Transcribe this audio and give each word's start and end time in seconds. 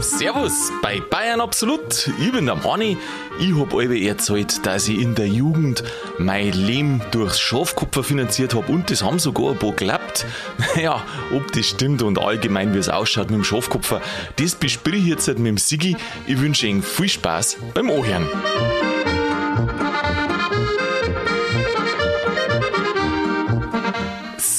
Servus 0.00 0.70
bei 0.82 1.00
Bayern 1.00 1.40
Absolut. 1.40 2.10
Ich 2.20 2.32
bin 2.32 2.44
der 2.44 2.56
Manni. 2.56 2.98
Ich 3.40 3.58
hab 3.58 3.72
euch 3.72 4.04
erzählt, 4.04 4.66
dass 4.66 4.88
ich 4.88 5.00
in 5.00 5.14
der 5.14 5.26
Jugend 5.26 5.82
mein 6.18 6.52
Leben 6.52 7.00
durchs 7.12 7.40
Schafkupfer 7.40 8.04
finanziert 8.04 8.54
hab 8.54 8.68
und 8.68 8.90
das 8.90 9.02
haben 9.02 9.18
sogar 9.18 9.52
ein 9.52 9.58
paar 9.58 9.70
geklappt. 9.70 10.26
Naja, 10.76 11.02
ob 11.34 11.50
das 11.52 11.64
stimmt 11.64 12.02
und 12.02 12.18
allgemein 12.18 12.74
wie 12.74 12.78
es 12.78 12.90
ausschaut 12.90 13.30
mit 13.30 13.38
dem 13.38 13.44
Schafkupfer, 13.44 14.02
das 14.36 14.54
besprich 14.54 15.04
ich 15.04 15.08
jetzt 15.08 15.28
mit 15.28 15.46
dem 15.46 15.56
Sigi. 15.56 15.96
Ich 16.26 16.38
wünsche 16.38 16.66
Ihnen 16.66 16.82
viel 16.82 17.08
Spaß 17.08 17.56
beim 17.72 17.88
Ohren. 17.88 18.28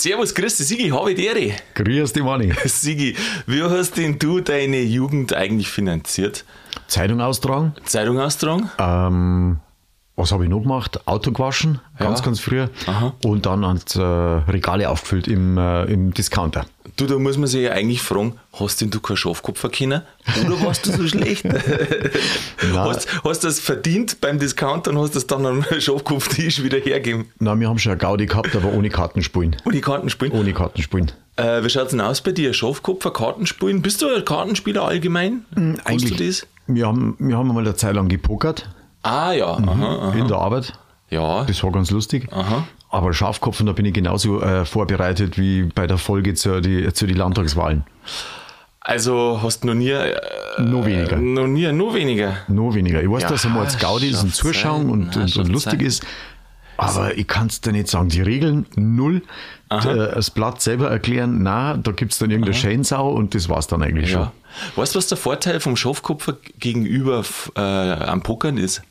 Servus, 0.04 0.36
grüß 0.36 0.58
dich, 0.58 0.68
Sigi, 0.68 0.90
habe 0.90 1.12
ich 1.12 1.16
die 1.16 1.28
Ehre. 1.28 1.54
Grüß 1.76 2.12
dich, 2.12 2.22
Manni. 2.24 2.52
Sigi, 2.66 3.16
wie 3.48 3.64
hast 3.64 3.96
denn 3.96 4.20
du 4.20 4.42
deine 4.42 4.82
Jugend 4.82 5.34
eigentlich 5.34 5.70
finanziert? 5.70 6.44
Zeitung 6.88 7.22
austragen. 7.22 7.74
Zeitung 7.86 8.20
austragen? 8.20 8.70
Ähm, 8.80 9.60
was 10.18 10.34
habe 10.34 10.44
ich 10.44 10.50
noch 10.50 10.60
gemacht? 10.60 11.08
Auto 11.08 11.32
gewaschen, 11.32 11.80
ganz, 11.98 12.20
Ja. 12.20 12.26
ganz 12.26 12.42
früher. 12.42 12.70
Aha. 12.86 13.14
Und 13.24 13.46
dann 13.46 13.64
ans 13.64 13.96
äh, 13.96 14.02
Regale 14.02 14.90
aufgefüllt 14.90 15.30
im, 15.30 15.58
äh, 15.58 15.86
im 15.86 16.14
Discounter. 16.14 16.66
Du, 16.96 17.08
da 17.08 17.18
muss 17.18 17.38
man 17.38 17.48
sich 17.48 17.64
ja 17.64 17.72
eigentlich 17.72 18.02
fragen, 18.02 18.38
hast 18.54 18.82
denn 18.82 18.92
du 18.92 19.00
keinen 19.00 19.18
Schafkopf 19.18 19.68
kennen? 19.72 20.04
Oder 20.46 20.62
warst 20.64 20.86
du 20.86 20.92
so 20.92 21.08
schlecht? 21.08 21.44
hast, 22.74 23.08
hast 23.24 23.44
du 23.44 23.48
das 23.48 23.60
verdient 23.60 24.22
beim 24.22 24.38
Discounter 24.40 24.92
und 24.92 25.00
hast 25.00 25.16
das 25.16 25.26
dann 25.26 25.46
am 25.46 25.66
Schafkopftisch 25.80 26.62
wieder 26.62 26.78
hergegeben? 26.78 27.26
Na, 27.40 27.60
wir 27.60 27.68
haben 27.68 27.80
schon 27.80 27.94
eine 27.94 28.00
Gaudi 28.00 28.28
gehabt, 28.28 28.56
aber 28.56 28.74
ohne 28.74 28.90
Kartenspielen. 28.90 29.56
Und 29.64 29.74
die 29.74 29.82
Karten 29.82 30.10
spielen? 30.10 30.32
Ohne 30.34 30.54
Kartenspielen. 30.54 31.12
Äh, 31.36 31.64
wie 31.64 31.70
schaut's 31.70 31.92
denn 31.92 32.02
aus 32.02 32.22
bei 32.22 32.32
dir? 32.32 32.54
Schafkopfer, 32.54 33.12
Kartenspielen? 33.12 33.82
Bist 33.82 34.02
du 34.02 34.14
ein 34.14 34.24
Kartenspieler 34.24 34.84
allgemein? 34.84 35.46
Kannst 35.84 36.10
du 36.10 36.16
das? 36.16 36.46
Wir 36.68 36.88
haben, 36.88 37.16
wir 37.20 37.38
haben 37.38 37.48
mal 37.48 37.60
eine 37.60 37.76
Zeit 37.76 37.96
lang 37.96 38.08
gepokert 38.08 38.70
Ah 39.02 39.34
ja, 39.34 39.48
aha, 39.48 40.10
aha. 40.10 40.14
in 40.18 40.28
der 40.28 40.38
Arbeit. 40.38 40.74
Ja, 41.10 41.44
Das 41.44 41.62
war 41.64 41.72
ganz 41.72 41.92
lustig. 41.92 42.28
Aha. 42.32 42.66
Aber 42.94 43.12
Schafkopf, 43.14 43.60
und 43.60 43.66
da 43.66 43.72
bin 43.74 43.86
ich 43.86 43.94
genauso 43.94 44.42
äh, 44.42 44.66
vorbereitet 44.66 45.38
wie 45.38 45.64
bei 45.64 45.88
der 45.88 45.98
Folge 45.98 46.36
zu 46.36 46.62
die, 46.62 46.92
zu 46.94 47.08
die 47.08 47.14
Landtagswahlen. 47.16 47.84
also 48.82 49.40
hast 49.42 49.64
du 49.64 49.68
noch 49.68 49.74
nie... 49.74 49.90
Äh, 49.92 50.16
Nur 50.62 50.86
weniger. 50.86 51.18
noch 51.18 51.48
nie, 51.48 51.72
nur 51.72 51.94
weniger. 51.96 52.38
Nur 52.48 52.76
weniger. 52.76 53.02
Ich 53.02 53.10
weiß, 53.10 53.24
Ja, 53.24 53.30
dass 53.30 53.46
einmal 53.46 53.64
als 53.66 53.80
Gaudi 53.80 54.10
ist 54.10 54.22
und 54.24 54.36
Zuschauen 54.36 54.82
sein. 54.84 54.90
und, 54.92 55.18
und, 55.18 55.38
und 55.38 55.48
lustig 55.50 55.80
sein. 55.80 55.88
ist. 55.88 56.06
Aber 56.78 57.18
ich 57.18 57.28
kann 57.28 57.48
es 57.48 57.62
dir 57.62 57.72
nicht 57.72 57.88
sagen. 57.88 58.10
Die 58.10 58.22
Regeln 58.22 58.66
null. 58.76 59.22
D- 59.72 59.90
äh, 59.90 60.14
Das 60.16 60.30
Blatt 60.32 60.62
selber 60.62 60.90
erklären, 60.92 61.42
na, 61.42 61.76
da 61.78 61.92
gibt 61.92 62.12
es 62.14 62.20
dann 62.20 62.30
irgendeine 62.30 62.56
Schänsau 62.56 63.10
und 63.12 63.34
das 63.34 63.50
war's 63.50 63.66
dann 63.68 63.82
eigentlich 63.82 64.12
Ja. 64.12 64.32
Weißt 64.76 64.94
du, 64.94 64.98
was 65.00 65.08
der 65.08 65.18
Vorteil 65.18 65.60
vom 65.60 65.76
Schafkopfer 65.76 66.36
gegenüber 66.60 67.24
äh, 67.56 67.60
am 67.60 68.22
Pokern 68.22 68.58
ist? 68.58 68.84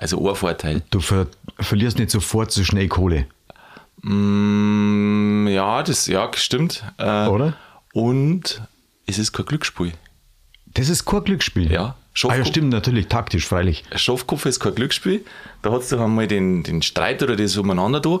Also 0.00 0.28
ein 0.28 0.34
Vorteil. 0.34 0.82
Du 0.90 1.00
ver 1.00 1.26
verlierst 1.58 1.98
nicht 1.98 2.10
sofort 2.10 2.50
so 2.50 2.64
schnell 2.64 2.88
Kohle, 2.88 3.26
Mm, 4.02 5.46
ja, 5.48 5.82
das 5.82 6.06
ja, 6.06 6.30
stimmt. 6.34 6.82
Äh, 6.96 7.26
oder? 7.26 7.54
Und 7.92 8.62
es 9.06 9.18
ist 9.18 9.32
kein 9.32 9.44
Glücksspiel. 9.44 9.92
Das 10.72 10.88
ist 10.88 11.04
kein 11.04 11.22
Glücksspiel. 11.24 11.70
Ja, 11.70 11.96
Ah, 12.24 12.36
ja, 12.36 12.44
stimmt, 12.44 12.70
natürlich, 12.70 13.06
taktisch, 13.06 13.46
freilich. 13.46 13.84
Schafkopf 13.94 14.44
ist 14.46 14.58
kein 14.58 14.74
Glücksspiel. 14.74 15.24
Da 15.62 15.70
hat 15.70 15.82
es 15.82 15.90
doch 15.90 16.00
einmal 16.00 16.26
den, 16.26 16.62
den 16.62 16.82
Streit 16.82 17.22
oder 17.22 17.36
das 17.36 17.56
umeinander 17.56 18.00
da, 18.00 18.18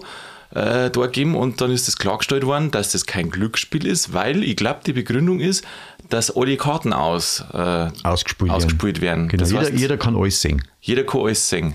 äh, 0.52 0.90
da 0.90 1.00
gegeben 1.06 1.36
und 1.36 1.60
dann 1.60 1.70
ist 1.70 1.88
das 1.88 1.96
klargestellt 1.96 2.44
worden, 2.44 2.70
dass 2.70 2.92
das 2.92 3.06
kein 3.06 3.30
Glücksspiel 3.30 3.86
ist, 3.86 4.12
weil 4.12 4.42
ich 4.42 4.56
glaube, 4.56 4.80
die 4.84 4.92
Begründung 4.92 5.40
ist, 5.40 5.64
dass 6.08 6.34
alle 6.36 6.56
Karten 6.56 6.92
aus, 6.92 7.44
äh, 7.52 7.88
Ausgespielt, 8.02 8.50
ausgespielt 8.50 9.00
werden. 9.00 9.28
Genau, 9.28 9.40
Das 9.40 9.50
jeder, 9.50 9.62
heißt, 9.62 9.72
jeder 9.74 9.96
kann 9.96 10.16
alles 10.16 10.40
sehen. 10.40 10.62
Jeder 10.80 11.04
kann 11.04 11.20
alles 11.22 11.48
sehen. 11.48 11.74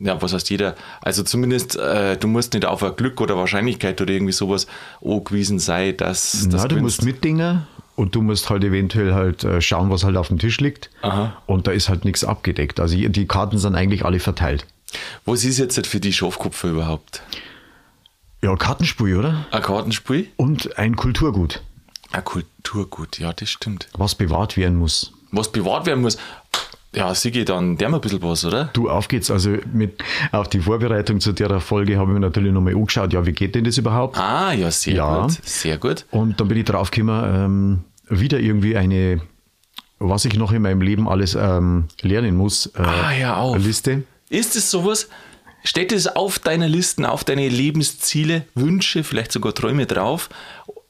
Ja, 0.00 0.22
was 0.22 0.32
heißt 0.32 0.48
jeder? 0.50 0.76
Also 1.00 1.24
zumindest, 1.24 1.76
äh, 1.76 2.16
du 2.16 2.28
musst 2.28 2.54
nicht 2.54 2.64
auf 2.64 2.84
ein 2.84 2.94
Glück 2.94 3.20
oder 3.20 3.36
Wahrscheinlichkeit 3.36 4.00
oder 4.00 4.12
irgendwie 4.12 4.32
sowas 4.32 4.68
angewiesen 5.04 5.58
sein, 5.58 5.96
dass 5.96 6.46
das 6.50 6.62
Na, 6.62 6.68
du 6.68 6.76
musst 6.76 7.02
mitdingen 7.02 7.66
und 7.96 8.14
du 8.14 8.22
musst 8.22 8.48
halt 8.48 8.62
eventuell 8.62 9.12
halt 9.12 9.42
äh, 9.42 9.60
schauen, 9.60 9.90
was 9.90 10.04
halt 10.04 10.16
auf 10.16 10.28
dem 10.28 10.38
Tisch 10.38 10.60
liegt. 10.60 10.88
Aha. 11.02 11.42
Und 11.46 11.66
da 11.66 11.72
ist 11.72 11.88
halt 11.88 12.04
nichts 12.04 12.22
abgedeckt. 12.22 12.78
Also 12.78 12.96
die 12.96 13.26
Karten 13.26 13.58
sind 13.58 13.74
eigentlich 13.74 14.04
alle 14.04 14.20
verteilt. 14.20 14.66
Was 15.24 15.44
ist 15.44 15.58
jetzt 15.58 15.84
für 15.84 15.98
die 15.98 16.12
Schafkopfer 16.12 16.68
überhaupt? 16.68 17.22
Ja, 18.42 18.54
Kartenspiel, 18.56 19.16
oder? 19.16 19.46
Ein 19.50 19.62
Kartenspiel? 19.62 20.28
Und 20.36 20.78
ein 20.78 20.94
Kulturgut, 20.96 21.62
Ein 22.12 22.24
Kulturgut, 22.24 23.18
ja, 23.18 23.32
das 23.32 23.50
stimmt. 23.50 23.88
was 23.96 24.14
bewahrt 24.14 24.56
werden 24.56 24.76
muss. 24.76 25.12
Was 25.32 25.50
bewahrt 25.52 25.86
werden 25.86 26.00
muss, 26.02 26.16
ja, 26.94 27.14
Sigi, 27.14 27.44
dann 27.44 27.76
der 27.76 27.90
mal 27.90 27.98
ein 27.98 28.00
bisschen 28.00 28.22
was, 28.22 28.44
oder? 28.46 28.70
Du, 28.72 28.88
auf 28.88 29.08
geht's. 29.08 29.30
Also 29.30 29.56
mit 29.72 30.02
auf 30.32 30.48
die 30.48 30.60
Vorbereitung 30.60 31.20
zu 31.20 31.32
der 31.32 31.60
Folge 31.60 31.98
habe 31.98 32.10
ich 32.10 32.14
mir 32.14 32.20
natürlich 32.20 32.52
nochmal 32.52 32.74
angeschaut, 32.74 33.12
ja, 33.12 33.26
wie 33.26 33.32
geht 33.32 33.54
denn 33.54 33.64
das 33.64 33.76
überhaupt? 33.76 34.16
Ah, 34.18 34.52
ja, 34.52 34.70
sehr 34.70 34.94
Ja. 34.94 35.22
gut, 35.22 35.32
sehr 35.44 35.76
gut. 35.76 36.06
Und 36.10 36.40
dann 36.40 36.48
bin 36.48 36.56
ich 36.58 36.64
drauf 36.64 36.90
gekommen, 36.90 37.84
ähm, 38.08 38.18
wieder 38.18 38.40
irgendwie 38.40 38.76
eine, 38.76 39.20
was 39.98 40.24
ich 40.24 40.34
noch 40.36 40.52
in 40.52 40.62
meinem 40.62 40.80
Leben 40.80 41.08
alles 41.08 41.34
ähm, 41.34 41.88
lernen 42.00 42.36
muss, 42.36 42.66
äh, 42.66 42.80
Ah, 42.82 43.12
ja, 43.12 43.36
auf. 43.36 43.58
Liste. 43.58 44.04
Ist 44.30 44.56
es 44.56 44.70
sowas? 44.70 45.08
Steht 45.68 45.92
es 45.92 46.06
auf 46.06 46.38
deiner 46.38 46.66
Listen, 46.66 47.04
auf 47.04 47.24
deine 47.24 47.46
Lebensziele, 47.46 48.46
Wünsche, 48.54 49.04
vielleicht 49.04 49.32
sogar 49.32 49.54
Träume 49.54 49.84
drauf? 49.84 50.30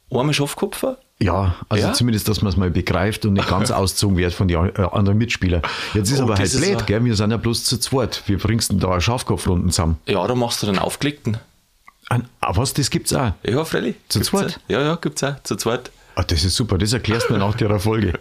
Einmal 0.08 0.32
Schafkopfer? 0.32 0.98
Ja, 1.18 1.56
also 1.68 1.88
Ja? 1.88 1.92
zumindest, 1.94 2.28
dass 2.28 2.42
man 2.42 2.50
es 2.52 2.56
mal 2.56 2.70
begreift 2.70 3.26
und 3.26 3.32
nicht 3.32 3.48
ganz 3.48 3.70
ausgezogen 3.72 4.16
wird 4.16 4.32
von 4.32 4.46
den 4.46 4.56
äh, 4.76 4.82
anderen 4.92 5.18
Mitspielern. 5.18 5.62
Jetzt 5.94 6.12
ist 6.12 6.20
Oh, 6.20 6.22
aber 6.22 6.36
halt 6.36 6.52
blöd, 6.56 6.86
gell? 6.86 7.04
wir 7.04 7.16
sind 7.16 7.32
ja 7.32 7.38
bloß 7.38 7.64
zu 7.64 7.78
zweit. 7.78 8.22
Wir 8.26 8.38
bringst 8.38 8.70
denn 8.70 8.78
da 8.78 8.92
eine 8.92 9.00
Schafkopfrunden 9.00 9.70
zusammen. 9.70 9.98
Ja, 10.06 10.24
da 10.28 10.36
machst 10.36 10.62
du 10.62 10.66
den 10.66 10.78
aufgelegten. 10.78 11.38
Ein- 12.08 12.28
Ah, 12.40 12.52
was, 12.56 12.72
das 12.72 12.88
gibt's 12.90 13.12
auch? 13.12 13.32
Ja, 13.42 13.64
freilich. 13.64 13.96
Zu 14.08 14.20
Gibt's 14.20 14.30
zweit? 14.30 14.60
auch. 14.64 14.70
Ja, 14.70 14.80
ja, 14.80 14.94
gibt's 14.94 15.24
auch. 15.24 15.42
Zu 15.42 15.56
zweit. 15.56 15.90
Ah, 16.14 16.22
das 16.22 16.44
ist 16.44 16.54
super, 16.54 16.78
das 16.78 16.92
erklärst 16.92 17.28
du 17.28 17.32
mir 17.32 17.40
nach 17.40 17.56
der 17.56 17.80
Folge. 17.80 18.12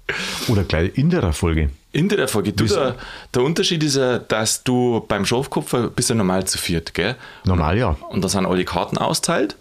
Oder 0.46 0.62
gleich 0.62 0.96
in 0.96 1.10
der 1.10 1.32
Folge. 1.32 1.70
In 1.94 2.08
der 2.08 2.26
Folge. 2.26 2.52
Du, 2.52 2.64
der, 2.64 2.96
der 3.32 3.42
Unterschied 3.42 3.84
ist 3.84 3.94
ja, 3.94 4.18
dass 4.18 4.64
du 4.64 5.04
beim 5.06 5.24
Schafkopfer 5.24 5.88
bist 5.90 6.10
ja 6.10 6.16
normal 6.16 6.44
zu 6.44 6.58
viert, 6.58 6.92
gell? 6.92 7.14
Normal 7.44 7.78
ja. 7.78 7.96
Und 8.10 8.22
da 8.22 8.28
sind 8.28 8.46
alle 8.46 8.64
Karten 8.64 8.98
austeilt. 8.98 9.54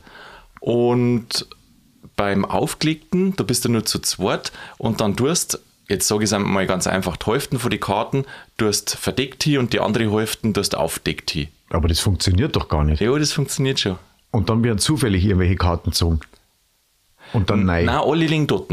Und 0.59 1.45
beim 2.15 2.43
Aufgelegten, 2.43 3.35
da 3.35 3.43
bist 3.43 3.65
du 3.65 3.69
nur 3.69 3.85
zu 3.85 3.99
zweit 3.99 4.51
und 4.79 4.99
dann 4.99 5.15
tust, 5.15 5.59
jetzt 5.87 6.07
sage 6.07 6.23
ich 6.23 6.29
es 6.29 6.33
einmal 6.33 6.65
ganz 6.65 6.87
einfach, 6.87 7.17
die 7.17 7.31
Hälften 7.31 7.59
von 7.59 7.69
den 7.69 7.79
Karten 7.79 8.25
tust 8.57 8.95
verdeckt 8.95 9.43
hier 9.43 9.59
und 9.59 9.71
die 9.71 9.79
andere 9.79 10.11
Hälften 10.11 10.55
tust 10.55 10.75
aufdeckt 10.75 11.29
hier. 11.29 11.47
Aber 11.69 11.87
das 11.87 11.99
funktioniert 11.99 12.55
doch 12.55 12.67
gar 12.67 12.83
nicht. 12.83 12.99
Ja, 12.99 13.15
das 13.15 13.31
funktioniert 13.31 13.79
schon. 13.79 13.99
Und 14.31 14.49
dann 14.49 14.63
werden 14.63 14.79
zufällig 14.79 15.23
irgendwelche 15.23 15.55
Karten 15.55 15.91
gezogen. 15.91 16.19
Und 17.31 17.51
dann 17.51 17.65
nein. 17.65 17.85
Nein, 17.85 17.95
alle 17.95 18.25
liegen 18.25 18.47
dort. 18.47 18.71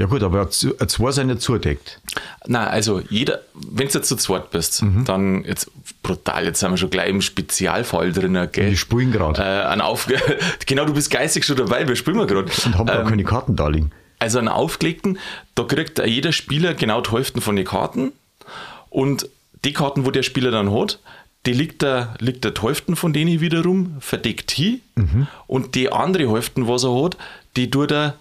Ja 0.00 0.06
gut, 0.06 0.22
aber 0.22 0.48
zwei 0.48 1.10
sind 1.12 1.26
nicht 1.26 1.42
zudeckt. 1.42 2.00
Nein, 2.46 2.68
also 2.68 3.02
jeder, 3.10 3.40
wenn 3.52 3.86
du 3.88 3.92
jetzt 3.98 4.08
zu 4.08 4.16
zweit 4.16 4.50
bist, 4.50 4.82
Mhm. 4.82 5.04
dann 5.04 5.44
jetzt 5.44 5.70
brutal, 6.02 6.46
jetzt 6.46 6.60
sind 6.60 6.70
wir 6.70 6.78
schon 6.78 6.88
gleich 6.88 7.10
im 7.10 7.20
Spezialfall 7.20 8.10
drin, 8.10 8.32
gell? 8.50 8.70
Wir 8.70 8.76
spielen 8.78 9.12
gerade. 9.12 9.42
Äh, 9.42 9.80
Auf 9.82 10.08
genau, 10.66 10.86
du 10.86 10.94
bist 10.94 11.10
geistig 11.10 11.44
schon 11.44 11.56
dabei, 11.56 11.86
wir 11.86 11.96
spielen 11.96 12.16
gerade. 12.26 12.50
Und 12.64 12.78
haben 12.78 12.86
gar 12.86 13.04
keine 13.04 13.24
Karten 13.24 13.56
da 13.56 13.68
liegen. 13.68 13.92
Also 14.18 14.38
einen 14.38 14.48
aufgelegten, 14.48 15.18
da 15.54 15.64
kriegt 15.64 15.98
jeder 15.98 16.32
Spieler 16.32 16.72
genau 16.72 17.02
die 17.02 17.10
Hälften 17.10 17.42
von 17.42 17.56
den 17.56 17.66
Karten 17.66 18.12
und 18.88 19.28
die 19.66 19.74
Karten, 19.74 20.06
wo 20.06 20.10
der 20.10 20.22
Spieler 20.22 20.50
dann 20.50 20.72
hat, 20.72 20.98
die 21.44 21.52
liegt 21.52 21.82
da, 21.82 22.14
liegt 22.20 22.44
der 22.44 22.54
Hälften 22.62 22.96
von 22.96 23.12
denen 23.12 23.42
wiederum 23.42 23.96
verdeckt 24.00 24.50
hin 24.50 24.80
und 25.46 25.74
die 25.74 25.92
andere 25.92 26.30
Hälften, 26.32 26.66
was 26.68 26.84
er 26.84 27.02
hat, 27.04 27.18
die 27.56 27.70
tut 27.70 27.92
er 27.92 28.14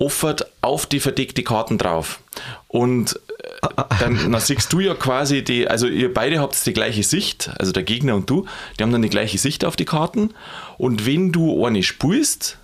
offert 0.00 0.50
auf 0.62 0.86
die 0.86 0.98
verdeckte 0.98 1.44
Karten 1.44 1.78
drauf. 1.78 2.20
Und 2.66 3.20
äh, 3.62 3.68
dann, 4.00 4.18
dann 4.32 4.40
siehst 4.40 4.72
du 4.72 4.80
ja 4.80 4.94
quasi 4.94 5.44
die, 5.44 5.68
also 5.68 5.86
ihr 5.86 6.12
beide 6.12 6.40
habt 6.40 6.66
die 6.66 6.72
gleiche 6.72 7.04
Sicht, 7.04 7.50
also 7.58 7.70
der 7.70 7.84
Gegner 7.84 8.16
und 8.16 8.28
du, 8.28 8.46
die 8.78 8.82
haben 8.82 8.90
dann 8.90 9.02
die 9.02 9.10
gleiche 9.10 9.38
Sicht 9.38 9.64
auf 9.64 9.76
die 9.76 9.84
Karten. 9.84 10.34
Und 10.78 11.06
wenn 11.06 11.30
du 11.30 11.64
eine 11.64 11.82
spielst, 11.82 12.58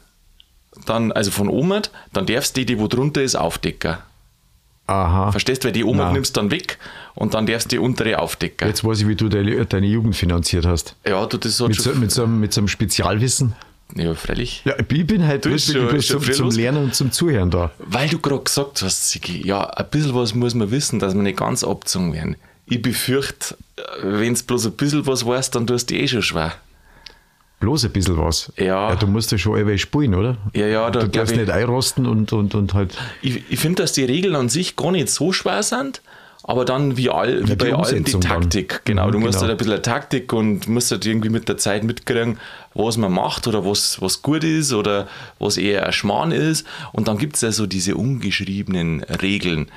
dann, 0.87 1.13
also 1.13 1.31
von 1.31 1.49
oben, 1.49 1.83
dann 2.13 2.27
darfst 2.27 2.57
du 2.57 2.61
die, 2.61 2.67
die 2.67 2.79
wo 2.81 2.89
drunter 2.89 3.23
ist, 3.23 3.37
aufdecken. 3.37 3.99
Aha. 4.87 5.33
Verstehst 5.33 5.65
du, 5.65 5.69
weil 5.69 5.73
die 5.73 5.85
oben 5.85 5.99
Nein. 5.99 6.13
nimmst 6.15 6.37
dann 6.37 6.51
weg 6.51 6.79
und 7.15 7.35
dann 7.35 7.47
darfst 7.47 7.73
du 7.73 7.77
die 7.77 7.79
untere 7.79 8.19
aufdecken. 8.19 8.69
Jetzt 8.69 8.85
weiß 8.85 9.01
ich, 9.01 9.09
wie 9.09 9.17
du 9.17 9.29
deine, 9.29 9.87
Jugend 9.87 10.15
finanziert 10.15 10.65
hast. 10.65 10.95
Ja, 11.05 11.27
du, 11.27 11.39
das 11.39 11.61
hat 11.61 11.69
Mit 11.69 11.81
so, 11.81 11.95
mit, 11.95 12.11
so 12.13 12.27
mit 12.27 12.53
so 12.53 12.61
einem 12.61 12.69
Spezialwissen. 12.69 13.55
Ja, 13.95 14.15
freilich. 14.15 14.63
Ja, 14.65 14.75
ich 14.79 15.07
bin 15.07 15.27
halt 15.27 15.45
wirklich 15.45 15.65
schon- 15.65 15.89
schon 16.03 16.23
zum, 16.23 16.51
zum. 16.51 16.51
Lernen 16.51 16.85
und 16.85 16.95
zum 16.95 17.13
Zuhören 17.13 17.51
da. 17.51 17.71
Weil 17.79 18.09
du 18.09 18.19
gerade 18.19 18.43
gesagt 18.43 18.83
hast, 18.83 19.11
Sigi, 19.11 19.47
ja, 19.47 19.65
ein 19.65 19.87
bisschen 19.91 20.15
was 20.15 20.35
muss 20.35 20.55
man 20.55 20.71
wissen, 20.71 20.99
dass 20.99 21.15
wir 21.15 21.23
nicht 21.23 21.39
ganz 21.39 21.63
abgezogen 21.65 22.13
werden. 22.13 22.37
Ich 22.67 22.83
befürchte, 22.83 23.57
wenn 24.03 24.33
es 24.33 24.43
bloß 24.43 24.67
ein 24.67 24.73
bisschen 24.73 25.07
was 25.07 25.25
weißt, 25.25 25.55
dann 25.55 25.67
tust 25.67 25.91
du 25.91 25.95
eh 25.95 26.09
schon 26.09 26.23
schwer. 26.23 26.53
bloß 27.61 27.85
ein 27.87 27.93
bisschen 27.93 28.19
was. 28.19 28.53
Ja. 28.59 28.95
du 28.97 29.07
musst 29.07 29.33
ja 29.33 29.39
schon 29.39 29.59
ewig 29.59 29.81
spielen, 29.81 30.15
oder? 30.15 30.37
Ja, 30.53 30.67
ja, 30.67 30.91
da 30.91 31.01
Du 31.01 31.09
darfst 31.09 31.33
ich- 31.33 31.39
nicht 31.41 31.51
einrosten 31.51 32.05
und, 32.07 32.33
und, 32.33 32.55
und 32.55 32.75
halt. 32.75 32.95
Ich, 33.23 33.43
ich 33.49 33.59
finde, 33.59 33.83
dass 33.83 33.93
die 33.93 34.05
Regeln 34.05 34.35
an 34.37 34.49
sich 34.51 34.77
gar 34.77 34.91
nicht 34.91 35.09
so 35.09 35.33
schwer 35.33 35.63
sind, 35.63 36.03
aber 36.49 36.65
dann 36.65 36.97
wie, 36.97 37.11
all, 37.11 37.43
wie 37.43 37.47
die 37.51 37.57
bei 37.57 37.73
allem 37.75 38.05
die 38.05 38.13
Umsetzung 38.13 38.21
dann. 38.21 38.41
Taktik. 38.43 38.83
Genau, 38.85 39.09
Mhm, 39.09 39.13
du 39.13 39.19
musst 39.19 39.33
genau. 39.41 39.43
halt 39.49 39.51
ein 39.53 39.57
bisschen 39.67 39.83
Taktik 39.83 40.33
und 40.33 40.69
musst 40.69 40.91
halt 40.93 41.05
irgendwie 41.05 41.29
mit 41.29 41.49
der 41.49 41.57
Zeit 41.59 41.83
mitkriegen, 41.83 42.39
was 42.75 42.97
man 42.97 43.13
macht 43.13 43.47
oder 43.49 43.65
was, 43.65 44.01
was 44.01 44.23
gut 44.23 44.45
ist 44.45 44.73
oder 44.73 45.09
was 45.41 45.57
eher 45.57 45.85
ein 45.87 45.93
Schmarrn 45.93 46.31
ist. 46.33 46.65
Und 46.93 47.09
dann 47.09 47.19
gibt 47.19 47.35
es 47.37 47.43
ja 47.43 47.51
so 47.53 47.67
diese 47.67 47.97
ungeschriebenen 47.97 49.03
Regeln, 49.03 49.69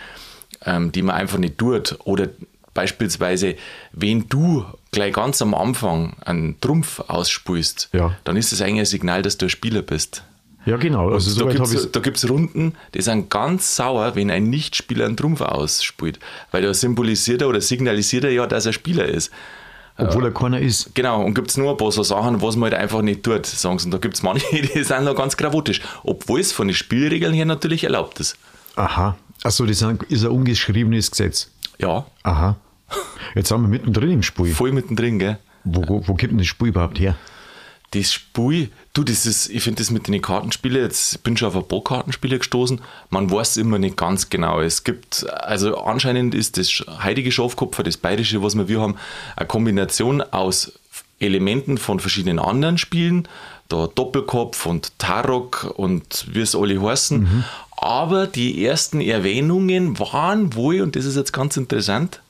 ähm, 0.65 0.91
die 0.91 1.01
man 1.01 1.15
einfach 1.15 1.39
nicht 1.39 1.57
tut. 1.57 1.97
Oder 2.03 2.27
beispielsweise, 2.75 3.55
wenn 3.91 4.29
du 4.29 4.63
gleich 4.91 5.13
ganz 5.13 5.41
am 5.41 5.53
Anfang 5.53 6.15
einen 6.23 6.61
Trumpf 6.61 6.99
ausspielst, 7.07 7.89
Ja. 7.93 8.15
dann 8.23 8.37
ist 8.37 8.51
das 8.51 8.61
eigentlich 8.61 8.79
ein 8.81 8.85
Signal, 8.85 9.21
dass 9.21 9.37
du 9.37 9.47
ein 9.47 9.49
Spieler 9.49 9.81
bist. 9.81 10.23
Ja, 10.65 10.77
genau. 10.77 11.09
Also, 11.09 11.31
da 11.31 11.39
soweit 11.39 11.55
gibt 11.55 11.67
es 11.73 11.91
da 11.91 11.99
gibt's 11.99 12.29
Runden, 12.29 12.73
die 12.93 13.01
sind 13.01 13.29
ganz 13.29 13.75
sauer, 13.75 14.15
wenn 14.15 14.29
ein 14.29 14.49
Nichtspieler 14.49 15.05
einen 15.05 15.17
Trumpf 15.17 15.41
ausspielt. 15.41 16.19
Weil 16.51 16.63
da 16.63 16.73
symbolisiert 16.73 17.41
er 17.41 17.47
oder 17.49 17.61
signalisiert 17.61 18.25
er 18.25 18.31
ja, 18.31 18.45
dass 18.45 18.65
er 18.65 18.73
Spieler 18.73 19.05
ist. 19.05 19.31
obwohl 19.97 20.25
er 20.25 20.31
keiner 20.33 20.59
ist. 20.59 20.93
Genau, 20.95 21.23
und 21.23 21.33
gibt 21.33 21.49
es 21.49 21.57
nur 21.57 21.71
ein 21.71 21.77
paar 21.77 21.91
so 21.91 22.03
Sachen, 22.03 22.41
was 22.41 22.55
man 22.55 22.71
halt 22.71 22.81
einfach 22.81 23.01
nicht 23.01 23.23
tut, 23.23 23.45
sagen 23.45 23.79
sie. 23.79 23.85
Und 23.85 23.91
da 23.91 23.97
gibt 23.97 24.15
es 24.15 24.23
manche, 24.23 24.45
die 24.61 24.83
sind 24.83 25.05
noch 25.05 25.15
ganz 25.15 25.37
gravotisch. 25.37 25.81
Obwohl 26.03 26.39
es 26.39 26.51
von 26.51 26.67
den 26.67 26.75
Spielregeln 26.75 27.33
her 27.33 27.45
natürlich 27.45 27.83
erlaubt 27.85 28.19
ist. 28.19 28.37
Aha. 28.75 29.17
Achso, 29.43 29.65
das 29.65 29.81
ist 29.81 30.23
ein 30.25 30.31
ungeschriebenes 30.31 31.11
Gesetz. 31.11 31.49
Ja, 31.79 32.05
Aha. 32.23 32.57
Jetzt 33.35 33.49
sind 33.49 33.61
wir 33.61 33.67
mittendrin 33.69 34.11
im 34.11 34.23
Spiel. 34.23 34.53
voll 34.53 34.71
mittendrin, 34.71 35.19
gell? 35.19 35.37
Wo, 35.63 35.87
wo, 35.87 36.07
wo 36.07 36.13
gibt 36.15 36.31
denn 36.31 36.39
das 36.39 36.47
Spiel 36.47 36.69
überhaupt 36.69 36.99
her? 36.99 37.15
Das 37.91 38.13
Spiel, 38.13 38.69
du, 38.93 39.03
das 39.03 39.25
ist, 39.25 39.49
ich 39.49 39.63
finde 39.63 39.79
das 39.79 39.89
mit 39.89 40.07
den 40.07 40.21
Kartenspielen, 40.21 40.83
jetzt 40.83 41.23
bin 41.23 41.33
ich 41.33 41.39
schon 41.39 41.47
auf 41.47 41.55
ein 41.55 41.67
paar 41.67 41.83
Kartenspiele 41.83 42.37
gestoßen, 42.37 42.81
man 43.09 43.31
weiß 43.31 43.57
immer 43.57 43.79
nicht 43.79 43.97
ganz 43.97 44.29
genau. 44.29 44.61
Es 44.61 44.83
gibt, 44.83 45.27
also 45.29 45.75
anscheinend 45.77 46.35
ist 46.35 46.57
das 46.57 46.83
heilige 47.01 47.31
Schafkopfer, 47.31 47.81
das 47.81 47.97
bayerische, 47.97 48.43
was 48.43 48.55
wir 48.55 48.79
haben, 48.79 48.95
eine 49.35 49.47
Kombination 49.47 50.21
aus 50.21 50.73
Elementen 51.19 51.77
von 51.79 51.99
verschiedenen 51.99 52.37
anderen 52.37 52.77
Spielen, 52.77 53.27
da 53.69 53.87
Doppelkopf 53.87 54.65
und 54.65 54.97
Tarok 54.99 55.73
und 55.75 56.27
wie 56.31 56.41
es 56.41 56.55
alle 56.55 56.81
heißen. 56.81 57.43
Aber 57.77 58.27
die 58.27 58.65
ersten 58.65 58.99
Erwähnungen 58.99 59.99
waren 59.99 60.53
wohl, 60.55 60.81
und 60.81 60.95
das 60.95 61.05
ist 61.05 61.15
jetzt 61.15 61.33
ganz 61.33 61.55
interessant, 61.57 62.21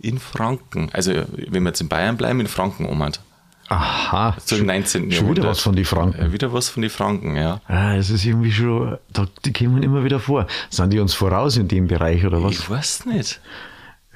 in 0.00 0.18
Franken. 0.18 0.90
Also, 0.92 1.12
wenn 1.12 1.62
wir 1.62 1.70
jetzt 1.70 1.80
in 1.80 1.88
Bayern 1.88 2.16
bleiben, 2.16 2.40
in 2.40 2.46
Franken 2.46 2.86
umhat. 2.86 3.20
Aha. 3.68 4.34
So 4.44 4.56
im 4.56 4.66
19. 4.66 5.12
Schon 5.12 5.30
wieder 5.30 5.44
was 5.44 5.60
von 5.60 5.76
den 5.76 5.84
Franken. 5.84 6.20
Ja, 6.20 6.32
wieder 6.32 6.52
was 6.52 6.68
von 6.70 6.82
den 6.82 6.90
Franken, 6.90 7.36
ja. 7.36 7.60
Ah, 7.68 7.96
das 7.96 8.08
ist 8.10 8.24
irgendwie 8.24 8.50
schon, 8.50 8.96
da, 9.12 9.26
die 9.44 9.52
kommen 9.52 9.82
immer 9.82 10.04
wieder 10.04 10.20
vor. 10.20 10.46
Sind 10.70 10.92
die 10.92 10.98
uns 10.98 11.14
voraus 11.14 11.56
in 11.56 11.68
dem 11.68 11.86
Bereich 11.86 12.24
oder 12.24 12.42
was? 12.42 12.52
Ich 12.52 12.70
weiß 12.70 13.06
nicht. 13.06 13.40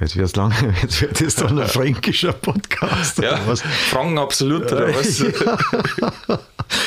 Jetzt 0.03 0.17
wird's 0.17 0.37
lang, 0.37 0.53
jetzt 0.83 1.01
wird 1.01 1.21
das 1.21 1.37
dann 1.37 1.59
ein 1.59 1.69
fränkischer 1.69 2.33
Podcast 2.33 3.19
Ja, 3.19 3.35
oder 3.35 3.47
was? 3.47 3.63
Franken 3.63 4.19
absolut 4.19 4.71
oder 4.71 4.89
was? 4.95 5.25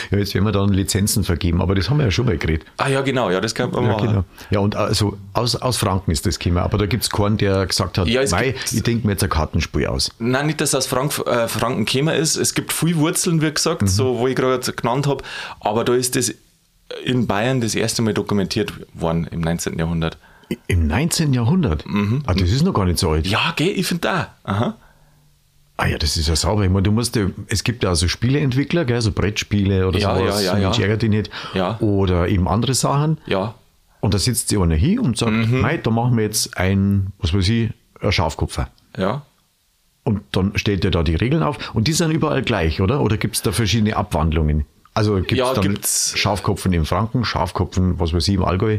Ja, 0.09 0.17
jetzt 0.17 0.33
werden 0.33 0.45
wir 0.45 0.51
dann 0.51 0.69
Lizenzen 0.73 1.23
vergeben, 1.23 1.61
aber 1.61 1.75
das 1.75 1.89
haben 1.89 1.97
wir 1.97 2.05
ja 2.05 2.11
schon 2.11 2.25
mal 2.25 2.37
geredet. 2.37 2.65
Ah 2.77 2.87
ja, 2.87 3.01
genau, 3.01 3.29
ja, 3.29 3.39
das 3.39 3.53
kann 3.53 3.69
man 3.71 3.83
Ja, 3.83 3.91
machen. 3.91 4.07
genau. 4.07 4.23
Ja, 4.49 4.59
und 4.59 4.75
also 4.75 5.17
aus, 5.33 5.55
aus 5.55 5.77
Franken 5.77 6.09
ist 6.11 6.25
das 6.25 6.39
gekommen, 6.39 6.57
aber 6.63 6.77
da 6.79 6.87
gibt 6.87 7.03
es 7.03 7.09
keinen, 7.11 7.37
der 7.37 7.65
gesagt 7.67 7.97
hat, 7.99 8.07
Ja, 8.07 8.21
es 8.21 8.33
ich 8.73 8.81
denke 8.83 9.05
mir 9.05 9.13
jetzt 9.13 9.23
ein 9.23 9.29
Kartenspiel 9.29 9.85
aus. 9.85 10.09
Nein, 10.17 10.47
nicht, 10.47 10.59
dass 10.59 10.69
es 10.69 10.75
aus 10.75 10.87
Frank 10.87 11.13
äh, 11.27 11.47
Franken 11.47 11.85
gekommen 11.85 12.15
ist. 12.15 12.35
Es 12.35 12.55
gibt 12.55 12.73
viele 12.73 12.95
Wurzeln, 12.97 13.41
wie 13.43 13.51
gesagt, 13.51 13.83
Mhm. 13.83 13.87
so 13.87 14.17
wo 14.17 14.27
ich 14.27 14.35
gerade 14.35 14.59
genannt 14.71 15.05
habe. 15.05 15.23
Aber 15.59 15.83
da 15.83 15.93
ist 15.93 16.15
das 16.15 16.33
in 17.03 17.27
Bayern 17.27 17.61
das 17.61 17.75
erste 17.75 18.01
Mal 18.01 18.13
dokumentiert 18.15 18.73
worden 18.93 19.27
im 19.29 19.41
19. 19.41 19.77
Jahrhundert. 19.77 20.17
Im 20.67 20.87
19. 20.87 21.33
Jahrhundert? 21.33 21.85
Ah, 22.25 22.33
das 22.33 22.49
ist 22.51 22.63
noch 22.63 22.73
gar 22.73 22.85
nicht 22.85 22.99
so 22.99 23.09
alt. 23.11 23.25
Mhm. 23.25 23.31
Ja, 23.31 23.53
gell, 23.55 23.69
ich 23.75 23.85
finde 23.87 24.01
da. 24.01 24.35
Aha. 24.43 24.75
Ah 25.77 25.87
ja, 25.87 25.97
das 25.97 26.15
ist 26.15 26.27
ja 26.29 26.35
sauber. 26.35 26.63
Ich 26.63 26.69
meine, 26.69 26.83
du 26.83 26.91
musst 26.91 27.15
ja, 27.15 27.25
es 27.47 27.63
gibt 27.63 27.83
ja 27.83 27.89
also 27.89 28.07
Spieleentwickler, 28.07 28.85
gell, 28.85 29.01
so 29.01 29.11
Brettspiele 29.11 29.87
oder 29.87 29.99
Ja, 29.99 30.15
sowas, 30.15 30.43
ja, 30.43 30.57
ja, 30.57 30.73
so 30.73 30.81
ärgert 30.81 31.01
dich 31.01 31.09
nicht. 31.09 31.29
Ja. 31.53 31.77
Oder 31.79 32.29
eben 32.29 32.47
andere 32.47 32.73
Sachen. 32.73 33.17
Ja. 33.25 33.55
Und 33.99 34.13
da 34.13 34.19
sitzt 34.19 34.49
sich 34.49 34.59
einer 34.59 34.75
hin 34.75 34.99
und 34.99 35.17
sagt, 35.17 35.31
Mhm. 35.33 35.61
Mei, 35.61 35.77
da 35.77 35.89
machen 35.89 36.15
wir 36.15 36.23
jetzt 36.23 36.57
ein, 36.57 37.07
was 37.19 37.33
weiß 37.33 37.49
ich, 37.49 37.71
ein 38.01 38.11
Schafkopfer. 38.11 38.69
Ja. 38.97 39.23
Und 40.03 40.21
dann 40.31 40.55
stellt 40.57 40.85
er 40.85 40.91
da 40.91 41.01
die 41.03 41.15
Regeln 41.15 41.41
auf. 41.43 41.73
Und 41.73 41.87
die 41.87 41.93
sind 41.93 42.11
überall 42.11 42.43
gleich, 42.43 42.79
oder? 42.79 43.01
Oder 43.01 43.17
gibt 43.17 43.35
es 43.35 43.41
da 43.41 43.51
verschiedene 43.51 43.97
Abwandlungen? 43.97 44.65
Also 44.93 45.15
gibt 45.15 45.31
es 45.33 45.37
Ja, 45.39 45.53
dann 45.53 45.63
gibt's. 45.63 46.13
Schafkopfen 46.17 46.71
im 46.71 46.85
Franken, 46.85 47.25
Schafkopfen, 47.25 47.99
was 47.99 48.13
weiß 48.13 48.27
ich, 48.29 48.35
im 48.35 48.43
Allgäu? 48.45 48.77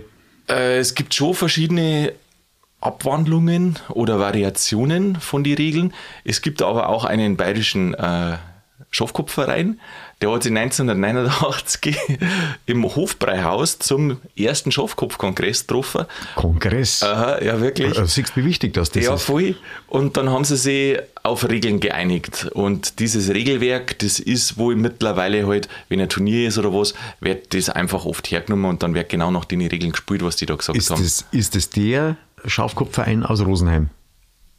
Äh, 0.49 0.79
es 0.79 0.95
gibt 0.95 1.15
schon 1.15 1.35
verschiedene 1.35 2.13
Abwandlungen 2.81 3.79
oder 3.89 4.19
Variationen 4.19 5.17
von 5.17 5.45
den 5.45 5.57
Regeln. 5.57 5.95
Es 6.25 6.43
gibt 6.43 6.63
aber 6.63 6.89
auch 6.89 7.05
einen 7.05 7.37
bayerischen 7.37 7.95
äh, 7.95 8.37
Schafkopfverein, 8.91 9.81
der 10.23 10.31
hat 10.33 10.43
sich 10.45 10.53
1989 10.57 11.97
im 12.67 12.85
Hofbräuhaus 12.85 13.79
zum 13.79 14.19
ersten 14.37 14.73
Schafkopfkongress 14.73 15.67
getroffen. 15.67 16.07
Kongress. 16.37 17.03
Aha, 17.03 17.43
ja, 17.43 17.61
wirklich. 17.61 17.99
Äh, 17.99 18.07
siehst 18.07 18.31
du, 18.37 18.41
wie 18.41 18.45
wichtig 18.47 18.73
das, 18.75 18.91
das 18.91 19.05
Ja, 19.05 19.15
ist? 19.15 19.25
voll. 19.25 19.57
Und 19.89 20.17
dann 20.17 20.31
haben 20.31 20.45
sie 20.45 20.57
sich 20.57 20.99
auf 21.23 21.49
Regeln 21.49 21.81
geeinigt. 21.81 22.49
Und 22.55 22.99
dieses 23.01 23.29
Regelwerk, 23.31 23.99
das 23.99 24.19
ist 24.19 24.57
wohl 24.57 24.77
mittlerweile 24.77 25.47
halt, 25.47 25.69
wenn 25.89 26.01
ein 26.01 26.09
Turnier 26.09 26.49
ist 26.49 26.57
oder 26.57 26.73
was, 26.73 26.95
wird 27.21 27.53
das 27.55 27.69
einfach 27.69 28.05
oft 28.07 28.31
hergenommen 28.31 28.71
und 28.71 28.83
dann 28.83 28.95
wird 28.95 29.09
genau 29.11 29.31
nach 29.31 29.45
den 29.45 29.61
Regeln 29.61 29.93
gespielt, 29.93 30.23
was 30.25 30.37
die 30.37 30.47
da 30.47 30.55
gesagt 30.57 30.79
Ist 30.79 30.91
haben. 30.91 31.03
das, 31.03 31.27
ist 31.33 31.55
das 31.55 31.69
der 31.71 32.17
Schafkopfverein 32.45 33.23
aus 33.25 33.45
Rosenheim? 33.45 33.91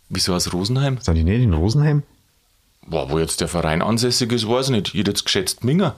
Wieso 0.10 0.34
aus 0.36 0.54
Rosenheim? 0.54 1.00
Sind 1.02 1.16
die 1.16 1.24
nicht 1.24 1.42
in 1.42 1.54
Rosenheim? 1.54 2.04
Boah, 2.88 3.10
wo 3.10 3.20
jetzt 3.20 3.42
der 3.42 3.48
Verein 3.48 3.82
ansässig 3.82 4.32
ist, 4.32 4.48
weiß 4.48 4.68
ich 4.68 4.72
nicht. 4.72 4.88
Ich 4.94 5.00
hätte 5.02 5.12
jetzt 5.12 5.26
geschätzt 5.26 5.64
Minger. 5.64 5.96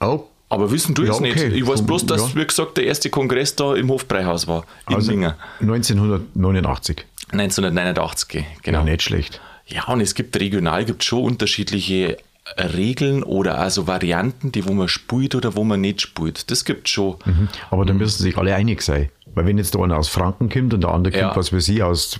Oh, 0.00 0.24
Aber 0.48 0.70
wissen 0.70 0.94
du 0.94 1.02
Ja, 1.04 1.10
es 1.10 1.16
okay. 1.18 1.48
nicht. 1.48 1.56
Ich 1.56 1.66
weiß 1.66 1.82
bloß, 1.84 2.06
dass, 2.06 2.30
ja. 2.34 2.40
wie 2.40 2.46
gesagt, 2.46 2.76
der 2.78 2.84
erste 2.84 3.10
Kongress 3.10 3.54
da 3.56 3.74
im 3.74 3.90
Hofbräuhaus 3.90 4.46
war. 4.48 4.64
In 4.88 4.94
also 4.96 5.10
Minger. 5.10 5.36
1989. 5.60 7.04
1989, 7.32 8.44
genau. 8.62 8.78
Ja, 8.78 8.84
nicht 8.84 9.02
schlecht. 9.02 9.40
Ja, 9.66 9.84
und 9.88 10.00
es 10.00 10.14
gibt 10.14 10.38
regional 10.40 10.84
gibt 10.84 11.04
schon 11.04 11.22
unterschiedliche 11.24 12.16
Regeln 12.58 13.22
oder 13.22 13.58
also 13.58 13.86
Varianten, 13.86 14.50
die 14.50 14.66
wo 14.66 14.72
man 14.72 14.88
spielt 14.88 15.34
oder 15.36 15.54
wo 15.54 15.62
man 15.62 15.80
nicht 15.80 16.00
spielt. 16.00 16.50
Das 16.50 16.64
gibt 16.64 16.88
schon. 16.88 17.16
Aber 17.70 17.84
da 17.84 17.92
müssen 17.92 18.22
sich 18.22 18.36
alle 18.36 18.54
einig 18.54 18.82
sein. 18.82 19.10
Weil 19.34 19.46
wenn 19.46 19.58
jetzt 19.58 19.74
der 19.74 19.82
eine 19.82 19.96
aus 19.96 20.08
Franken 20.08 20.48
kommt 20.48 20.74
und 20.74 20.80
der 20.80 20.90
andere 20.90 21.16
Ja. 21.16 21.26
kommt, 21.26 21.36
was 21.36 21.52
weiß 21.52 21.68
ich, 21.68 21.82
aus 21.84 22.18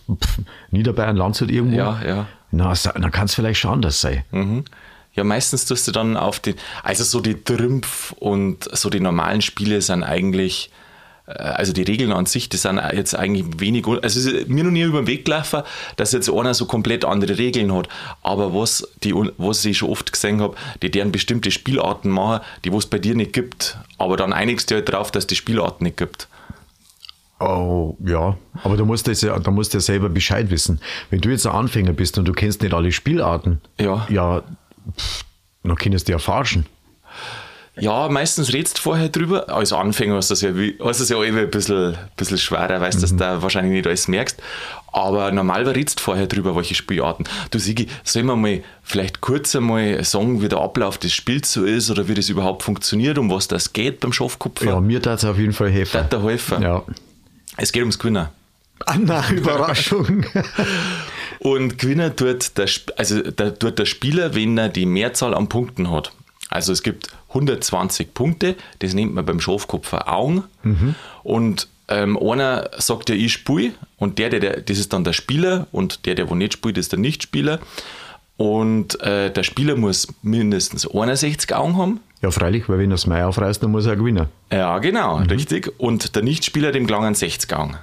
Niederbayern, 0.71 1.17
Landshut 1.17 1.51
irgendwo, 1.51 1.77
Ja, 1.77 2.01
ja. 2.07 2.27
Na, 2.51 2.75
dann 2.75 3.11
kann 3.11 3.27
es 3.27 3.35
vielleicht 3.35 3.61
schon 3.61 3.73
anders 3.73 4.01
sein. 4.01 4.25
Mhm. 4.31 4.65
Ja, 5.15 5.25
meistens 5.25 5.67
tust 5.67 5.89
du 5.89 5.93
dann 5.93 6.17
auf 6.17 6.41
den, 6.41 6.55
also 6.83 7.03
so 7.05 7.21
die 7.21 7.43
Trümpf 7.43 8.13
und 8.13 8.69
so 8.77 8.91
die 8.91 9.01
normalen 9.01 9.43
Spiele 9.43 9.83
sind 9.83 10.05
eigentlich, 10.05 10.71
äh, 11.27 11.33
also 11.33 11.73
die 11.73 11.83
Regeln 11.83 12.13
an 12.13 12.27
sich, 12.27 12.49
die 12.49 12.57
sind 12.57 12.81
jetzt 12.93 13.17
eigentlich 13.17 13.45
wenig, 13.59 13.87
also 13.87 14.31
ist 14.31 14.49
mir 14.49 14.63
noch 14.63 14.71
nie 14.71 14.83
über 14.83 15.03
den 15.03 15.09
Weg 15.09 15.25
gelaufen, 15.25 15.63
dass 15.97 16.13
jetzt 16.13 16.31
einer 16.31 16.55
so 16.55 16.67
komplett 16.67 17.05
andere 17.05 17.39
Regeln 17.39 17.75
hat. 17.75 17.89
Aber 18.23 18.55
was, 18.55 18.87
die, 19.03 19.13
was 19.15 19.65
ich 19.65 19.79
schon 19.79 19.91
oft 19.91 20.13
gesehen 20.13 20.41
habe, 20.41 20.55
die 20.81 20.93
deren 20.93 21.11
bestimmte 21.11 21.51
Spielarten 21.51 22.11
machen, 22.11 22.45
die 22.65 22.71
es 22.71 22.87
bei 22.87 23.01
dir 23.01 23.17
nicht 23.17 23.33
gibt. 23.33 23.79
Aber 23.99 24.17
dann 24.17 24.33
einigst 24.33 24.71
du 24.71 24.77
halt 24.77 24.89
drauf, 24.91 25.11
dass 25.11 25.27
die 25.27 25.37
Spielarten 25.37 25.85
nicht 25.85 25.97
gibt. 25.97 26.29
Oh, 27.41 27.97
ja. 28.05 28.37
Aber 28.63 28.77
du 28.77 28.85
musst, 28.85 29.09
das 29.09 29.23
ja, 29.23 29.39
da 29.39 29.51
musst 29.51 29.73
du 29.73 29.79
ja 29.79 29.81
selber 29.81 30.09
Bescheid 30.11 30.51
wissen. 30.51 30.81
Wenn 31.09 31.21
du 31.21 31.31
jetzt 31.31 31.47
ein 31.47 31.53
Anfänger 31.53 31.93
bist 31.93 32.19
und 32.19 32.27
du 32.27 32.33
kennst 32.33 32.63
nicht 32.63 32.75
alle 32.75 32.93
Spielarten, 32.93 33.61
Ja. 33.81 34.07
ja 34.11 34.43
pff, 34.97 35.25
dann 35.65 35.75
kannst 35.77 36.09
du 36.09 36.13
ja 36.13 36.19
forschen. 36.19 36.67
Ja, 37.79 38.09
meistens 38.09 38.53
redst 38.53 38.79
du 38.79 38.83
vorher 38.83 39.09
drüber. 39.09 39.49
Als 39.49 39.73
Anfänger 39.73 40.17
hast 40.17 40.29
du 40.29 40.35
es 40.35 40.43
ja, 40.43 40.55
wie- 40.55 40.77
hast 40.85 40.99
du 41.01 41.05
es 41.05 41.09
ja 41.09 41.23
immer 41.23 41.41
ein 41.43 41.51
bisschen, 41.51 41.97
bisschen 42.17 42.37
schwerer, 42.37 42.79
weißt 42.81 42.99
du, 42.99 43.01
dass 43.03 43.17
du 43.17 43.43
wahrscheinlich 43.43 43.73
nicht 43.73 43.87
alles 43.87 44.07
merkst. 44.07 44.43
Aber 44.93 45.31
normalerweise 45.33 45.77
redst 45.77 46.01
du 46.01 46.03
vorher 46.03 46.27
drüber, 46.27 46.55
welche 46.57 46.75
Spielarten. 46.75 47.25
Du 47.51 47.59
Sigi, 47.59 47.87
sollen 48.05 48.27
wir 48.27 48.37
mal 48.37 48.61
vielleicht 48.83 49.23
kurz 49.23 49.55
einmal 49.57 50.03
sagen, 50.05 50.43
wie 50.43 50.49
der 50.49 50.59
Ablauf 50.61 50.99
des 50.99 51.15
Spiels 51.15 51.53
so 51.53 51.65
ist 51.65 51.91
oder 51.91 52.07
wie 52.09 52.15
das 52.15 52.29
überhaupt 52.29 52.65
funktioniert, 52.65 53.17
um 53.17 53.31
was 53.31 53.49
das 53.49 53.73
geht 53.73 54.01
beim 54.01 54.13
Schafkopfer? 54.13 54.67
Ja, 54.67 54.81
mir 54.81 55.01
tat 55.01 55.21
es 55.21 55.25
auf 55.25 55.39
jeden 55.39 55.53
Fall 55.55 55.71
helfen. 55.71 56.05
Tat 56.11 56.23
helfen? 56.23 56.61
Ja. 56.63 56.83
Es 57.57 57.73
geht 57.73 57.83
ums 57.83 57.99
Gewinnen. 57.99 58.29
Ah, 58.87 58.97
na, 58.99 59.29
Überraschung. 59.31 60.25
Und 61.39 61.79
Gewinner 61.79 62.15
tut 62.15 62.59
der, 62.59 62.69
also 62.97 63.23
der, 63.23 63.59
tut 63.59 63.79
der 63.79 63.87
Spieler, 63.87 64.35
wenn 64.35 64.59
er 64.59 64.69
die 64.69 64.87
Mehrzahl 64.87 65.35
an 65.35 65.49
Punkten 65.49 65.91
hat. 65.91 66.13
Also 66.49 66.73
es 66.73 66.83
gibt 66.83 67.09
120 67.29 68.13
Punkte, 68.13 68.57
das 68.81 68.95
nennt 68.95 69.15
man 69.15 69.25
beim 69.25 69.41
Schafkopfer 69.41 70.13
Augen. 70.13 70.45
Und 71.23 71.69
ähm, 71.89 72.19
einer 72.19 72.71
sagt 72.79 73.09
ja, 73.09 73.15
ich 73.15 73.33
spiele 73.33 73.73
und 73.99 74.19
der, 74.19 74.31
der, 74.31 74.41
der, 74.41 74.61
das 74.61 74.79
ist 74.79 74.93
dann 74.93 75.05
der 75.05 75.13
Spieler 75.13 75.67
und 75.73 76.07
der, 76.07 76.15
der 76.15 76.29
wo 76.29 76.35
nicht 76.35 76.53
spielt, 76.53 76.79
ist 76.79 76.93
der 76.93 76.99
Nichtspieler. 76.99 77.61
Und 78.41 78.99
äh, 79.03 79.31
der 79.31 79.43
Spieler 79.43 79.77
muss 79.77 80.09
mindestens 80.23 80.87
61 80.87 81.55
Augen 81.55 81.77
haben. 81.77 82.01
Ja, 82.23 82.31
freilich, 82.31 82.71
weil 82.71 82.79
wenn 82.79 82.91
er 82.91 82.95
das 82.95 83.07
Mai 83.07 83.23
aufreißt, 83.23 83.63
dann 83.63 83.71
muss 83.71 83.85
er 83.85 83.97
gewinnen. 83.97 84.29
Ja, 84.51 84.79
genau, 84.79 85.19
mhm. 85.19 85.27
richtig. 85.27 85.71
Und 85.77 86.17
der 86.17 86.23
Nichtspieler, 86.23 86.73
dem 86.73 86.87
gelangen 86.87 87.15
60 87.15 87.53
Augen 87.53 87.77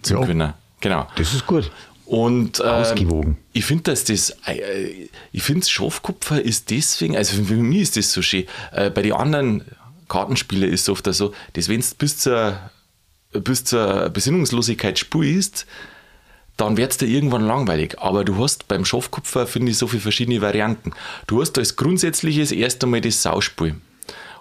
zum 0.00 0.16
ja, 0.16 0.22
Gewinnen. 0.22 0.54
Genau. 0.80 1.06
Das 1.16 1.34
ist 1.34 1.46
gut. 1.46 1.70
Und 2.06 2.58
äh, 2.58 2.62
ausgewogen. 2.62 3.36
Ich 3.52 3.66
finde, 3.66 3.82
dass 3.82 4.04
das, 4.04 4.34
äh, 4.46 5.08
ich 5.30 5.42
finde, 5.42 5.66
Schafkupfer 5.66 6.40
ist 6.40 6.70
deswegen, 6.70 7.14
also 7.14 7.44
für 7.44 7.56
mich 7.56 7.82
ist 7.82 7.98
das 7.98 8.10
so 8.10 8.22
schön. 8.22 8.46
Äh, 8.72 8.88
bei 8.88 9.02
den 9.02 9.12
anderen 9.12 9.62
Kartenspielen 10.08 10.72
ist 10.72 10.80
es 10.80 10.88
oft 10.88 11.04
so, 11.12 11.34
dass 11.52 11.68
wenn 11.68 11.82
du 11.82 11.86
bis 11.98 12.16
zur, 12.16 12.58
bis 13.34 13.62
zur 13.62 14.08
Besinnungslosigkeit 14.08 14.98
spielst, 14.98 15.66
dann 16.58 16.76
wird 16.76 16.90
es 16.90 16.98
dir 16.98 17.06
irgendwann 17.06 17.46
langweilig. 17.46 17.96
Aber 17.98 18.24
du 18.24 18.36
hast 18.42 18.68
beim 18.68 18.84
Schafkupfer, 18.84 19.46
finde 19.46 19.70
ich, 19.70 19.78
so 19.78 19.86
viele 19.86 20.02
verschiedene 20.02 20.42
Varianten. 20.42 20.92
Du 21.26 21.40
hast 21.40 21.56
als 21.56 21.76
grundsätzliches 21.76 22.52
erst 22.52 22.84
einmal 22.84 23.00
das 23.00 23.22
Sauspiel. 23.22 23.76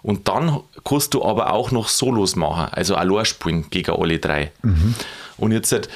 Und 0.02 0.28
dann 0.28 0.60
kannst 0.84 1.14
du 1.14 1.24
aber 1.24 1.54
auch 1.54 1.72
noch 1.72 1.90
Solos 1.90 2.36
machen, 2.36 2.70
also 2.72 2.96
allein 2.96 3.26
spielen 3.26 3.66
gegen 3.70 3.92
alle 3.92 4.20
drei. 4.20 4.52
Mhm. 4.62 4.96
Und 5.38 5.52
jetzt, 5.52 5.72
halt, 5.72 5.90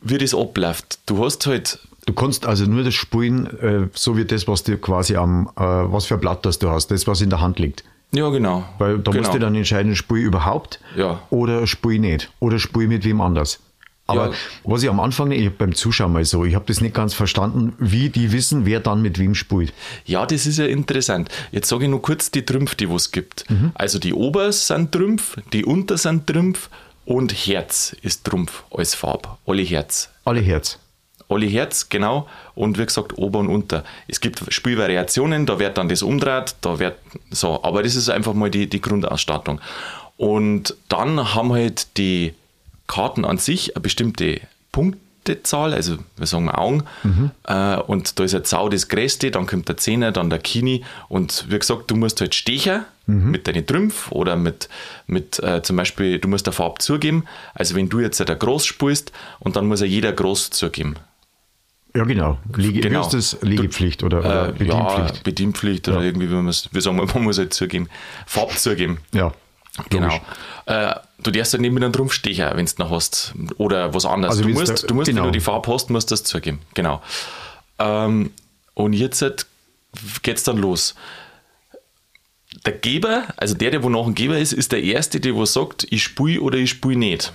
wie 0.00 0.18
das 0.18 0.34
abläuft, 0.34 0.98
du 1.06 1.24
hast 1.24 1.46
halt. 1.46 1.78
Du 2.06 2.12
kannst 2.12 2.46
also 2.46 2.64
nur 2.64 2.82
das 2.82 2.94
spielen, 2.94 3.46
äh, 3.60 3.88
so 3.94 4.16
wie 4.16 4.24
das, 4.24 4.48
was 4.48 4.64
du 4.64 4.76
quasi 4.76 5.16
am, 5.16 5.48
äh, 5.56 5.60
was 5.62 6.06
für 6.06 6.14
ein 6.14 6.20
Blatt 6.20 6.44
das 6.44 6.58
du 6.58 6.68
hast, 6.68 6.90
das, 6.90 7.06
was 7.06 7.20
in 7.20 7.30
der 7.30 7.40
Hand 7.40 7.60
liegt. 7.60 7.84
Ja, 8.10 8.28
genau. 8.30 8.64
Weil 8.78 8.98
da 8.98 9.12
genau. 9.12 9.22
musst 9.22 9.34
du 9.34 9.38
dann 9.38 9.54
entscheiden, 9.54 9.94
spiel 9.94 10.18
überhaupt 10.18 10.80
ja. 10.96 11.22
oder 11.30 11.66
spiel 11.66 11.98
nicht. 11.98 12.30
Oder 12.40 12.58
spiel 12.58 12.88
mit 12.88 13.04
wem 13.04 13.20
anders. 13.20 13.60
Aber 14.12 14.30
ja. 14.30 14.36
was 14.64 14.82
ich 14.82 14.88
am 14.88 15.00
Anfang 15.00 15.30
ich 15.30 15.50
beim 15.50 15.74
Zuschauen 15.74 16.12
mal 16.12 16.24
so, 16.24 16.44
ich 16.44 16.54
habe 16.54 16.64
das 16.66 16.80
nicht 16.80 16.94
ganz 16.94 17.14
verstanden, 17.14 17.74
wie 17.78 18.08
die 18.08 18.32
wissen, 18.32 18.66
wer 18.66 18.80
dann 18.80 19.02
mit 19.02 19.18
wem 19.18 19.34
spielt. 19.34 19.72
Ja, 20.04 20.26
das 20.26 20.46
ist 20.46 20.58
ja 20.58 20.66
interessant. 20.66 21.28
Jetzt 21.50 21.68
sage 21.68 21.84
ich 21.84 21.90
nur 21.90 22.02
kurz 22.02 22.30
die 22.30 22.44
Trümpfe, 22.44 22.76
die 22.76 22.84
es 22.84 23.10
gibt. 23.10 23.48
Mhm. 23.50 23.72
Also 23.74 23.98
die 23.98 24.14
Obers 24.14 24.66
sind 24.66 24.92
Trümpf, 24.92 25.36
die 25.52 25.64
Unter 25.64 25.98
sind 25.98 26.26
Trümpf 26.26 26.68
und 27.04 27.32
Herz 27.32 27.96
ist 28.02 28.24
Trumpf 28.24 28.64
als 28.70 28.94
Farbe. 28.94 29.36
Alle 29.46 29.62
Herz. 29.62 30.10
Alle 30.24 30.40
Herz. 30.40 30.78
Alle 31.28 31.46
Herz, 31.46 31.88
genau. 31.88 32.28
Und 32.54 32.78
wie 32.78 32.84
gesagt, 32.84 33.16
Ober 33.18 33.40
und 33.40 33.48
Unter. 33.48 33.84
Es 34.06 34.20
gibt 34.20 34.42
Spielvariationen, 34.52 35.46
da 35.46 35.58
wird 35.58 35.78
dann 35.78 35.88
das 35.88 36.02
umdreht, 36.02 36.56
da 36.60 36.78
wird 36.78 36.96
so. 37.30 37.62
Aber 37.62 37.82
das 37.82 37.96
ist 37.96 38.10
einfach 38.10 38.34
mal 38.34 38.50
die, 38.50 38.68
die 38.68 38.80
Grundausstattung. 38.80 39.60
Und 40.16 40.76
dann 40.88 41.34
haben 41.34 41.52
halt 41.52 41.96
die 41.96 42.34
Karten 42.92 43.24
an 43.24 43.38
sich 43.38 43.74
eine 43.74 43.80
bestimmte 43.80 44.42
Punktezahl, 44.70 45.72
also 45.72 45.96
wir 46.18 46.26
sagen 46.26 46.50
Augen, 46.50 46.82
mhm. 47.02 47.30
äh, 47.46 47.76
und 47.76 48.18
da 48.18 48.24
ist 48.24 48.34
ein 48.34 48.44
Zau 48.44 48.68
das 48.68 48.88
Größte, 48.88 49.30
dann 49.30 49.46
kommt 49.46 49.66
der 49.70 49.78
Zehner, 49.78 50.12
dann 50.12 50.28
der 50.28 50.38
Kini 50.38 50.84
und 51.08 51.46
wie 51.48 51.58
gesagt, 51.58 51.90
du 51.90 51.96
musst 51.96 52.20
halt 52.20 52.34
stechen 52.34 52.84
mhm. 53.06 53.30
mit 53.30 53.48
deinen 53.48 53.66
Trümpf 53.66 54.12
oder 54.12 54.36
mit, 54.36 54.68
mit 55.06 55.42
äh, 55.42 55.62
zum 55.62 55.76
Beispiel, 55.76 56.18
du 56.18 56.28
musst 56.28 56.44
der 56.44 56.52
Farbe 56.52 56.80
zugeben, 56.80 57.24
also 57.54 57.74
wenn 57.76 57.88
du 57.88 58.00
jetzt 58.00 58.20
der 58.20 58.36
Groß 58.36 58.66
spielst 58.66 59.10
und 59.38 59.56
dann 59.56 59.68
muss 59.68 59.80
ja 59.80 59.86
jeder 59.86 60.12
Groß 60.12 60.50
zugeben. 60.50 60.96
Ja, 61.94 62.04
genau. 62.04 62.38
Liege, 62.56 62.80
genau. 62.80 63.10
Wie 63.10 63.16
ist 63.16 63.34
das? 63.34 63.42
Liegepflicht 63.42 64.02
oder, 64.02 64.18
oder 64.18 64.48
äh, 64.48 64.52
Bedienpflicht? 64.52 65.16
Ja, 65.16 65.22
Bedienpflicht 65.24 65.88
oder 65.88 66.02
irgendwie, 66.02 66.30
wie 66.30 66.34
wir 66.34 66.80
sagen, 66.82 66.96
man 67.14 67.22
muss 67.22 67.38
halt 67.38 67.54
zugeben. 67.54 67.88
Farb 68.26 68.58
zugeben. 68.58 68.98
Ja. 69.14 69.32
Genau. 69.88 70.20
Äh, 70.66 70.94
du 71.22 71.30
darfst 71.30 71.54
ja 71.54 71.58
nicht 71.58 71.72
mit 71.72 71.82
einem 71.82 71.92
Trumpf 71.92 72.12
stechen, 72.12 72.46
wenn 72.54 72.66
du 72.66 72.72
noch 72.78 72.90
hast. 72.90 73.34
Oder 73.56 73.94
was 73.94 74.04
anderes. 74.04 74.36
Also 74.36 74.48
du 74.48 74.54
musst, 74.54 74.90
du 74.90 74.94
musst 74.94 75.08
genau. 75.08 75.22
wenn 75.22 75.28
du 75.28 75.38
die 75.38 75.40
Farbe 75.40 75.72
hast, 75.72 75.90
musst 75.90 76.10
du 76.10 76.14
das 76.14 76.24
zugeben. 76.24 76.60
Genau. 76.74 77.02
Ähm, 77.78 78.30
und 78.74 78.92
jetzt 78.92 79.24
geht 80.22 80.36
es 80.36 80.44
dann 80.44 80.58
los. 80.58 80.94
Der 82.66 82.74
Geber, 82.74 83.24
also 83.36 83.54
der, 83.54 83.70
der 83.70 83.82
wo 83.82 83.88
noch 83.88 84.06
ein 84.06 84.14
Geber 84.14 84.38
ist, 84.38 84.52
ist 84.52 84.72
der 84.72 84.82
Erste, 84.82 85.20
der 85.20 85.34
wo 85.34 85.46
sagt, 85.46 85.86
ich 85.90 86.02
spui 86.02 86.38
oder 86.38 86.58
ich 86.58 86.70
spui 86.70 86.96
nicht. 86.96 87.32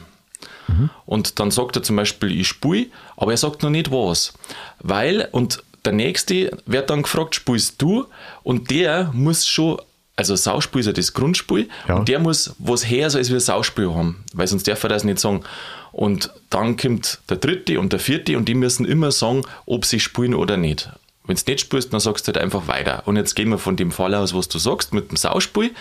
Mhm. 0.68 0.92
Und 1.06 1.40
dann 1.40 1.50
sagt 1.50 1.76
er 1.76 1.84
zum 1.84 1.96
Beispiel, 1.96 2.40
ich 2.40 2.48
spui, 2.48 2.92
aber 3.16 3.32
er 3.32 3.38
sagt 3.38 3.64
noch 3.64 3.72
nicht 3.72 3.92
was. 3.92 4.34
Weil, 4.80 5.28
und 5.32 5.64
der 5.86 5.94
Nächste 5.94 6.56
wird 6.66 6.90
dann 6.92 7.02
gefragt, 7.02 7.34
spulst 7.34 7.82
du? 7.82 8.06
Und 8.44 8.70
der 8.70 9.10
muss 9.14 9.48
schon 9.48 9.80
also 10.18 10.36
Sauspiel 10.36 10.82
ist 10.82 10.88
ja 10.88 10.94
das 10.94 11.14
Grundspiel 11.14 11.70
ja. 11.88 11.96
und 11.96 12.10
der 12.10 12.20
muss 12.20 12.54
was 12.58 12.90
her 12.90 13.06
als 13.06 13.32
wir 13.32 13.40
Sauspiel 13.40 13.94
haben, 13.94 14.24
weil 14.34 14.48
sonst 14.48 14.68
darf 14.68 14.84
er 14.84 14.90
das 14.90 15.04
nicht 15.04 15.20
sagen. 15.20 15.44
Und 15.92 16.32
dann 16.50 16.76
kommt 16.76 17.20
der 17.30 17.38
dritte 17.38 17.80
und 17.80 17.94
der 17.94 18.00
vierte 18.00 18.36
und 18.38 18.46
die 18.50 18.56
müssen 18.56 18.86
immer 18.86 19.12
sagen, 19.12 19.44
ob 19.66 19.86
sie 19.86 20.00
spielen 20.00 20.34
oder 20.34 20.58
nicht. 20.58 20.90
Wenn 21.26 21.36
du 21.36 21.42
nicht 21.48 21.62
spielst, 21.62 21.94
dann 21.94 22.00
sagst 22.00 22.28
du 22.28 22.34
halt 22.34 22.44
einfach 22.44 22.68
weiter. 22.68 23.04
Und 23.06 23.16
jetzt 23.16 23.36
gehen 23.36 23.50
wir 23.50 23.58
von 23.58 23.76
dem 23.76 23.92
Fall 23.92 24.16
aus, 24.16 24.34
was 24.34 24.48
du 24.48 24.60
sagst, 24.60 24.94
mit 24.94 25.12
dem 25.12 25.18
Sauspiel. 25.18 25.72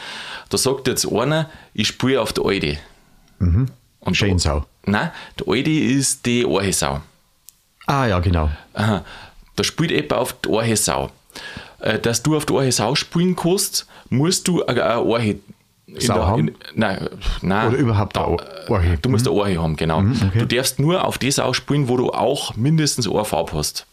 Da 0.49 0.59
sagt 0.59 0.89
jetzt 0.89 1.11
einer, 1.11 1.49
ich 1.73 1.89
spiele 1.89 2.21
auf 2.21 2.33
der 2.33 2.45
Alte. 2.45 2.79
Mhm. 3.39 3.67
Und 4.01 4.17
Schönsau. 4.17 4.67
Nein, 4.85 5.11
der 5.39 5.49
Alte 5.49 5.71
ist 5.71 6.27
die 6.27 6.45
Orchesau. 6.45 7.01
Ah 7.87 8.07
ja, 8.07 8.19
genau. 8.19 8.51
Aha. 8.75 9.05
Da 9.55 9.65
spielt 9.65 9.93
etwa 9.93 10.17
auf 10.17 10.35
der 10.41 10.51
Orchesau. 10.51 11.11
Äh, 11.79 11.99
dass 11.99 12.23
du 12.23 12.37
auf 12.37 12.47
der 12.47 12.57
Orchesau 12.57 12.95
spielen 12.95 13.37
kannst, 13.37 13.87
musst 14.11 14.49
du 14.49 14.65
eine 14.65 15.01
Orche 15.03 15.37
Sau 15.99 16.27
haben? 16.27 16.49
In, 16.49 16.55
nein, 16.75 17.09
nein, 17.43 17.69
Oder 17.69 17.77
überhaupt 17.77 18.19
eine 18.19 18.37
Orche. 18.69 18.99
Du 19.01 19.09
musst 19.09 19.25
mhm. 19.25 19.33
eine 19.33 19.41
Orche 19.41 19.63
haben, 19.63 19.77
genau. 19.77 20.01
Mhm, 20.01 20.17
okay. 20.29 20.39
Du 20.41 20.47
darfst 20.47 20.79
nur 20.79 21.05
auf 21.05 21.19
die 21.19 21.31
Sau 21.31 21.53
spielen, 21.53 21.89
wo 21.89 21.97
du 21.97 22.11
auch 22.11 22.57
mindestens 22.57 23.09
eine 23.09 23.25
Farbe 23.25 23.53
hast. 23.53 23.87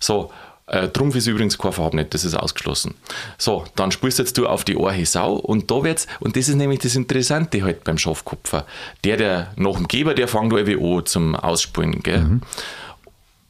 So, 0.00 0.30
äh, 0.66 0.88
Trumpf 0.88 1.14
ist 1.16 1.26
übrigens 1.26 1.58
keine 1.58 1.72
Farbe 1.72 1.96
nicht, 1.96 2.14
das 2.14 2.24
ist 2.24 2.34
ausgeschlossen. 2.34 2.94
So, 3.38 3.64
dann 3.76 3.92
spielst 3.92 4.18
jetzt 4.18 4.38
du 4.38 4.46
auf 4.46 4.64
die 4.64 4.76
Orche 4.76 5.06
Sau 5.06 5.34
und 5.34 5.70
da 5.70 5.82
wird's, 5.82 6.06
und 6.20 6.36
das 6.36 6.48
ist 6.48 6.56
nämlich 6.56 6.80
das 6.80 6.96
Interessante 6.96 7.62
halt 7.62 7.84
beim 7.84 7.98
Schafkupfer. 7.98 8.66
Der, 9.04 9.16
der 9.16 9.52
nach 9.56 9.74
dem 9.74 9.88
Geber, 9.88 10.14
der 10.14 10.28
fängt 10.28 10.52
an 10.52 11.06
zum 11.06 11.36
Ausspielen, 11.36 12.02
gell? 12.02 12.20
Mhm. 12.20 12.40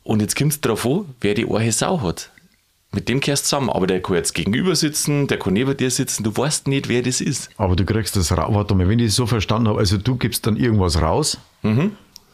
Und 0.03 0.21
jetzt 0.21 0.37
kommt 0.37 0.53
es 0.53 0.61
darauf 0.61 0.85
an, 0.87 1.05
wer 1.21 1.35
die 1.35 1.47
Orche 1.47 1.73
Sau 1.73 2.01
hat 2.03 2.31
mit 2.93 3.09
dem 3.09 3.21
kehrst 3.21 3.45
du 3.45 3.49
zusammen, 3.51 3.71
aber 3.71 3.87
der 3.87 4.03
kann 4.03 4.17
jetzt 4.17 4.35
gegenüber 4.35 4.75
sitzen, 4.75 5.27
der 5.29 5.39
kann 5.39 5.53
neben 5.53 5.77
dir 5.77 5.91
sitzen, 5.91 6.25
du 6.25 6.37
weißt 6.37 6.67
nicht, 6.67 6.89
wer 6.89 7.03
das 7.03 7.21
ist. 7.21 7.51
Aber 7.57 7.77
du 7.77 7.85
kriegst 7.85 8.17
das 8.17 8.37
raus, 8.37 8.53
warte 8.53 8.75
mal, 8.75 8.89
wenn 8.89 8.99
ich 8.99 9.09
es 9.09 9.17
so 9.17 9.27
verstanden 9.27 9.69
habe, 9.69 9.79
also 9.79 9.97
du 9.97 10.17
gibst 10.17 10.47
dann 10.47 10.57
irgendwas 10.57 11.01
raus 11.01 11.39
mhm. 11.63 11.93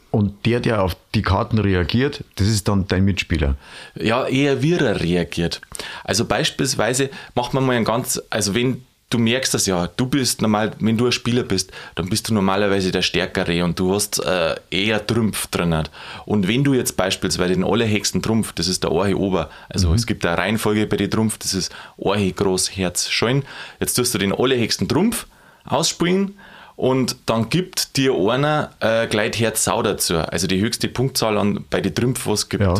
und 0.09 0.45
der, 0.45 0.59
der 0.59 0.81
auf 0.81 0.97
die 1.13 1.21
Karten 1.21 1.59
reagiert, 1.59 2.23
das 2.35 2.47
ist 2.47 2.67
dann 2.67 2.87
dein 2.87 3.05
Mitspieler. 3.05 3.55
Ja, 3.95 4.25
eher 4.25 4.63
wie 4.63 4.73
er 4.73 4.99
reagiert. 4.99 5.61
Also 6.03 6.25
beispielsweise 6.25 7.11
macht 7.35 7.53
man 7.53 7.65
mal 7.65 7.75
ein 7.75 7.85
ganz, 7.85 8.19
also 8.31 8.55
wenn 8.55 8.83
du 9.09 9.17
merkst 9.17 9.53
das 9.53 9.65
ja, 9.65 9.87
du 9.87 10.07
bist 10.07 10.41
normal, 10.41 10.71
wenn 10.79 10.97
du 10.97 11.05
ein 11.05 11.11
Spieler 11.11 11.43
bist, 11.43 11.71
dann 11.95 12.09
bist 12.09 12.27
du 12.27 12.33
normalerweise 12.33 12.91
der 12.91 13.01
Stärkere 13.01 13.63
und 13.63 13.79
du 13.79 13.93
hast 13.93 14.23
äh, 14.25 14.55
eher 14.69 15.05
Trumpf 15.05 15.47
drin. 15.47 15.83
Und 16.25 16.47
wenn 16.47 16.63
du 16.63 16.73
jetzt 16.73 16.97
beispielsweise 16.97 17.53
den 17.53 17.63
allerhexten 17.63 18.21
Trumpf, 18.21 18.53
das 18.53 18.67
ist 18.67 18.83
der 18.83 18.91
Orche 18.91 19.17
Ober, 19.17 19.49
also 19.69 19.89
mhm. 19.89 19.95
es 19.95 20.05
gibt 20.05 20.25
eine 20.25 20.37
Reihenfolge 20.37 20.87
bei 20.87 20.97
den 20.97 21.09
Trumpf, 21.09 21.37
das 21.37 21.53
ist 21.53 21.73
Orche, 21.97 22.31
Groß, 22.31 22.75
Herz, 22.75 23.09
Scheun. 23.09 23.43
Jetzt 23.79 23.93
tust 23.93 24.13
du 24.13 24.17
den 24.17 24.33
allerhexten 24.33 24.87
Trumpf 24.87 25.27
ausspielen 25.65 26.37
und 26.75 27.15
dann 27.25 27.49
gibt 27.49 27.97
dir 27.97 28.13
einer 28.13 28.71
äh, 28.81 29.07
gleich 29.07 29.39
Herz 29.39 29.63
Sau 29.63 29.81
dazu, 29.83 30.17
also 30.17 30.47
die 30.47 30.59
höchste 30.59 30.89
Punktzahl 30.89 31.37
an, 31.37 31.65
bei 31.69 31.81
den 31.81 31.95
Trümpfen, 31.95 32.31
was 32.31 32.41
es 32.41 32.49
gibt. 32.49 32.63
Ja. 32.63 32.75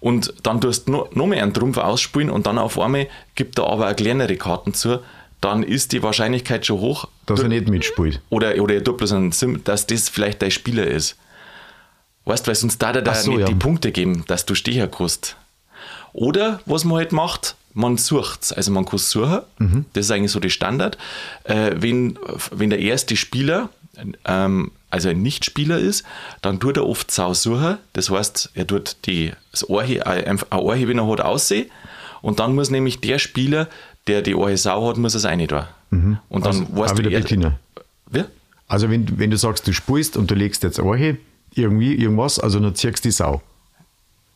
Und 0.00 0.32
dann 0.44 0.60
tust 0.60 0.86
du 0.86 0.92
noch, 0.92 1.12
noch 1.12 1.26
mehr 1.26 1.42
einen 1.42 1.52
Trumpf 1.52 1.76
ausspielen 1.76 2.30
und 2.30 2.46
dann 2.46 2.58
auf 2.58 2.78
einmal 2.78 3.08
gibt 3.34 3.58
er 3.58 3.66
aber 3.66 3.90
auch 3.90 3.96
kleinere 3.96 4.36
Karten 4.36 4.72
zu, 4.74 5.00
dann 5.40 5.62
ist 5.62 5.92
die 5.92 6.02
Wahrscheinlichkeit 6.02 6.66
schon 6.66 6.80
hoch, 6.80 7.08
dass 7.26 7.40
er 7.40 7.48
nicht 7.48 7.68
mitspielt. 7.68 8.20
Oder, 8.28 8.60
oder 8.60 8.74
er 8.74 8.84
tut 8.84 8.98
bloß 8.98 9.12
einen 9.12 9.32
Sim, 9.32 9.62
dass 9.64 9.86
das 9.86 10.08
vielleicht 10.08 10.42
dein 10.42 10.50
Spieler 10.50 10.86
ist. 10.86 11.16
Weißt 12.24 12.46
du, 12.46 12.48
weil 12.48 12.54
sonst 12.56 12.78
da 12.78 12.92
da 12.92 13.14
so, 13.14 13.30
nicht 13.30 13.40
ja. 13.40 13.46
die 13.46 13.54
Punkte 13.54 13.92
geben, 13.92 14.24
dass 14.26 14.44
du 14.44 14.54
Steher 14.54 14.88
kannst. 14.88 15.36
Oder 16.12 16.60
was 16.66 16.84
man 16.84 16.98
halt 16.98 17.12
macht, 17.12 17.54
man 17.72 17.96
sucht 17.96 18.42
es. 18.42 18.52
Also 18.52 18.72
man 18.72 18.84
kann 18.84 18.98
suchen, 18.98 19.40
mhm. 19.58 19.84
das 19.92 20.06
ist 20.06 20.10
eigentlich 20.10 20.32
so 20.32 20.40
der 20.40 20.48
Standard. 20.48 20.98
Äh, 21.44 21.72
wenn, 21.76 22.18
wenn 22.50 22.70
der 22.70 22.80
erste 22.80 23.16
Spieler, 23.16 23.70
ähm, 24.24 24.72
also 24.90 25.08
ein 25.08 25.22
Nichtspieler 25.22 25.78
ist, 25.78 26.04
dann 26.42 26.60
tut 26.60 26.76
er 26.76 26.86
oft 26.86 27.10
Sau 27.10 27.34
suchen. 27.34 27.78
Das 27.92 28.10
heißt, 28.10 28.50
er 28.54 28.66
tut 28.66 28.96
die, 29.06 29.32
das 29.52 29.68
Ohrhe, 29.68 29.98
äh, 29.98 30.24
ein 30.24 30.40
Ohrhe, 30.50 30.88
wenn 30.88 30.98
er 30.98 31.08
hat, 31.08 31.20
aussehen. 31.20 31.70
Und 32.20 32.40
dann 32.40 32.54
muss 32.54 32.70
nämlich 32.70 33.00
der 33.00 33.18
Spieler 33.18 33.68
der 34.08 34.22
die 34.22 34.34
Ohe 34.34 34.56
Sau 34.56 34.88
hat, 34.88 34.96
muss 34.96 35.14
es 35.14 35.24
rein 35.24 35.46
da. 35.46 35.68
Mhm. 35.90 36.18
Und 36.28 36.46
dann 36.46 36.60
also, 36.60 36.76
weißt 36.76 36.94
du, 36.94 36.98
wieder 36.98 37.10
Bettina. 37.10 37.58
Wie? 38.10 38.24
Also 38.66 38.90
wenn, 38.90 39.18
wenn 39.18 39.30
du 39.30 39.36
sagst, 39.36 39.66
du 39.66 39.72
spielst 39.72 40.16
und 40.16 40.30
du 40.30 40.34
legst 40.34 40.62
jetzt 40.62 40.80
Ohe, 40.80 41.18
irgendwie, 41.54 41.94
irgendwas, 41.94 42.38
also 42.38 42.60
dann 42.60 42.74
ziehst 42.74 43.04
du 43.04 43.08
die 43.08 43.12
Sau. 43.12 43.42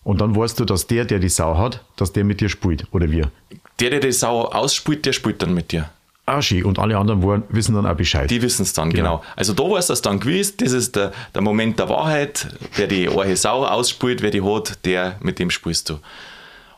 Und 0.04 0.20
dann 0.20 0.34
weißt 0.34 0.58
du, 0.58 0.64
dass 0.64 0.86
der, 0.86 1.04
der 1.04 1.18
die 1.18 1.28
Sau 1.28 1.56
hat, 1.56 1.84
dass 1.96 2.12
der 2.12 2.24
mit 2.24 2.40
dir 2.40 2.48
spielt, 2.48 2.86
oder 2.92 3.10
wie? 3.10 3.24
Der, 3.80 3.90
der 3.90 4.00
die 4.00 4.12
Sau 4.12 4.46
ausspielt, 4.46 5.06
der 5.06 5.12
spielt 5.12 5.42
dann 5.42 5.54
mit 5.54 5.72
dir. 5.72 5.90
Ah, 6.24 6.40
schön. 6.40 6.64
Und 6.64 6.78
alle 6.78 6.96
anderen 6.96 7.22
wollen, 7.22 7.42
wissen 7.48 7.74
dann 7.74 7.84
auch 7.84 7.96
Bescheid. 7.96 8.30
Die 8.30 8.42
wissen 8.42 8.62
es 8.62 8.72
dann, 8.72 8.90
genau. 8.90 9.18
genau. 9.18 9.24
Also 9.34 9.52
da 9.52 9.62
du 9.88 9.92
es 9.92 10.02
dann 10.02 10.20
gewiss, 10.20 10.56
das 10.56 10.72
ist 10.72 10.94
der, 10.94 11.12
der 11.34 11.42
Moment 11.42 11.78
der 11.78 11.88
Wahrheit, 11.88 12.48
der 12.78 12.86
die 12.86 13.08
Ohe 13.08 13.36
Sau 13.36 13.64
ausspielt, 13.64 14.22
wer 14.22 14.30
die 14.30 14.42
hat, 14.42 14.84
der, 14.84 15.16
mit 15.20 15.38
dem 15.38 15.50
spielst 15.50 15.90
du. 15.90 15.98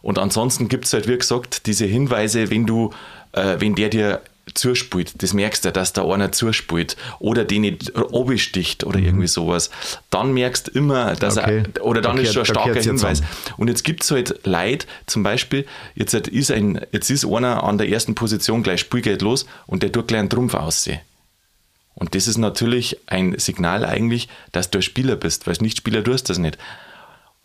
Und 0.05 0.19
ansonsten 0.19 0.69
gibt 0.69 0.85
es 0.85 0.93
halt, 0.93 1.09
wie 1.09 1.17
gesagt, 1.17 1.65
diese 1.65 1.87
Hinweise, 1.87 2.51
wenn 2.51 2.67
du, 2.67 2.91
äh, 3.33 3.57
wenn 3.59 3.75
der 3.75 3.89
dir 3.89 4.21
zuspielt, 4.53 5.23
das 5.23 5.33
merkst 5.33 5.65
du, 5.65 5.73
dass 5.73 5.95
da 5.95 6.05
einer 6.05 6.31
zuspielt 6.31 6.99
oder 7.21 7.47
den 7.47 7.63
nicht 7.63 7.91
sticht 8.37 8.85
oder 8.85 8.99
mhm. 8.99 9.07
irgendwie 9.07 9.27
sowas, 9.29 9.71
dann 10.11 10.35
merkst 10.35 10.67
du 10.67 10.73
immer, 10.73 11.15
dass 11.17 11.39
okay. 11.39 11.63
er, 11.75 11.87
oder 11.87 12.03
dann 12.03 12.17
da 12.17 12.23
ist 12.23 12.35
schon 12.35 12.43
ein 12.43 12.47
starker 12.47 12.83
Hinweis. 12.83 13.23
Und 13.57 13.69
jetzt 13.69 13.83
gibt 13.83 14.03
es 14.03 14.11
halt 14.11 14.41
Leid, 14.45 14.87
zum 15.07 15.23
Beispiel, 15.23 15.65
jetzt 15.95 16.13
ist, 16.13 16.51
ein, 16.51 16.83
jetzt 16.93 17.09
ist 17.09 17.25
einer 17.25 17.65
an 17.65 17.79
der 17.79 17.89
ersten 17.89 18.15
Position 18.15 18.63
gleich 18.63 18.81
Spielgeld 18.81 19.23
los 19.23 19.47
und 19.67 19.83
der 19.83 19.91
tut 19.91 20.09
gleich 20.09 20.21
einen 20.21 20.29
Trumpf 20.29 20.53
aussehen. 20.53 21.01
Und 21.95 22.15
das 22.15 22.29
ist 22.29 22.37
natürlich 22.37 22.99
ein 23.07 23.39
Signal 23.39 23.87
eigentlich, 23.87 24.29
dass 24.53 24.69
du 24.69 24.81
ein 24.81 24.83
Spieler 24.83 25.17
bist, 25.17 25.47
weil 25.47 25.53
als 25.53 25.63
Nicht-Spieler 25.63 26.05
tust 26.05 26.29
du 26.29 26.33
das 26.33 26.39
nicht. 26.39 26.59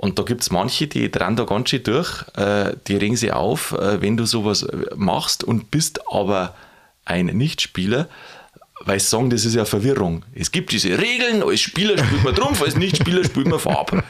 Und 0.02 0.18
da 0.18 0.24
gibt 0.24 0.40
es 0.40 0.50
manche, 0.50 0.88
die 0.88 1.12
dran 1.12 1.36
da 1.36 1.44
ganz 1.44 1.72
schön 1.72 1.84
durch, 1.84 2.24
äh, 2.38 2.72
die 2.88 2.96
regen 2.96 3.18
sich 3.18 3.34
auf, 3.34 3.74
äh, 3.74 4.02
wenn 4.02 4.16
du 4.16 4.26
sowas 4.26 4.64
äh, 4.64 4.78
machst 4.96 5.44
und 5.44 5.72
bist 5.72 6.00
aber 6.10 6.56
ein 7.04 7.26
Nichtspieler, 7.26 8.08
weil 8.86 8.98
sie 9.02 9.08
sagen, 9.08 9.30
das 9.30 9.44
ist 9.44 9.56
ja 9.56 9.66
Verwirrung. 9.66 10.24
Es 10.34 10.54
gibt 10.54 10.72
diese 10.72 10.98
Regeln, 10.98 11.44
als 11.44 11.60
Spieler 11.60 11.98
spielt 11.98 12.24
man 12.24 12.34
Trumpf, 12.34 12.62
als 12.62 12.78
Nichtspieler 12.78 13.26
spielt 13.26 13.48
man 13.48 13.60
Farb. 13.60 14.02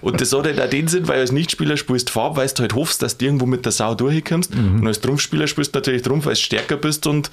Und 0.00 0.20
das 0.20 0.32
hat 0.32 0.46
halt 0.46 0.60
auch 0.60 0.68
den 0.68 0.88
Sinn, 0.88 1.06
weil 1.06 1.20
als 1.20 1.30
Nichtspieler 1.30 1.76
spielst 1.76 2.10
Farb, 2.10 2.34
weil 2.36 2.48
du 2.48 2.62
halt 2.62 2.74
hoffst, 2.74 3.02
dass 3.02 3.16
du 3.16 3.26
irgendwo 3.26 3.46
mit 3.46 3.64
der 3.64 3.70
Sau 3.70 3.94
durchkommst. 3.94 4.52
Mhm. 4.52 4.80
Und 4.80 4.86
als 4.88 5.00
Trumpfspieler 5.00 5.46
spielst 5.46 5.76
du 5.76 5.78
natürlich 5.78 6.02
Trumpf, 6.02 6.26
weil 6.26 6.34
du 6.34 6.40
stärker 6.40 6.76
bist 6.76 7.06
und 7.06 7.30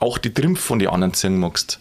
auch 0.00 0.18
die 0.18 0.34
Trumpf 0.34 0.58
von 0.58 0.80
den 0.80 0.88
anderen 0.88 1.14
ziehen 1.14 1.38
magst. 1.38 1.78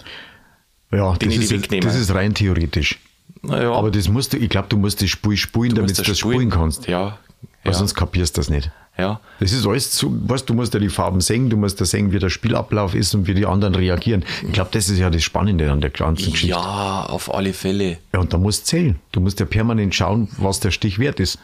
Ja, 0.92 1.16
das 1.18 1.36
ist, 1.36 1.74
das 1.84 1.96
ist 1.96 2.14
rein 2.14 2.36
theoretisch. 2.36 3.00
Naja. 3.42 3.72
Aber 3.72 3.92
das 3.92 4.08
musst 4.08 4.34
du, 4.34 4.38
ich 4.38 4.50
glaube, 4.50 4.68
du 4.70 4.78
musst 4.78 5.02
das 5.02 5.10
Spiel 5.10 5.38
spielen, 5.38 5.76
damit 5.76 5.98
du 5.98 6.04
das 6.04 6.18
spielen 6.18 6.50
kannst. 6.50 6.88
Ja. 6.88 7.18
Weil 7.64 7.74
ja. 7.74 7.78
sonst 7.78 7.96
kapierst 7.96 8.38
du 8.38 8.42
das 8.42 8.50
nicht. 8.50 8.72
Ja. 8.98 9.20
Das 9.40 9.52
ist 9.52 9.66
alles 9.66 9.92
zu, 9.92 10.30
weißt, 10.30 10.50
du 10.50 10.54
musst 10.54 10.74
ja 10.74 10.80
die 10.80 10.90
Farben 10.90 11.22
sehen, 11.22 11.50
du 11.50 11.58
musst 11.58 11.80
ja 11.80 11.86
sehen, 11.86 12.12
wie 12.12 12.20
der 12.20 12.30
Spielablauf 12.30 12.94
ist 12.94 13.16
und 13.16 13.26
wie 13.26 13.34
die 13.34 13.46
anderen 13.46 13.74
reagieren. 13.74 14.24
Ich 14.44 14.52
glaube, 14.52 14.70
das 14.74 14.90
ist 14.90 15.00
ja 15.00 15.10
das 15.10 15.24
Spannende 15.24 15.72
an 15.72 15.82
der 15.82 15.90
ganzen 15.90 16.32
Geschichte. 16.32 16.48
Ja, 16.48 17.06
auf 17.06 17.34
alle 17.34 17.54
Fälle. 17.54 17.98
Ja, 18.14 18.20
und 18.20 18.34
da 18.34 18.38
musst 18.38 18.64
du 18.64 18.66
zählen. 18.66 19.00
Du 19.12 19.22
musst 19.22 19.40
ja 19.40 19.46
permanent 19.46 19.96
schauen, 19.96 20.28
was 20.38 20.60
der 20.60 20.72
Stich 20.72 21.00
wert 21.00 21.20
ist. 21.20 21.40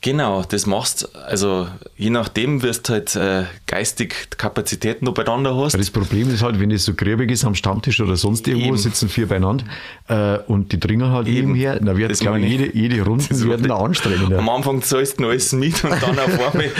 Genau, 0.00 0.44
das 0.48 0.66
machst 0.66 1.12
also 1.26 1.66
je 1.96 2.10
nachdem 2.10 2.62
wirst 2.62 2.88
halt 2.88 3.16
äh, 3.16 3.46
geistig 3.66 4.30
Kapazitäten 4.38 5.04
noch 5.04 5.14
beieinander 5.14 5.56
hast. 5.56 5.76
Das 5.76 5.90
Problem 5.90 6.32
ist 6.32 6.40
halt, 6.40 6.60
wenn 6.60 6.70
es 6.70 6.84
so 6.84 6.94
gräbig 6.94 7.32
ist 7.32 7.44
am 7.44 7.56
Stammtisch 7.56 8.00
oder 8.00 8.14
sonst 8.14 8.46
irgendwo, 8.46 8.68
Eben. 8.68 8.76
sitzen 8.76 9.08
vier 9.08 9.26
beieinander 9.26 9.64
äh, 10.06 10.38
und 10.46 10.70
die 10.70 10.78
dringen 10.78 11.10
halt 11.10 11.26
Eben. 11.26 11.48
nebenher, 11.48 11.80
dann 11.80 11.96
wird 11.96 12.16
glaube 12.20 12.38
ich, 12.38 12.48
jede, 12.48 12.76
jede 12.76 13.02
Runde 13.02 13.28
werden 13.28 13.70
anstrengender. 13.72 14.38
Am 14.38 14.48
Anfang 14.48 14.82
zahlst 14.82 15.18
du 15.18 15.28
alles 15.28 15.52
mit 15.52 15.82
und 15.82 16.00
dann 16.00 16.16
auf 16.16 16.54
einmal, 16.54 16.70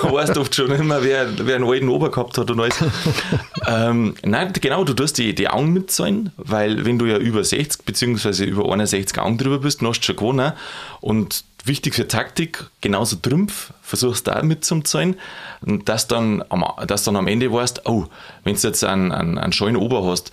da 0.00 0.10
weißt 0.10 0.34
du 0.34 0.40
oft 0.40 0.54
schon 0.54 0.70
immer, 0.70 1.04
wer, 1.04 1.28
wer 1.44 1.56
einen 1.56 1.68
alten 1.68 1.90
Ober 1.90 2.10
gehabt 2.10 2.38
hat 2.38 2.50
und 2.50 2.60
alles. 2.60 2.82
ähm, 3.66 4.14
nein, 4.24 4.54
genau, 4.58 4.84
du 4.84 4.94
tust 4.94 5.18
die, 5.18 5.34
die 5.34 5.48
Augen 5.48 5.74
mitzahlen, 5.74 6.32
weil 6.38 6.86
wenn 6.86 6.98
du 6.98 7.04
ja 7.04 7.18
über 7.18 7.44
60 7.44 7.84
bzw. 7.84 8.44
über 8.44 8.72
61 8.72 9.18
Augen 9.18 9.36
drüber 9.36 9.58
bist, 9.58 9.82
dann 9.82 9.88
hast 9.88 10.00
du 10.00 10.06
schon 10.06 10.16
gewonnen 10.16 10.52
und 11.02 11.44
wichtig 11.68 11.94
für 11.94 12.08
Taktik, 12.08 12.66
genauso 12.80 13.16
Trümpf, 13.16 13.72
versuchst 13.82 14.28
auch 14.30 14.42
mitzuzahlen, 14.42 15.16
dass 15.62 16.08
dann 16.08 16.42
am, 16.48 16.64
dass 16.86 17.04
dann 17.04 17.16
am 17.16 17.26
Ende 17.26 17.52
weißt, 17.52 17.86
oh, 17.86 18.06
wenn 18.44 18.56
du 18.56 18.60
jetzt 18.60 18.84
einen, 18.84 19.12
einen, 19.12 19.38
einen 19.38 19.52
scheuen 19.52 19.76
Ober 19.76 20.04
hast, 20.04 20.32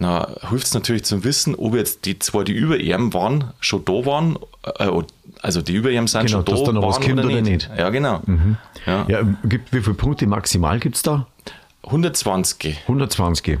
na, 0.00 0.28
hilft 0.48 0.66
es 0.66 0.74
natürlich 0.74 1.04
zum 1.04 1.24
Wissen, 1.24 1.56
ob 1.56 1.74
jetzt 1.74 2.04
die 2.04 2.18
zwar 2.18 2.44
die 2.44 2.52
über 2.52 2.78
ihm 2.78 3.12
waren, 3.14 3.52
schon 3.58 3.84
da 3.84 3.92
waren, 3.92 4.38
äh, 4.62 4.88
also 5.42 5.60
die 5.60 5.72
über 5.72 5.90
ihm 5.90 6.06
sind 6.06 6.26
genau, 6.26 6.38
schon 6.38 6.44
da, 6.44 6.52
dass 6.52 6.64
da 6.64 6.72
noch 6.72 6.86
was 6.86 7.00
kommt 7.00 7.18
oder, 7.18 7.24
oder 7.24 7.40
nicht. 7.40 7.68
Ja, 7.76 7.90
genau. 7.90 8.20
Mhm. 8.24 8.56
Ja. 8.86 9.06
ja. 9.08 9.22
gibt, 9.44 9.72
wie 9.72 9.80
viele 9.80 9.94
Punkte 9.94 10.26
maximal 10.26 10.78
gibt 10.78 10.96
es 10.96 11.02
da? 11.02 11.26
120. 11.84 12.82
120. 12.82 13.58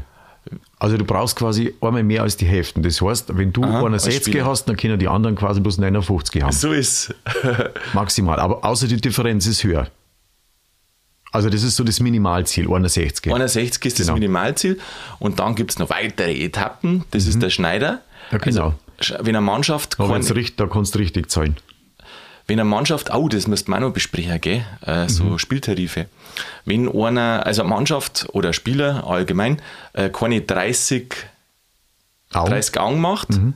Also 0.78 0.96
du 0.96 1.04
brauchst 1.04 1.36
quasi 1.36 1.74
einmal 1.80 2.02
mehr 2.02 2.22
als 2.22 2.36
die 2.36 2.46
Hälfte. 2.46 2.80
Das 2.80 3.00
heißt, 3.00 3.36
wenn 3.36 3.52
du 3.52 3.64
Aha, 3.64 3.84
61 3.84 4.44
hast, 4.44 4.66
dann 4.66 4.76
können 4.76 4.98
die 4.98 5.08
anderen 5.08 5.36
quasi 5.36 5.60
bloß 5.60 5.78
59 5.78 6.42
haben. 6.42 6.52
So 6.52 6.72
ist 6.72 7.14
Maximal. 7.94 8.38
Aber 8.38 8.64
außer 8.64 8.86
die 8.86 9.00
Differenz 9.00 9.46
ist 9.46 9.64
höher. 9.64 9.88
Also 11.30 11.50
das 11.50 11.62
ist 11.62 11.76
so 11.76 11.84
das 11.84 12.00
Minimalziel, 12.00 12.66
61. 12.68 13.32
61 13.32 13.84
ist 13.84 13.96
genau. 13.96 14.06
das 14.06 14.14
Minimalziel. 14.14 14.78
Und 15.18 15.40
dann 15.40 15.54
gibt 15.54 15.72
es 15.72 15.78
noch 15.78 15.90
weitere 15.90 16.32
Etappen. 16.32 17.04
Das 17.10 17.24
mhm. 17.24 17.30
ist 17.30 17.42
der 17.42 17.50
Schneider. 17.50 18.00
Ja, 18.30 18.38
genau. 18.38 18.74
Also, 18.98 19.14
wenn 19.20 19.36
eine 19.36 19.40
Mannschaft... 19.40 19.98
Du 19.98 20.04
richtig, 20.04 20.56
da 20.56 20.66
kannst 20.66 20.94
du 20.94 20.98
richtig 20.98 21.30
zahlen. 21.30 21.56
Wenn 22.48 22.58
eine 22.58 22.68
Mannschaft, 22.68 23.14
oh, 23.14 23.28
das 23.28 23.46
müsste 23.46 23.70
man 23.70 23.82
auch 23.82 23.88
noch 23.88 23.94
besprechen, 23.94 24.40
gell? 24.40 24.64
Äh, 24.80 25.08
so 25.08 25.24
mhm. 25.24 25.38
Spieltarife. 25.38 26.06
Wenn 26.64 26.88
einer, 26.88 27.44
also 27.44 27.60
eine 27.60 27.68
Mannschaft 27.68 28.26
oder 28.32 28.54
Spieler 28.54 29.06
allgemein, 29.06 29.60
äh, 29.92 30.08
keine 30.08 30.40
30, 30.40 31.14
Augen. 32.32 32.50
30 32.50 32.80
Augen 32.80 33.00
macht, 33.02 33.30
mhm. 33.30 33.52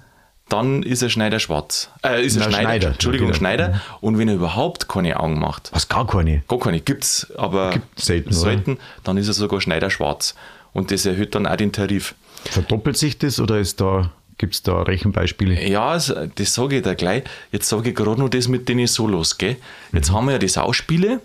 dann 0.50 0.82
ist 0.82 1.00
er 1.00 1.08
Schneider 1.08 1.38
schwarz. 1.40 1.88
Äh, 2.04 2.22
ist 2.22 2.36
er 2.36 2.42
Schneider, 2.42 2.60
Schneider, 2.60 2.88
Entschuldigung, 2.88 3.28
genau. 3.28 3.38
Schneider. 3.38 3.68
Mhm. 3.68 3.80
Und 4.02 4.18
wenn 4.18 4.28
er 4.28 4.34
überhaupt 4.34 4.90
keine 4.90 5.18
Augen 5.18 5.38
macht. 5.38 5.70
Was, 5.72 5.88
gar 5.88 6.06
keine? 6.06 6.42
Gar 6.46 6.58
keine, 6.58 6.80
gibt's, 6.80 7.32
aber 7.34 7.70
Gibt 7.70 7.98
selten, 7.98 8.34
selten 8.34 8.78
dann 9.04 9.16
ist 9.16 9.26
er 9.26 9.32
sogar 9.32 9.62
Schneider 9.62 9.88
schwarz. 9.88 10.34
Und 10.74 10.90
das 10.90 11.06
erhöht 11.06 11.34
dann 11.34 11.46
auch 11.46 11.56
den 11.56 11.72
Tarif. 11.72 12.14
Verdoppelt 12.44 12.98
sich 12.98 13.16
das 13.16 13.40
oder 13.40 13.58
ist 13.58 13.80
da 13.80 14.10
Gibt 14.38 14.54
es 14.54 14.62
da 14.62 14.82
Rechenbeispiele? 14.82 15.68
Ja, 15.68 15.92
das 15.94 16.54
sage 16.54 16.78
ich 16.78 16.82
da 16.82 16.94
gleich. 16.94 17.24
Jetzt 17.50 17.68
sage 17.68 17.90
ich 17.90 17.94
gerade 17.94 18.20
noch 18.20 18.28
das 18.28 18.48
mit 18.48 18.68
den 18.68 18.86
Solos. 18.86 19.38
Gell? 19.38 19.56
Jetzt 19.92 20.10
mhm. 20.10 20.14
haben 20.14 20.24
wir 20.26 20.32
ja 20.32 20.38
die 20.38 20.48
Sauspiele. 20.48 21.20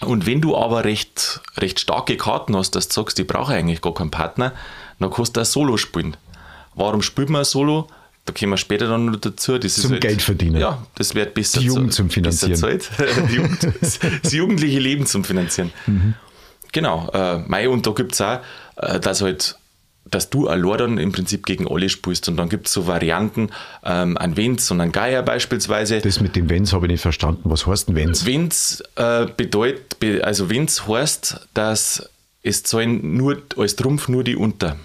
Und 0.00 0.26
wenn 0.26 0.40
du 0.40 0.56
aber 0.56 0.84
recht, 0.84 1.40
recht 1.56 1.80
starke 1.80 2.16
Karten 2.16 2.56
hast, 2.56 2.72
dass 2.72 2.88
du 2.88 2.94
sagst, 2.94 3.18
ich 3.18 3.26
brauche 3.26 3.52
eigentlich 3.52 3.80
gar 3.80 3.94
keinen 3.94 4.10
Partner, 4.10 4.52
dann 5.00 5.10
kannst 5.10 5.36
du 5.36 5.40
ein 5.40 5.46
Solo 5.46 5.76
spielen. 5.76 6.16
Warum 6.74 7.02
spielt 7.02 7.30
man 7.30 7.44
Solo? 7.44 7.88
Da 8.24 8.32
kommen 8.32 8.52
wir 8.52 8.56
später 8.58 8.88
dann 8.88 9.06
noch 9.06 9.16
dazu. 9.16 9.58
Das 9.58 9.74
zum 9.74 9.92
halt, 9.92 10.02
Geld 10.02 10.22
verdienen. 10.22 10.60
Ja, 10.60 10.86
das 10.96 11.14
wird 11.14 11.34
besser. 11.34 11.60
Die 11.60 11.66
Jugend 11.66 11.94
zum 11.94 12.10
Finanzieren. 12.10 12.60
die 13.30 13.34
Jugend, 13.34 13.68
das 14.22 14.32
jugendliche 14.32 14.78
Leben 14.78 15.06
zum 15.06 15.24
Finanzieren. 15.24 15.72
Mhm. 15.86 16.14
Genau. 16.72 17.08
Äh, 17.12 17.38
Mai, 17.38 17.68
und 17.68 17.86
da 17.86 17.92
gibt 17.92 18.12
es 18.12 18.20
auch, 18.20 18.40
äh, 18.76 19.00
dass 19.00 19.22
halt 19.22 19.58
dass 20.10 20.30
du 20.30 20.48
allein 20.48 20.78
dann 20.78 20.98
im 20.98 21.12
Prinzip 21.12 21.46
gegen 21.46 21.66
alle 21.68 21.88
spielst. 21.88 22.28
Und 22.28 22.36
dann 22.36 22.48
gibt 22.48 22.66
es 22.66 22.72
so 22.72 22.86
Varianten, 22.86 23.50
ähm, 23.84 24.16
ein 24.16 24.36
Wenz 24.36 24.70
und 24.70 24.80
ein 24.80 24.92
Geier 24.92 25.22
beispielsweise. 25.22 26.00
Das 26.00 26.20
mit 26.20 26.36
dem 26.36 26.48
Wenz 26.50 26.72
habe 26.72 26.86
ich 26.86 26.92
nicht 26.92 27.02
verstanden. 27.02 27.42
Was 27.44 27.66
heißt 27.66 27.88
ein 27.88 27.94
Wenz? 27.94 28.26
Wenz 28.26 28.82
äh, 28.96 29.26
bedeutet, 29.26 30.22
also 30.22 30.50
Wenz 30.50 30.86
heißt, 30.86 31.48
dass 31.54 32.10
es 32.42 32.62
zahlen 32.62 33.16
nur 33.16 33.42
als 33.56 33.76
Trumpf 33.76 34.08
nur 34.08 34.24
die 34.24 34.36
Unter. 34.36 34.76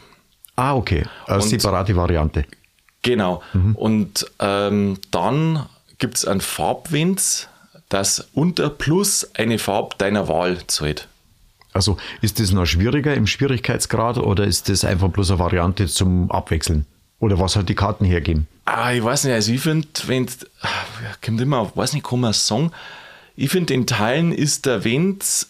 Ah, 0.55 0.75
okay. 0.75 1.05
Eine 1.25 1.41
und, 1.41 1.49
separate 1.49 1.95
Variante. 1.95 2.45
Genau. 3.01 3.41
Mhm. 3.53 3.75
Und 3.75 4.25
ähm, 4.39 4.97
dann 5.11 5.65
gibt 5.97 6.17
es 6.17 6.25
ein 6.25 6.41
Farbwenz, 6.41 7.47
das 7.89 8.27
Unter 8.33 8.69
plus 8.69 9.29
eine 9.35 9.59
Farbe 9.59 9.95
deiner 9.97 10.27
Wahl 10.27 10.57
zahlt. 10.67 11.07
Also 11.73 11.97
ist 12.21 12.39
das 12.39 12.51
noch 12.51 12.65
schwieriger 12.65 13.13
im 13.13 13.27
Schwierigkeitsgrad 13.27 14.17
oder 14.17 14.45
ist 14.45 14.69
das 14.69 14.85
einfach 14.85 15.09
bloß 15.09 15.31
eine 15.31 15.39
Variante 15.39 15.87
zum 15.87 16.31
Abwechseln? 16.31 16.85
Oder 17.19 17.39
was 17.39 17.55
halt 17.55 17.69
die 17.69 17.75
Karten 17.75 18.05
hergeben? 18.05 18.47
Ah, 18.65 18.91
ich 18.91 19.03
weiß 19.03 19.23
nicht, 19.23 19.33
also 19.33 19.51
ich 19.51 19.61
finde, 19.61 19.87
wenn, 20.07 20.27
kommt 21.23 21.41
immer, 21.41 21.71
weiß 21.75 21.93
nicht, 21.93 22.05
kann 22.05 22.19
man 22.19 22.33
sagen, 22.33 22.71
ich 23.35 23.49
finde, 23.49 23.73
in 23.73 23.87
Teilen 23.87 24.31
ist 24.31 24.65
der 24.65 24.83
Wind 24.83 25.47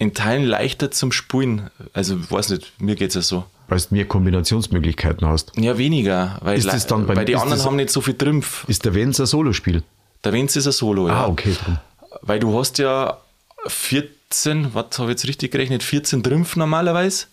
in 0.00 0.14
Teilen 0.14 0.44
leichter 0.44 0.90
zum 0.90 1.12
Spulen. 1.12 1.70
Also, 1.92 2.16
ich 2.16 2.32
weiß 2.32 2.48
nicht, 2.50 2.80
mir 2.80 2.96
geht 2.96 3.10
es 3.10 3.14
ja 3.16 3.20
so. 3.20 3.44
Weil 3.68 3.78
du 3.78 3.86
mehr 3.90 4.06
Kombinationsmöglichkeiten 4.06 5.28
hast. 5.28 5.52
Ja, 5.56 5.76
weniger, 5.76 6.38
weil, 6.40 6.58
ist 6.58 6.66
das 6.66 6.86
dann 6.86 7.06
bei, 7.06 7.14
weil 7.14 7.26
die 7.26 7.36
anderen 7.36 7.58
das, 7.58 7.66
haben 7.66 7.76
nicht 7.76 7.90
so 7.90 8.00
viel 8.00 8.14
Trümpf. 8.14 8.64
Ist 8.66 8.84
der 8.86 8.94
Wenz 8.94 9.20
ein 9.20 9.26
Solospiel? 9.26 9.82
Der 10.24 10.32
Wenz 10.32 10.56
ist 10.56 10.66
ein 10.66 10.72
Solo, 10.72 11.06
ja. 11.08 11.24
Ah, 11.24 11.28
okay. 11.28 11.54
Drum. 11.62 11.78
Weil 12.22 12.40
du 12.40 12.58
hast 12.58 12.78
ja 12.78 13.18
vier 13.66 14.08
14, 14.32 14.74
was 14.74 14.98
habe 14.98 15.10
ich 15.10 15.14
jetzt 15.14 15.28
richtig 15.28 15.50
gerechnet, 15.52 15.82
14 15.82 16.22
Trümpf 16.22 16.56
normalerweise. 16.56 17.26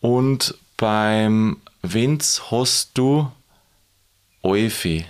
Und 0.00 0.54
beim 0.76 1.58
Wenz 1.82 2.42
hast 2.50 2.90
du 2.94 3.30
Eufe. 4.42 5.04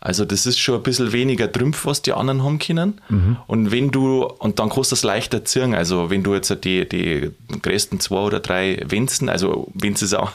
Also 0.00 0.24
das 0.24 0.46
ist 0.46 0.60
schon 0.60 0.76
ein 0.76 0.82
bisschen 0.84 1.12
weniger 1.12 1.50
Trümpf, 1.50 1.84
was 1.84 2.02
die 2.02 2.12
anderen 2.12 2.44
haben 2.44 2.60
können. 2.60 3.00
Mhm. 3.08 3.36
Und 3.48 3.72
wenn 3.72 3.90
du, 3.90 4.24
und 4.24 4.60
dann 4.60 4.68
kannst 4.68 4.92
du 4.92 4.94
das 4.94 5.02
leichter 5.02 5.44
ziehen. 5.44 5.74
Also 5.74 6.08
wenn 6.08 6.22
du 6.22 6.34
jetzt 6.34 6.56
die, 6.64 6.88
die 6.88 7.32
größten 7.60 7.98
zwei 7.98 8.20
oder 8.20 8.38
drei 8.38 8.80
Wenzen, 8.86 9.28
also 9.28 9.68
Wenz 9.74 10.02
ist 10.02 10.14
auch 10.14 10.32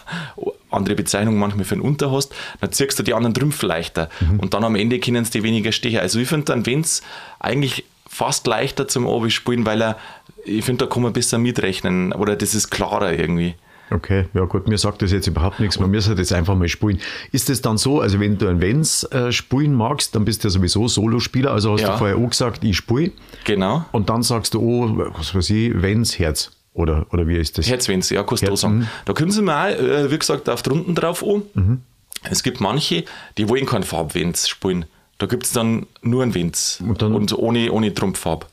andere 0.70 0.96
Bezeichnung 0.96 1.38
manchmal 1.38 1.64
für 1.64 1.76
einen 1.76 1.82
Unter 1.82 2.12
hast, 2.12 2.34
dann 2.60 2.74
ziehst 2.74 3.00
du 3.00 3.04
die 3.04 3.14
anderen 3.14 3.34
Trümpfe 3.34 3.66
leichter. 3.66 4.10
Mhm. 4.20 4.40
Und 4.42 4.54
dann 4.54 4.66
am 4.66 4.76
Ende 4.76 5.00
können 5.00 5.24
sie 5.24 5.32
die 5.32 5.44
weniger 5.44 5.72
stechen. 5.72 6.00
Also 6.00 6.20
ich 6.20 6.28
finde 6.28 6.46
dann 6.46 6.66
Wenz 6.66 7.02
eigentlich 7.40 7.86
fast 8.14 8.48
leichter 8.48 8.88
zum 8.88 9.06
Obi 9.08 9.30
spielen, 9.32 9.66
weil 9.66 9.82
er, 9.82 9.98
ich 10.46 10.64
finde, 10.64 10.86
da 10.86 10.92
kann 10.94 11.04
man 11.04 11.14
besser 11.14 11.38
mitrechnen 11.38 12.14
oder 12.14 12.36
das 12.36 12.54
ist 12.56 12.70
klarer 12.70 13.12
irgendwie. 13.18 13.56
Okay, 13.92 14.26
ja 14.34 14.46
gut, 14.46 14.68
mir 14.68 14.78
sagt 14.78 15.02
das 15.02 15.12
jetzt 15.12 15.28
überhaupt 15.28 15.60
nichts, 15.60 15.78
man 15.80 15.94
halt 15.94 16.18
jetzt 16.18 16.34
einfach 16.34 16.56
mal 16.56 16.68
spielen. 16.68 17.00
Ist 17.32 17.50
das 17.50 17.62
dann 17.62 17.78
so, 17.78 18.00
also 18.02 18.20
wenn 18.20 18.38
du 18.38 18.48
ein 18.48 18.60
Wenz 18.62 19.04
äh, 19.12 19.32
spielen 19.32 19.74
magst, 19.74 20.16
dann 20.16 20.26
bist 20.26 20.44
du 20.44 20.48
ja 20.48 20.52
sowieso 20.52 20.88
Solospieler, 20.88 21.52
also 21.52 21.74
hast 21.74 21.82
Ja. 21.82 21.92
du 21.92 21.98
vorher 21.98 22.18
auch 22.18 22.30
gesagt, 22.30 22.64
ich 22.64 22.78
spiele 22.78 23.12
Genau. 23.44 23.86
und 23.92 24.10
dann 24.10 24.24
sagst 24.24 24.54
du, 24.56 24.62
oh, 24.62 25.12
was 25.18 25.36
weiß 25.36 25.50
ich, 25.52 25.82
Wenz, 25.82 26.18
Herz. 26.18 26.52
Oder, 26.74 27.06
oder 27.12 27.28
wie 27.28 27.38
ist 27.38 27.58
das? 27.60 27.68
Herzwens, 27.70 28.10
ja, 28.10 28.24
kannst 28.24 28.42
du 28.44 28.48
Herz, 28.48 28.62
sagen. 28.62 28.78
mhm. 28.80 28.88
Da 29.06 29.14
kommen 29.14 29.30
sie 29.30 29.44
mal, 29.44 29.74
äh, 29.74 30.10
wie 30.12 30.18
gesagt, 30.18 30.50
auf 30.50 30.64
Runden 30.68 30.96
drauf 30.96 31.24
an. 31.24 31.82
Es 32.24 32.42
gibt 32.42 32.62
manche, 32.62 33.04
die 33.38 33.48
wollen 33.48 33.68
keinen 33.68 33.84
Farbwenz 33.84 34.48
spielen. 34.48 34.86
Da 35.18 35.26
gibt 35.28 35.46
es 35.46 35.52
dann 35.52 35.86
nur 36.02 36.24
einen 36.24 36.34
Wenz 36.36 36.82
Und 36.86 37.02
dann- 37.02 37.14
und 37.14 37.32
ohne, 37.38 37.72
ohne 37.72 37.94
Trumpffarb. 37.94 38.48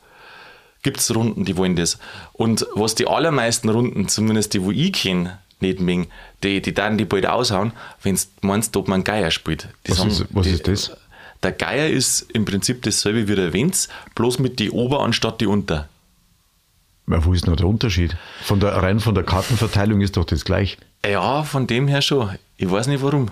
Gibt 0.83 0.97
es 0.99 1.13
Runden, 1.13 1.45
die 1.45 1.57
wollen 1.57 1.75
das. 1.75 1.99
Und 2.33 2.65
was 2.73 2.95
die 2.95 3.07
allermeisten 3.07 3.69
Runden, 3.69 4.07
zumindest 4.07 4.53
die, 4.53 4.63
wo 4.63 4.71
ich 4.71 4.93
kenne, 4.93 5.39
nicht 5.59 5.79
mögen, 5.79 6.07
die, 6.43 6.59
die 6.61 6.73
dann 6.73 6.97
die 6.97 7.05
bald 7.05 7.27
aushauen, 7.27 7.71
wenn 8.01 8.15
du 8.15 8.21
meinst, 8.47 8.75
ob 8.77 8.87
man 8.87 9.03
Geier 9.03 9.29
spielt. 9.29 9.67
Die 9.85 9.91
Was 9.91 10.05
ist- 10.05 10.25
was 10.31 10.45
die, 10.47 10.53
ist 10.53 10.67
das? 10.67 10.91
Der 11.43 11.51
Geier 11.51 11.87
ist 11.89 12.21
im 12.33 12.45
Prinzip 12.45 12.81
dasselbe 12.83 13.27
wie 13.27 13.35
der 13.35 13.53
Wenz, 13.53 13.89
bloß 14.15 14.39
mit 14.39 14.59
die 14.59 14.71
Ober 14.71 15.01
anstatt 15.01 15.41
die 15.41 15.47
Unter. 15.47 15.87
Ja, 17.07 17.23
wo 17.25 17.33
ist 17.33 17.45
noch 17.47 17.55
der 17.55 17.67
Unterschied? 17.67 18.15
Von 18.43 18.59
der, 18.59 18.71
rein 18.77 18.99
von 18.99 19.13
der 19.15 19.23
Kartenverteilung 19.23 20.01
ist 20.01 20.17
doch 20.17 20.25
das 20.25 20.45
gleich. 20.45 20.77
Ja, 21.05 21.43
von 21.43 21.67
dem 21.67 21.87
her 21.87 22.01
schon. 22.01 22.29
Ich 22.57 22.69
weiß 22.69 22.87
nicht 22.87 23.01
warum. 23.03 23.29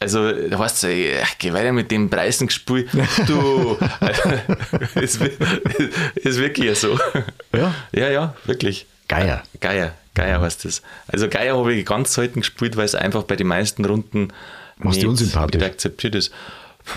Also, 0.00 0.30
da 0.30 0.58
weißt 0.58 0.84
du, 0.84 0.92
ich, 0.92 1.38
geh 1.38 1.52
weiter 1.52 1.72
mit 1.72 1.90
dem 1.90 2.08
Preisengespiel. 2.08 2.88
Du, 3.26 3.76
ist, 5.00 5.20
ist 6.14 6.38
wirklich 6.38 6.78
so. 6.78 6.98
Ja? 7.52 7.74
Ja, 7.92 8.08
ja, 8.08 8.36
wirklich. 8.44 8.86
Geier. 9.08 9.42
Geier, 9.60 9.94
Geier 10.14 10.40
heißt 10.40 10.64
das. 10.64 10.82
Also, 11.08 11.28
Geier 11.28 11.56
habe 11.58 11.74
ich 11.74 11.84
ganz 11.84 12.14
selten 12.14 12.40
gespielt, 12.40 12.76
weil 12.76 12.84
es 12.84 12.94
einfach 12.94 13.24
bei 13.24 13.34
den 13.34 13.48
meisten 13.48 13.84
Runden 13.84 14.28
Machst 14.76 15.02
du 15.02 15.08
unsympathisch? 15.08 15.60
nicht 15.60 15.64
akzeptiert 15.68 16.14
ist. 16.14 16.32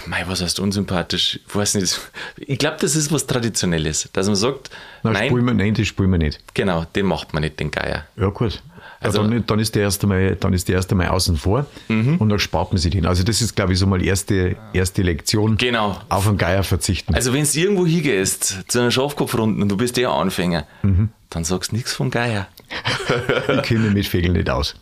Mei, 0.06 0.24
was 0.28 0.42
heißt 0.42 0.60
unsympathisch? 0.60 1.40
Ich 1.48 1.56
weiß 1.56 1.76
nicht. 1.76 2.00
Ich 2.38 2.60
glaube, 2.60 2.78
das 2.80 2.96
ist 2.96 3.12
was 3.12 3.26
Traditionelles, 3.26 4.10
dass 4.14 4.28
man 4.28 4.36
sagt, 4.36 4.70
Nein, 5.04 5.14
nein, 5.14 5.28
spielen 5.30 5.46
wir, 5.46 5.54
nein, 5.56 5.74
das 5.74 5.88
spielen 5.88 6.12
wir 6.12 6.18
nicht. 6.20 6.40
genau, 6.54 6.86
den 6.96 7.08
macht 7.08 7.34
man 7.34 7.42
nicht, 7.42 7.60
den 7.60 7.72
Geier. 7.72 8.06
Ja, 8.16 8.28
gut. 8.30 8.62
Also- 9.02 9.20
Also, 9.22 9.32
dann, 9.32 9.44
dann, 9.48 9.60
ist 9.60 9.74
der 9.76 9.82
erste 9.82 10.06
mal, 10.08 10.36
dann 10.36 10.54
ist 10.54 10.68
der 10.70 10.76
erste 10.76 10.94
Mal 10.96 11.08
außen 11.10 11.36
vor 11.36 11.66
Mhm. 11.88 12.18
und 12.18 12.30
dann 12.30 12.38
spart 12.40 12.72
man 12.72 12.78
sich 12.80 12.92
den. 12.92 13.06
Also, 13.08 13.24
das 13.24 13.42
ist, 13.42 13.56
glaube 13.56 13.74
ich, 13.74 13.80
so 13.80 13.88
mal 13.88 14.04
erste, 14.04 14.56
erste 14.74 15.02
Lektion. 15.02 15.58
Genau. 15.58 16.00
Auf 16.10 16.28
einen 16.28 16.38
Geier 16.38 16.64
verzichten. 16.64 17.14
Also 17.16 17.34
wenn 17.34 17.44
du 17.44 17.60
irgendwo 17.60 17.86
hingehst, 17.86 18.60
zu 18.68 18.80
einer 18.80 18.92
Schafkopfrunde 18.92 19.62
und 19.64 19.70
du 19.70 19.76
bist 19.78 19.98
der 19.98 20.10
Anfänger, 20.12 20.66
Mhm. 20.84 21.10
dann 21.32 21.44
sagst 21.44 21.72
du 21.72 21.76
nichts 21.78 21.94
von 21.94 22.12
Geier. 22.12 22.48
ich 23.50 23.62
kenne 23.64 23.80
mich 23.82 23.94
mit 23.94 24.08
Fegeln 24.08 24.34
nicht 24.34 24.50
aus. 24.50 24.76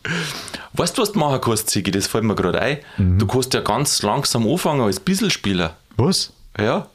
Weißt 0.74 0.96
du, 0.98 1.02
was 1.02 1.12
du 1.12 1.18
machen 1.18 1.40
kannst, 1.40 1.70
Sigi? 1.70 1.90
Das 1.90 2.06
fällt 2.06 2.24
mir 2.24 2.34
gerade 2.36 2.60
ein. 2.60 2.78
Mhm. 2.98 3.18
Du 3.18 3.26
kannst 3.26 3.54
ja 3.54 3.60
ganz 3.60 4.02
langsam 4.02 4.46
anfangen 4.48 4.82
als 4.82 5.00
Bisselspieler. 5.00 5.76
Was? 5.96 6.32
Ja, 6.58 6.86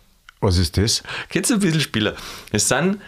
Was 0.42 0.58
ist 0.58 0.78
das? 0.78 1.02
kennst 1.30 1.50
du 1.50 1.58
Bisselspieler? 1.60 2.14
Es 2.52 2.68
sind, 2.68 3.00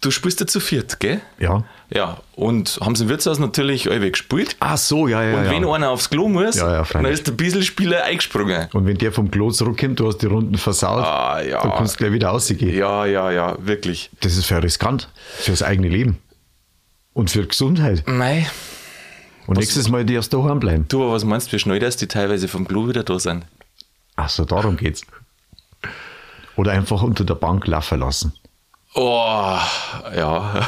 du 0.00 0.10
spielst 0.10 0.40
ja 0.40 0.46
zu 0.46 0.60
viert, 0.60 1.00
gell? 1.00 1.20
Ja. 1.38 1.64
Ja, 1.90 2.18
und 2.34 2.78
haben 2.82 2.94
sie 2.96 3.04
im 3.04 3.08
Wirtshaus 3.08 3.38
natürlich 3.38 3.90
alle 3.90 4.10
gespielt. 4.10 4.56
Ach 4.60 4.76
so, 4.76 5.08
ja, 5.08 5.22
ja. 5.22 5.38
und 5.38 5.44
ja. 5.46 5.50
wenn 5.50 5.64
einer 5.64 5.88
aufs 5.90 6.10
Klo 6.10 6.28
muss, 6.28 6.56
Ja, 6.56 6.70
ja, 6.70 6.82
dann 6.92 7.06
ist 7.06 7.26
der 7.26 7.32
Bisselspieler 7.32 8.04
eingesprungen. 8.04 8.68
und 8.74 8.84
wenn 8.86 8.98
der 8.98 9.10
vom 9.10 9.30
Klo 9.30 9.50
zurückkommt, 9.50 9.98
du 9.98 10.06
hast 10.06 10.18
die 10.18 10.26
Runden 10.26 10.58
versaut, 10.58 11.02
Ah, 11.04 11.40
ja. 11.40 11.62
dann 11.62 11.72
kannst 11.72 11.94
du 11.94 11.98
gleich 11.98 12.12
wieder 12.12 12.28
rausgehen. 12.28 12.76
Ja, 12.76 13.06
ja, 13.06 13.30
ja, 13.30 13.56
wirklich. 13.60 14.10
Das 14.20 14.36
ist 14.36 14.44
für 14.46 14.62
riskant. 14.62 15.08
Fürs 15.38 15.62
eigene 15.62 15.88
Leben. 15.88 16.18
Und 17.14 17.30
für 17.30 17.46
Gesundheit. 17.46 18.04
Mei, 18.06 18.46
Und 19.46 19.56
nächstes 19.58 19.88
Mal 19.88 20.04
darfst 20.04 20.32
du 20.34 20.42
daheim 20.42 20.60
bleiben. 20.60 20.84
du, 20.88 21.02
aber 21.04 21.12
was 21.14 21.24
meinst 21.24 21.48
du, 21.48 21.52
wie 21.52 21.58
schnell 21.58 21.78
dass 21.78 21.96
die 21.96 22.06
teilweise 22.06 22.48
vom 22.48 22.68
Klo 22.68 22.86
wieder 22.88 23.02
da 23.02 23.18
sind? 23.18 23.46
Ach 24.16 24.28
so, 24.28 24.44
darum 24.44 24.76
geht's. 24.76 25.00
Oder 26.56 26.72
einfach 26.72 27.02
unter 27.02 27.24
der 27.24 27.34
Bank 27.34 27.66
laufen 27.66 28.00
lassen. 28.00 28.32
Oh, 28.94 29.56
ja. 30.16 30.64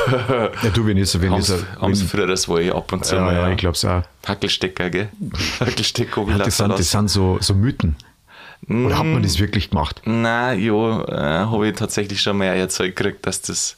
Ja, 0.63 0.71
du, 0.73 0.87
wenn 0.87 0.97
ich 0.99 1.09
so, 1.11 1.21
wenn 1.21 1.33
ich 1.35 1.45
so, 1.47 1.57
Haben 1.81 1.95
sie 1.95 2.07
früher 2.07 2.27
das 2.27 2.49
war 2.49 2.61
ich 2.61 2.73
ab 2.73 2.93
und 2.93 3.05
zu 3.05 3.17
ja, 3.17 3.23
mal. 3.23 3.35
ja, 3.35 3.51
ich 3.51 3.57
glaub's 3.57 3.85
auch. 3.85 4.03
Hackelstecker, 4.27 4.91
gell? 4.91 5.09
Hackelstecker 5.61 6.25
Ja, 6.29 6.39
das, 6.39 6.57
sind, 6.59 6.71
das 6.71 6.91
sind 6.91 7.09
so, 7.11 7.39
so 7.41 7.55
Mythen. 7.55 7.97
Oder 8.69 8.99
hat 8.99 9.07
Mm. 9.07 9.13
man 9.15 9.23
das 9.23 9.39
wirklich 9.39 9.71
gemacht? 9.71 10.03
Nein, 10.05 10.61
ja, 10.63 11.03
äh, 11.09 11.47
habe 11.47 11.69
ich 11.69 11.75
tatsächlich 11.77 12.21
schon 12.21 12.37
mal 12.37 12.45
erzeugt 12.45 12.95
gekriegt, 12.97 13.27
dass 13.27 13.41
das, 13.41 13.77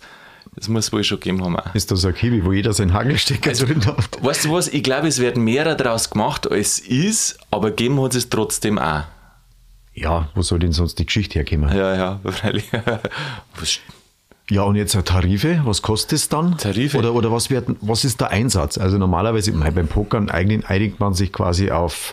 das 0.56 0.66
muss 0.68 0.92
wohl 0.92 1.04
schon 1.04 1.20
gegeben 1.20 1.42
haben. 1.42 1.56
Auch. 1.56 1.72
Ist 1.74 1.90
da 1.92 1.96
so 1.96 2.08
ein 2.08 2.14
Kiwi, 2.14 2.44
wo 2.44 2.52
jeder 2.52 2.72
seinen 2.72 2.92
Hagelstecker 2.92 3.50
Also 3.50 3.64
drin 3.64 3.86
hat? 3.86 3.96
Weißt 4.22 4.44
du 4.44 4.52
was, 4.52 4.66
ich 4.68 4.82
glaube, 4.82 5.06
es 5.06 5.20
werden 5.20 5.44
mehr 5.44 5.72
daraus 5.76 6.10
gemacht, 6.10 6.50
als 6.50 6.80
ist, 6.80 7.38
aber 7.52 7.70
geben 7.70 8.02
hat 8.02 8.14
es 8.16 8.28
trotzdem 8.28 8.78
auch. 8.78 9.04
Ja, 9.94 10.28
wo 10.34 10.42
soll 10.42 10.58
denn 10.58 10.72
sonst 10.72 10.98
die 10.98 11.06
Geschichte 11.06 11.38
herkommen? 11.38 11.74
Ja, 11.74 11.94
ja, 11.94 12.20
freilich. 12.30 12.64
Was- 13.60 13.78
Ja, 14.52 14.64
und 14.64 14.76
jetzt 14.76 14.92
Tarife, 15.06 15.62
was 15.64 15.80
kostet 15.80 16.12
es 16.12 16.28
dann? 16.28 16.58
Tarife? 16.58 16.98
Oder, 16.98 17.14
oder 17.14 17.32
was, 17.32 17.48
wird, 17.48 17.68
was 17.80 18.04
ist 18.04 18.20
der 18.20 18.28
Einsatz? 18.30 18.76
Also 18.76 18.98
normalerweise 18.98 19.50
beim 19.52 19.88
Pokern 19.88 20.28
einigt, 20.28 20.68
einigt 20.68 21.00
man 21.00 21.14
sich 21.14 21.32
quasi 21.32 21.70
auf, 21.70 22.12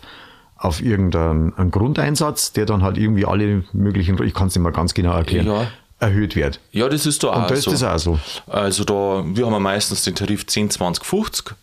auf 0.56 0.82
irgendeinen 0.82 1.54
einen 1.58 1.70
Grundeinsatz, 1.70 2.54
der 2.54 2.66
dann 2.66 2.82
halt 2.82 2.98
irgendwie 2.98 3.26
alle 3.26 3.66
möglichen, 3.74 4.22
ich 4.24 4.34
kann 4.34 4.48
es 4.48 4.56
nicht 4.56 4.64
mal 4.64 4.72
ganz 4.72 4.94
genau 4.94 5.12
erklären, 5.12 5.48
Ja. 5.48 5.68
erhöht 6.00 6.38
wird. 6.38 6.62
Ja, 6.72 6.88
das 6.88 7.06
ist 7.06 7.22
da 7.24 7.28
auch 7.32 7.42
Und 7.42 7.52
da 7.52 7.56
ist 7.56 7.64
so. 7.66 7.72
das 7.72 7.84
auch 7.84 7.98
so. 8.00 8.20
Also 8.48 8.86
da, 8.86 9.24
wir 9.26 9.46
haben 9.46 9.52
ja 9.54 9.60
meistens 9.60 10.06
den 10.06 10.16
Tarif 10.16 10.48
10, 10.48 10.70
20, 10.70 11.04
50. 11.04 11.56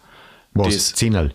Was? 0.53 0.67
Das- 0.75 0.95
Zehnerl? 0.95 1.33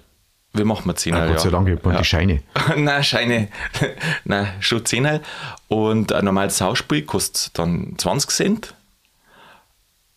Wir 0.53 0.65
machen 0.65 0.83
mal 0.85 0.95
10 0.95 1.15
Ja, 1.15 1.25
Gott 1.27 1.39
sei 1.39 1.49
Dank, 1.49 1.67
ich 1.67 1.81
mal 1.83 1.97
die 1.97 2.03
Scheine. 2.03 2.41
Nein, 2.77 3.03
Scheine. 3.03 3.47
Nein, 4.25 4.47
schon 4.59 4.85
10 4.85 5.19
Und 5.67 6.11
ein 6.13 6.25
normales 6.25 6.61
Hausspiel 6.61 7.03
kostet 7.03 7.57
dann 7.57 7.95
20 7.97 8.29
Cent. 8.29 8.73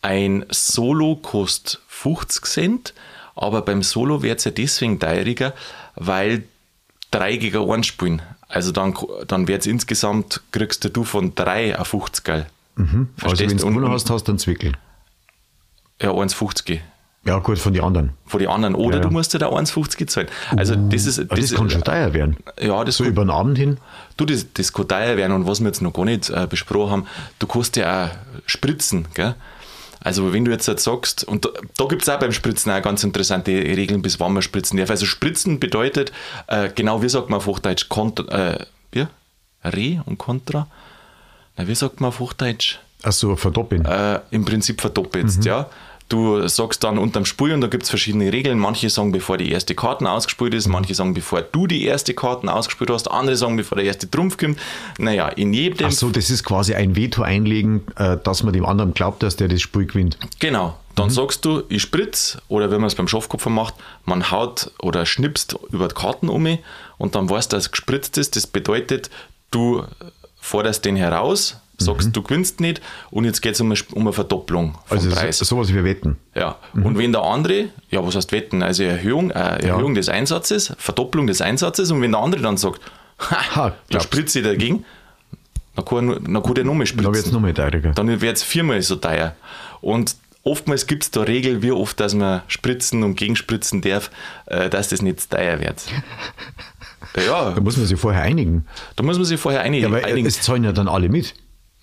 Ein 0.05 0.45
Solo 0.51 1.15
kostet 1.15 1.79
50 1.87 2.45
Cent. 2.45 2.93
Aber 3.35 3.61
beim 3.63 3.81
Solo 3.83 4.21
wird 4.23 4.39
es 4.39 4.45
ja 4.45 4.51
deswegen 4.51 4.99
teurer, 4.99 5.53
weil 5.95 6.43
3 7.11 7.35
gegen 7.37 7.69
1 7.69 7.85
spielen. 7.87 8.21
Also 8.47 8.71
dann, 8.71 8.93
dann 9.27 9.47
wird 9.47 9.61
es 9.61 9.67
insgesamt, 9.67 10.41
kriegst 10.51 10.89
du 10.95 11.03
von 11.03 11.33
3 11.35 11.77
auf 11.79 11.87
50 11.87 12.23
geil. 12.23 12.45
Also 12.77 12.91
wenn 12.93 13.07
Verstehst 13.17 13.51
du 13.53 13.57
du? 13.57 13.67
gewonnen 13.73 13.91
hast, 13.91 14.09
hast 14.09 14.27
du 14.27 14.31
einen 14.33 14.39
Zwickel. 14.39 14.73
Ja, 16.01 16.11
1,50 16.11 16.79
Ja, 17.25 17.39
gut, 17.39 17.57
von 17.57 17.73
den 17.73 17.83
anderen. 17.83 18.11
von 18.25 18.39
den 18.39 18.49
anderen. 18.49 18.75
Oder 18.75 18.97
Ja, 18.97 19.01
ja. 19.03 19.07
du 19.09 19.11
musst 19.13 19.33
ja 19.33 19.39
da 19.39 19.49
1,50 19.49 20.07
zahlen. 20.07 20.27
Also 20.55 20.75
das 20.75 21.05
ist. 21.05 21.19
Aber 21.19 21.35
das, 21.35 21.53
kann 21.53 21.69
schon 21.69 21.83
teuer 21.83 22.13
werden. 22.13 22.37
Ja, 22.61 22.83
das 22.83 22.97
So 22.97 23.03
kann- 23.03 23.11
über 23.13 23.23
den 23.25 23.31
Abend 23.31 23.57
hin. 23.57 23.77
Du, 24.17 24.25
das, 24.25 24.45
das 24.53 24.71
kann 24.71 24.87
teuer 24.87 25.17
werden 25.17 25.31
und 25.33 25.47
was 25.47 25.59
wir 25.61 25.67
jetzt 25.67 25.81
noch 25.81 25.93
gar 25.93 26.05
nicht 26.05 26.29
äh, 26.29 26.47
besprochen 26.49 26.91
haben, 26.91 27.07
du 27.39 27.47
kannst 27.47 27.75
ja 27.75 28.05
auch 28.05 28.09
spritzen, 28.45 29.07
gell? 29.13 29.35
Also 30.05 30.31
wenn 30.31 30.45
du 30.45 30.51
jetzt 30.51 30.67
halt 30.67 30.79
sagst, 30.79 31.23
und 31.23 31.45
da, 31.45 31.49
da 31.77 31.85
gibt 31.85 32.03
es 32.03 32.09
auch 32.09 32.19
beim 32.19 32.31
Spritzen 32.31 32.71
auch 32.71 32.81
ganz 32.83 33.03
interessante 33.03 33.51
Regeln, 33.51 34.03
bis 34.03 34.19
wann 34.19 34.33
man 34.33 34.43
spritzen 34.43 34.77
darf. 34.77 34.91
Also 34.91 35.07
Spritzen 35.07 35.59
bedeutet, 35.59 36.11
äh, 36.45 36.69
genau 36.73 37.01
wie 37.01 37.09
sagt 37.09 37.31
man 37.31 37.37
auf 37.37 37.47
Hochdeutsch, 37.47 37.89
Kontra, 37.89 38.51
äh, 38.51 38.65
wie? 38.91 39.07
Re 39.63 40.03
und 40.05 40.19
Contra? 40.19 40.67
Na, 41.57 41.67
wie 41.67 41.73
sagt 41.73 42.01
man 42.01 42.09
auf 42.09 42.19
Hochdeutsch? 42.19 42.77
Also 43.01 43.35
verdoppeln. 43.35 43.83
äh, 43.85 44.19
im 44.29 44.45
Prinzip 44.45 44.79
verdoppelst, 44.79 45.43
ja. 45.43 45.71
Du 46.07 46.47
sagst 46.47 46.83
dann 46.83 46.99
unterm 46.99 47.25
Spiel 47.25 47.51
und 47.53 47.61
da 47.61 47.67
gibt 47.67 47.83
es 47.83 47.89
verschiedene 47.89 48.31
Regeln. 48.31 48.59
Manche 48.59 48.91
sagen, 48.91 49.11
bevor 49.11 49.37
die 49.37 49.51
erste 49.51 49.73
Karten 49.73 50.05
ausgespielt 50.05 50.53
ist, 50.53 50.67
manche 50.67 50.93
sagen, 50.93 51.15
bevor 51.15 51.41
du 51.41 51.65
die 51.65 51.83
erste 51.83 52.13
Karten 52.13 52.47
ausgespielt 52.47 52.91
hast, 52.91 53.09
andere 53.09 53.35
sagen, 53.35 53.57
bevor 53.57 53.77
der 53.77 53.85
erste 53.85 54.09
Trumpf 54.09 54.37
kommt. 54.37 54.59
Naja, 54.99 55.29
in 55.29 55.51
jedem 55.51 55.87
Ach 55.87 55.91
so, 55.91 56.09
das 56.09 56.29
ist 56.29 56.43
quasi 56.43 56.75
ein 56.75 56.95
Veto 56.95 57.23
einlegen, 57.23 57.83
äh, 57.95 58.17
dass 58.23 58.43
man 58.43 58.53
dem 58.53 58.65
anderen 58.65 58.93
glaubt, 58.93 59.23
dass 59.23 59.35
der 59.35 59.47
das 59.47 59.61
Spiel 59.61 59.85
gewinnt. 59.85 60.19
Genau. 60.39 60.77
Dann 60.93 61.09
sagst 61.09 61.43
du, 61.43 61.63
ich 61.69 61.81
spritz, 61.81 62.37
oder 62.47 62.71
wenn 62.71 62.79
man 62.79 62.87
es 62.87 62.95
beim 62.95 63.07
Schafkopfer 63.07 63.49
macht, 63.49 63.73
man 64.05 64.31
haut 64.31 64.71
oder 64.79 65.05
schnipst 65.05 65.57
über 65.71 65.87
die 65.87 65.95
Karten 65.95 66.29
um 66.29 66.47
und 66.97 67.15
dann 67.15 67.29
weißt 67.29 67.51
du, 67.51 67.57
dass 67.57 67.65
es 67.65 67.71
gespritzt 67.71 68.17
ist. 68.17 68.35
Das 68.35 68.47
bedeutet, 68.47 69.09
du 69.51 69.83
forderst 70.39 70.85
den 70.85 70.95
heraus, 70.95 71.57
sagst, 71.77 72.09
du 72.15 72.21
gewinnst 72.21 72.59
nicht 72.61 72.81
und 73.11 73.25
jetzt 73.25 73.41
geht 73.41 73.53
es 73.55 73.61
um, 73.61 73.71
eine 73.71 73.79
um 73.93 74.03
eine 74.03 74.13
Verdopplung 74.13 74.77
vom 74.85 74.97
Also 74.97 75.09
Preis. 75.09 75.37
so, 75.39 75.45
sowas 75.45 75.73
wie 75.73 75.83
Wetten. 75.83 76.17
Ja, 76.35 76.57
und 76.73 76.97
wenn 76.97 77.11
der 77.11 77.21
andere, 77.23 77.69
ja, 77.89 78.05
was 78.05 78.15
heißt 78.15 78.31
wetten? 78.31 78.63
Also 78.63 78.83
Erhöhung, 78.83 79.31
äh, 79.31 79.65
Erhöhung 79.67 79.93
des 79.95 80.09
Einsatzes, 80.09 80.73
Verdopplung 80.77 81.27
des 81.27 81.41
Einsatzes, 81.41 81.91
und 81.91 82.01
wenn 82.01 82.11
der 82.11 82.21
andere 82.21 82.41
dann 82.41 82.57
sagt, 82.57 82.81
ha, 83.19 83.55
Ha, 83.55 83.73
da 83.89 83.99
spritze 83.99 84.39
ich 84.39 84.45
dagegen, 84.45 84.85
dann 85.75 85.85
kann, 85.85 86.07
dann 86.23 86.43
kann 86.43 86.53
der 86.53 86.63
nochmal 86.63 86.85
Da 86.85 86.97
wird 86.97 87.15
es 87.15 87.19
spritzen. 87.21 87.33
noch 87.33 87.41
mal 87.41 87.53
teurer. 87.53 87.93
Dann 87.93 88.07
wird 88.21 88.37
es 88.37 88.43
viermal 88.43 88.81
so 88.81 88.95
teuer. 88.95 89.35
Und 89.81 90.15
oftmals 90.43 90.87
gibt 90.87 91.03
es 91.03 91.11
da 91.11 91.21
Regel, 91.23 91.61
wie 91.63 91.71
oft, 91.71 91.99
dass 91.99 92.13
man 92.13 92.41
spritzen 92.47 93.03
und 93.03 93.15
gegenspritzen 93.15 93.81
darf, 93.81 94.09
äh, 94.45 94.69
dass 94.69 94.89
das 94.89 95.01
nicht 95.01 95.29
teuer 95.29 95.59
wird. 95.59 95.81
Ja, 97.25 97.51
Da 97.51 97.61
muss 97.61 97.77
man 97.77 97.85
sich 97.85 97.97
vorher 97.99 98.23
einigen. 98.23 98.65
da 98.97 99.03
muss 99.03 99.15
man 99.17 99.25
sich 99.25 99.39
vorher 99.39 99.61
einig, 99.61 99.83
Ja, 99.83 99.91
weil 99.91 100.03
einigen. 100.03 100.27
es 100.27 100.41
zahlen 100.41 100.65
ja 100.65 100.73
dann 100.73 100.89
alle 100.89 101.07
mit. 101.07 101.33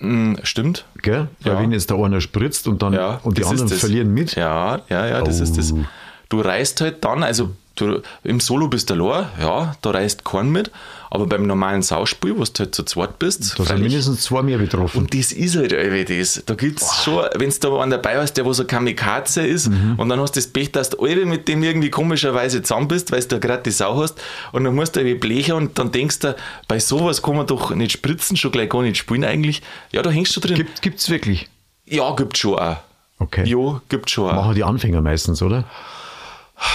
Mm, 0.03 0.35
Stimmt. 0.43 0.85
Gell? 1.01 1.29
Weil 1.43 1.53
Ja. 1.55 1.61
wenn 1.61 1.73
jetzt 1.73 1.89
der 1.91 1.97
einer 1.99 2.21
spritzt 2.21 2.67
und, 2.69 2.83
dann, 2.83 2.93
Ja, 2.93 3.21
und 3.23 3.39
die 3.39 3.45
anderen 3.45 3.69
verlieren 3.69 4.13
mit, 4.13 4.35
Ja, 4.35 4.81
ja, 4.89 5.07
ja, 5.07 5.23
das 5.23 5.41
ist 5.41 5.57
das. 5.57 5.73
Oh. 5.73 5.85
du 6.29 6.41
reist 6.41 6.81
halt 6.81 7.05
dann, 7.05 7.23
also 7.23 7.51
du, 7.77 8.03
im 8.25 8.41
Solo 8.41 8.69
bist 8.69 8.91
du 8.91 8.95
allein, 8.95 9.27
ja, 9.41 9.75
da 9.83 9.91
reist 9.91 10.25
kein 10.25 10.51
mit, 10.51 10.71
aber 11.11 11.27
beim 11.27 11.47
normalen 11.47 11.83
Sauspiel, 11.83 12.37
wo 12.39 12.45
du 12.45 12.51
halt 12.59 12.75
zu 12.75 12.83
zweit 12.85 13.19
bist, 13.19 13.59
Da 13.59 13.65
sind 13.65 13.81
mindestens 13.81 14.23
zwei 14.23 14.43
mehr 14.43 14.59
betroffen. 14.59 14.97
und 14.99 15.15
das 15.15 15.33
ist 15.33 15.57
halt 15.57 15.73
irgendwie 15.73 16.19
das. 16.19 16.43
Da 16.47 16.55
gibt 16.55 16.81
es 16.81 17.03
schon, 17.05 17.25
wenn 17.37 17.51
du 17.51 17.57
da 17.61 17.79
einen 17.81 17.91
dabei 17.91 18.17
hast, 18.19 18.35
der 18.35 18.45
wo 18.47 18.53
so 18.53 18.65
Kamikaze 18.65 19.47
ist 19.47 19.69
Mhm. 19.69 19.95
und 19.99 20.09
dann 20.09 20.21
hast 20.21 20.37
du 20.37 20.41
das 20.41 20.47
Pech, 20.47 20.73
dass 20.73 20.91
du 20.91 21.05
alle 21.05 21.27
mit 21.27 21.49
dem 21.49 21.63
irgendwie 21.63 21.91
komischerweise 21.91 22.63
zusammen 22.63 22.89
bist, 22.89 23.13
weil 23.13 23.21
du 23.21 23.29
da 23.29 23.39
gerade 23.39 23.63
die 23.63 23.71
Sau 23.71 24.01
hast 24.03 24.21
und 24.53 24.65
dann 24.65 24.75
musst 24.75 24.97
du 24.97 25.01
irgendwie 25.01 25.19
blechen 25.19 25.55
und 25.55 25.79
dann 25.79 25.93
denkst 25.93 26.21
du, 26.21 26.35
bei 26.69 26.79
sowas 26.79 27.21
kann 27.23 27.37
man 27.37 27.47
doch 27.47 27.75
nicht 27.75 27.93
spritzen, 27.93 28.37
schon 28.37 28.53
gleich 28.53 28.71
gar 28.71 28.83
nicht 28.83 28.97
spielen 28.97 29.25
eigentlich. 29.25 29.63
Ja, 29.93 30.01
da 30.03 30.11
hängst 30.11 30.35
du 30.37 30.41
drin. 30.41 30.57
Gibt, 30.57 30.81
gibt's 30.83 31.09
wirklich? 31.11 31.49
ja, 31.85 32.15
gibt 32.17 32.39
schon 32.39 32.59
auch. 32.59 32.77
Okay. 33.19 33.45
Ja, 33.47 33.81
gibt 33.91 34.09
schon 34.11 34.31
auch. 34.31 34.35
Machen 34.35 34.55
die 34.55 34.65
Anfänger 34.65 35.01
meistens, 35.03 35.43
oder? 35.43 35.65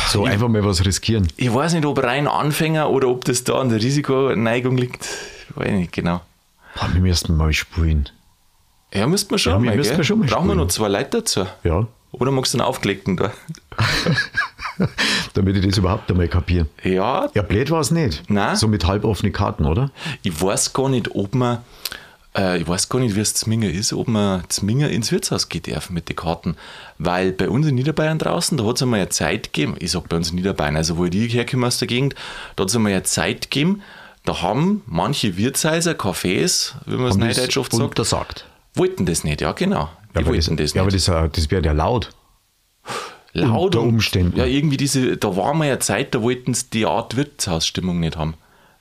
So 0.09 0.25
einfach 0.25 0.47
mal 0.47 0.63
was 0.65 0.85
riskieren. 0.85 1.27
Ich 1.37 1.53
weiß 1.53 1.73
nicht, 1.73 1.85
ob 1.85 2.01
rein 2.03 2.27
Anfänger 2.27 2.89
oder 2.89 3.07
ob 3.09 3.25
das 3.25 3.43
da 3.43 3.59
an 3.59 3.69
der 3.69 3.81
Risikoneigung 3.81 4.77
liegt. 4.77 5.07
Weiß 5.55 5.67
ich 5.67 5.73
nicht 5.73 5.91
genau. 5.93 6.21
Boah, 6.75 6.89
wir 6.93 7.01
müssten 7.01 7.35
mal 7.37 7.51
spielen. 7.53 8.09
Ja, 8.93 9.07
müssten 9.07 9.31
wir 9.31 9.37
schon 9.37 9.53
Ja, 9.53 9.61
wir 9.61 9.69
mal, 9.71 9.75
müssten 9.77 9.91
gell? 9.91 9.97
wir 9.99 10.03
schon 10.05 10.19
mal 10.19 10.27
Brauchen 10.27 10.45
wir 10.47 10.53
spielen. 10.53 10.57
noch 10.65 10.73
zwei 10.73 10.87
Leute 10.87 11.09
dazu? 11.19 11.45
Ja. 11.63 11.87
Oder 12.11 12.31
magst 12.31 12.53
du 12.53 12.57
einen 12.59 12.67
aufgelegten 12.67 13.17
da? 13.17 13.31
Damit 15.33 15.57
ich 15.57 15.65
das 15.65 15.77
überhaupt 15.77 16.09
einmal 16.09 16.27
kapiere. 16.27 16.67
Ja, 16.83 17.29
Ja, 17.33 17.41
blöd 17.41 17.69
war 17.71 17.81
es 17.81 17.91
nicht. 17.91 18.23
Nein. 18.29 18.55
So 18.55 18.67
mit 18.67 18.85
halb 18.85 19.03
offenen 19.03 19.33
Karten, 19.33 19.65
oder? 19.65 19.91
Ich 20.23 20.41
weiß 20.41 20.73
gar 20.73 20.89
nicht, 20.89 21.13
ob 21.15 21.35
man, 21.35 21.59
äh, 22.37 22.59
ich 22.59 22.67
weiß 22.67 22.89
gar 22.89 22.99
nicht, 22.99 23.15
wie 23.15 23.19
es 23.19 23.33
Zminger 23.33 23.69
ist, 23.69 23.93
ob 23.93 24.07
man 24.07 24.43
Zminger 24.49 24.89
ins 24.89 25.11
Wirtshaus 25.11 25.49
geht 25.49 25.67
dürfen 25.67 25.93
mit 25.93 26.09
den 26.09 26.15
Karten. 26.15 26.55
Weil 26.97 27.31
bei 27.31 27.49
uns 27.49 27.67
in 27.67 27.75
Niederbayern 27.75 28.19
draußen, 28.19 28.57
da 28.57 28.65
hat 28.65 28.77
es 28.77 28.83
einmal 28.83 28.99
eine 28.99 29.09
Zeit 29.09 29.53
gegeben, 29.53 29.75
ich 29.79 29.91
sag 29.91 30.07
bei 30.09 30.15
uns 30.15 30.29
in 30.29 30.35
Niederbayern, 30.35 30.75
also 30.75 30.97
wo 30.97 31.05
ich 31.05 31.33
herkomme 31.33 31.67
aus 31.67 31.79
der 31.79 31.87
Gegend, 31.87 32.15
da 32.55 32.63
hat 32.63 32.69
es 32.69 32.75
einmal 32.75 32.91
eine 32.91 33.03
Zeit 33.03 33.49
gegeben, 33.49 33.81
da 34.25 34.41
haben 34.41 34.83
manche 34.85 35.37
Wirtshäuser, 35.37 35.93
Cafés, 35.93 36.73
wie 36.85 36.95
man 36.95 37.07
es 37.07 37.17
neudeutsch 37.17 37.47
das 37.47 37.57
oft 37.57 37.71
sagt, 37.71 37.83
untersagt. 37.83 38.45
wollten 38.73 39.05
das 39.05 39.23
nicht, 39.23 39.41
ja 39.41 39.53
genau. 39.53 39.89
Die 40.13 40.15
Ja, 40.15 40.21
aber 40.21 40.31
wollten 40.31 40.57
das, 40.57 40.71
das, 40.71 40.73
ja, 40.73 40.81
aber 40.81 40.91
das, 40.91 41.07
äh, 41.07 41.29
das 41.29 41.49
wäre 41.49 41.63
ja 41.63 41.71
laut. 41.71 42.09
Laut 43.33 43.75
unter 43.75 43.81
Umständen. 43.81 44.37
Ja, 44.37 44.45
irgendwie 44.45 44.77
diese, 44.77 45.15
da 45.17 45.35
war 45.35 45.53
mal 45.53 45.65
eine 45.65 45.79
Zeit, 45.79 46.15
da 46.15 46.21
wollten 46.21 46.53
sie 46.53 46.65
die 46.73 46.85
Art 46.85 47.15
Wirtshausstimmung 47.15 47.99
nicht 47.99 48.17
haben. 48.17 48.33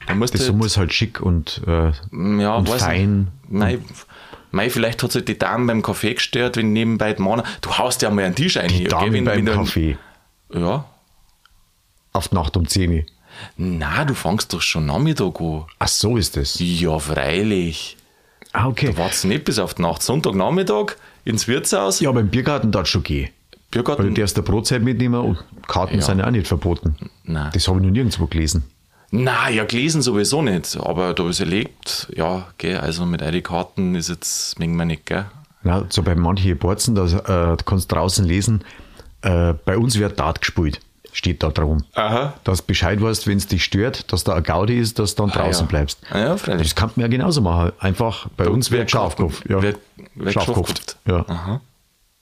Das 0.07 0.53
muss 0.53 0.77
halt 0.77 0.93
schick 0.93 1.21
und, 1.21 1.63
äh, 1.67 1.91
Ja, 2.41 2.57
und 2.57 2.69
fein. 2.69 3.29
Nicht. 3.49 3.51
Mei, 3.51 3.79
mei, 4.51 4.71
vielleicht 4.71 5.03
hat 5.03 5.15
halt 5.15 5.29
die 5.29 5.39
Dame 5.39 5.67
beim 5.67 5.83
Kaffee 5.83 6.15
gestört, 6.15 6.57
wenn 6.57 6.73
nebenbei 6.73 7.13
die 7.13 7.23
Männer. 7.23 7.45
Du 7.61 7.71
haust 7.77 8.03
ja 8.03 8.11
mal 8.11 8.25
einen 8.25 8.35
Tisch 8.35 8.57
ein. 8.57 8.69
Die 8.69 8.85
Dame 8.85 9.05
gell, 9.07 9.13
wenn- 9.15 9.25
beim 9.25 9.37
wenn 9.39 9.47
du- 9.47 9.53
Kaffee. 9.55 9.97
Ja. 10.53 10.85
Auf 12.13 12.29
die 12.29 12.35
Nacht 12.35 12.57
um 12.57 12.67
10 12.67 12.93
Uhr. 12.93 13.03
Na, 13.59 14.05
du 14.05 14.15
fangst 14.15 14.53
doch 14.55 14.63
schon 14.63 14.87
Nachmittag 14.87 15.41
an. 15.41 15.65
Ach, 15.79 15.89
so 15.89 16.17
ist 16.17 16.37
das. 16.37 16.57
Ja, 16.59 16.99
freilich. 16.99 17.97
Ah, 18.53 18.69
okay. 18.69 18.87
Da 18.93 18.97
wartest 18.99 19.25
du 19.25 19.29
nicht 19.29 19.45
bis 19.45 19.59
auf 19.59 19.75
die 19.75 19.83
Nacht. 19.83 20.03
Sonntagnachmittag 20.03 20.97
ins 21.27 21.47
Wirtshaus. 21.47 22.01
Ja, 22.01 22.11
beim 22.13 22.29
Biergarten 22.29 22.73
darf 22.73 22.87
schon 22.87 23.03
gehen. 23.03 23.27
Weil 23.27 23.61
du 23.71 23.71
Biergarten. 23.71 24.15
darfst 24.15 24.37
der 24.39 24.43
Brotzeit 24.43 24.83
mitnehmen 24.83 25.21
und 25.21 25.39
Karten 25.67 25.97
Ja. 25.97 26.01
sind 26.03 26.21
ja 26.21 26.27
auch 26.27 26.31
nicht 26.31 26.47
verboten. 26.47 26.97
Nein. 27.25 27.51
Das 27.53 27.69
habe 27.69 27.79
ich 27.79 27.85
noch 27.85 27.91
nirgendwo 27.93 28.27
gelesen. 28.27 28.65
Na, 29.23 29.49
ja, 29.49 29.65
gelesen 29.65 30.03
sowieso 30.03 30.43
nicht. 30.43 30.77
Aber 30.81 31.15
da 31.15 31.29
ist 31.29 31.41
erlebt, 31.41 32.09
ja, 32.15 32.47
gell, 32.59 32.79
also 32.79 33.07
mit 33.07 33.23
einigen 33.23 33.45
Karten 33.45 33.95
ist 33.95 34.09
jetzt, 34.09 34.59
mengen 34.59 34.77
wir 34.77 34.85
nicht, 34.85 35.07
gell? 35.07 35.27
Ja, 35.65 35.85
so 35.89 36.03
bei 36.03 36.15
manchen 36.15 36.57
Borzen, 36.59 36.95
da 36.95 37.53
äh, 37.53 37.57
kannst 37.65 37.91
du 37.91 37.97
draußen 37.97 38.25
lesen, 38.25 38.65
äh, 39.23 39.55
bei 39.65 39.77
uns 39.77 39.99
wird 39.99 40.19
Dart 40.19 40.41
gespielt. 40.41 40.81
Steht 41.13 41.43
da 41.43 41.49
drum. 41.49 41.83
Aha. 41.95 42.35
Dass 42.45 42.61
du 42.61 42.67
Bescheid 42.67 43.01
weißt, 43.01 43.27
wenn 43.27 43.39
es 43.39 43.47
dich 43.47 43.65
stört, 43.65 44.13
dass 44.13 44.25
da 44.25 44.35
ein 44.35 44.43
Gaudi 44.43 44.79
ist, 44.79 44.99
dass 44.99 45.15
du 45.15 45.23
dann 45.23 45.31
draußen 45.31 45.65
ja. 45.65 45.69
bleibst. 45.69 45.99
Ah 46.11 46.19
ja, 46.19 46.37
freilich. 46.37 46.69
Das 46.69 46.75
kann 46.75 46.91
man 46.95 47.05
ja 47.05 47.09
genauso 47.09 47.41
machen. 47.41 47.73
Einfach, 47.79 48.29
bei 48.37 48.49
uns 48.49 48.71
wird 48.71 48.91
Schafkopf. 48.91 49.43
Ja. 49.49 49.63
Wird, 49.63 49.79
Schafkopf. 50.29 50.75
Ja. 51.07 51.25
Aha. 51.27 51.61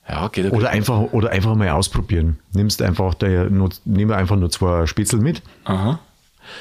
Ja, 0.07 0.27
geht 0.29 0.51
Oder 0.51 0.69
einfach, 0.69 1.11
oder 1.11 1.31
einfach 1.31 1.55
mal 1.55 1.69
ausprobieren. 1.69 2.39
Nimmst 2.53 2.81
einfach, 2.81 3.15
der, 3.15 3.49
nur, 3.49 3.69
nimm 3.85 4.11
einfach 4.11 4.35
nur 4.35 4.49
zwei 4.51 4.85
Spitzel 4.85 5.19
mit 5.19 5.41
Aha. 5.65 5.99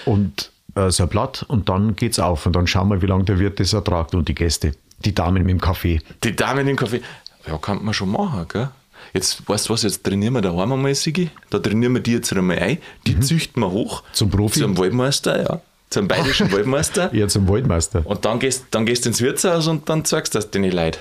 Und 0.04 0.50
äh, 0.74 0.90
so 0.90 1.04
ein 1.04 1.08
Blatt 1.08 1.44
und 1.48 1.68
dann 1.68 1.96
geht's 1.96 2.18
auf. 2.18 2.46
Und 2.46 2.54
dann 2.54 2.66
schauen 2.66 2.88
wir, 2.90 3.02
wie 3.02 3.06
lange 3.06 3.24
der 3.24 3.38
Wirt 3.38 3.60
das 3.60 3.72
ertragt 3.72 4.14
und 4.14 4.28
die 4.28 4.34
Gäste. 4.34 4.72
Die 5.04 5.14
Damen 5.14 5.42
mit 5.42 5.50
dem 5.50 5.60
Kaffee. 5.60 6.00
Die 6.22 6.34
Dame 6.34 6.62
in 6.62 6.66
den 6.66 6.76
Kaffee. 6.76 7.02
Ja, 7.46 7.58
kann 7.58 7.84
man 7.84 7.94
schon 7.94 8.10
machen, 8.10 8.46
gell? 8.48 8.68
Jetzt, 9.12 9.46
weißt 9.46 9.68
du 9.68 9.74
was, 9.74 9.82
jetzt 9.82 10.02
trainieren 10.02 10.32
wir 10.34 10.40
daheim 10.40 10.72
einmal, 10.72 10.94
Sigi. 10.94 11.30
Da 11.50 11.58
trainieren 11.58 11.92
wir 11.94 12.00
die 12.00 12.12
jetzt 12.12 12.32
einmal 12.32 12.58
ein. 12.58 12.78
Die 13.06 13.20
züchten 13.20 13.62
wir 13.62 13.70
hoch. 13.70 14.02
Mhm. 14.02 14.06
Zum 14.12 14.30
Profi? 14.30 14.60
Zum 14.60 14.78
Waldmeister, 14.78 15.42
ja. 15.42 15.60
Zum 15.90 16.08
bayerischen 16.08 16.50
Waldmeister. 16.52 17.12
Eher 17.12 17.28
zum 17.28 17.46
Waldmeister. 17.48 18.02
Und 18.06 18.24
dann 18.24 18.38
gehst, 18.38 18.66
dann 18.70 18.86
gehst 18.86 19.04
du 19.04 19.10
ins 19.10 19.20
Wirtshaus 19.20 19.66
und 19.68 19.88
dann 19.88 20.04
zeigst 20.04 20.34
du 20.34 20.38
das 20.38 20.50
den 20.50 20.64
Leuten. 20.64 20.98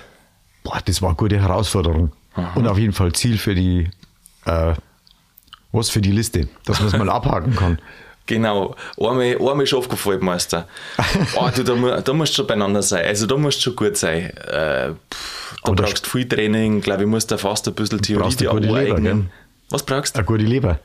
Boah, 0.63 0.80
das 0.84 1.02
war 1.02 1.10
eine 1.10 1.15
gute 1.15 1.39
Herausforderung. 1.39 2.12
Und 2.56 2.67
auf 2.67 2.78
jeden 2.78 2.93
Fall 2.93 3.13
Ziel 3.13 3.38
für 3.38 3.54
die, 3.54 3.89
äh, 4.46 4.74
was 5.72 5.89
für 5.89 6.02
die 6.02 6.12
Liste, 6.12 6.48
dass 6.65 6.80
man 6.80 6.88
es 6.89 6.98
mal 6.98 7.10
abhaken 7.10 7.56
kann. 7.56 7.80
Genau, 8.26 8.76
einmal, 8.98 9.36
einmal 9.38 9.66
Schafkopf-Waldmeister. 9.68 10.68
oh, 11.36 11.50
du, 11.56 11.64
da, 11.64 12.02
da 12.02 12.14
musst 12.14 12.32
du 12.34 12.36
schon 12.38 12.48
beieinander 12.48 12.82
sein. 12.82 13.06
Also 13.06 13.26
da 13.28 13.36
musst 13.36 13.58
du 13.60 13.62
schon 13.64 13.76
gut 13.76 13.98
sein. 13.98 14.30
Äh, 14.38 14.92
pff, 15.14 15.56
da 15.64 15.72
brauchst 15.74 16.06
du 16.06 16.10
viel 16.10 16.28
Training. 16.28 16.82
glaube 16.82 17.04
ich, 17.04 17.08
musst 17.08 17.32
da 17.32 17.38
fast 17.38 17.68
ein 17.68 17.74
bisschen 17.74 18.02
Theorie 18.02 18.24
brauchst 18.24 18.40
dir 18.40 18.52
eine 18.52 18.62
gute 18.62 18.74
Leber, 18.74 18.96
aneignen. 18.96 19.30
Was 19.70 19.84
brauchst 19.84 20.16
du? 20.16 20.20
Eine 20.20 20.26
gute 20.26 20.44
Leber. 20.44 20.80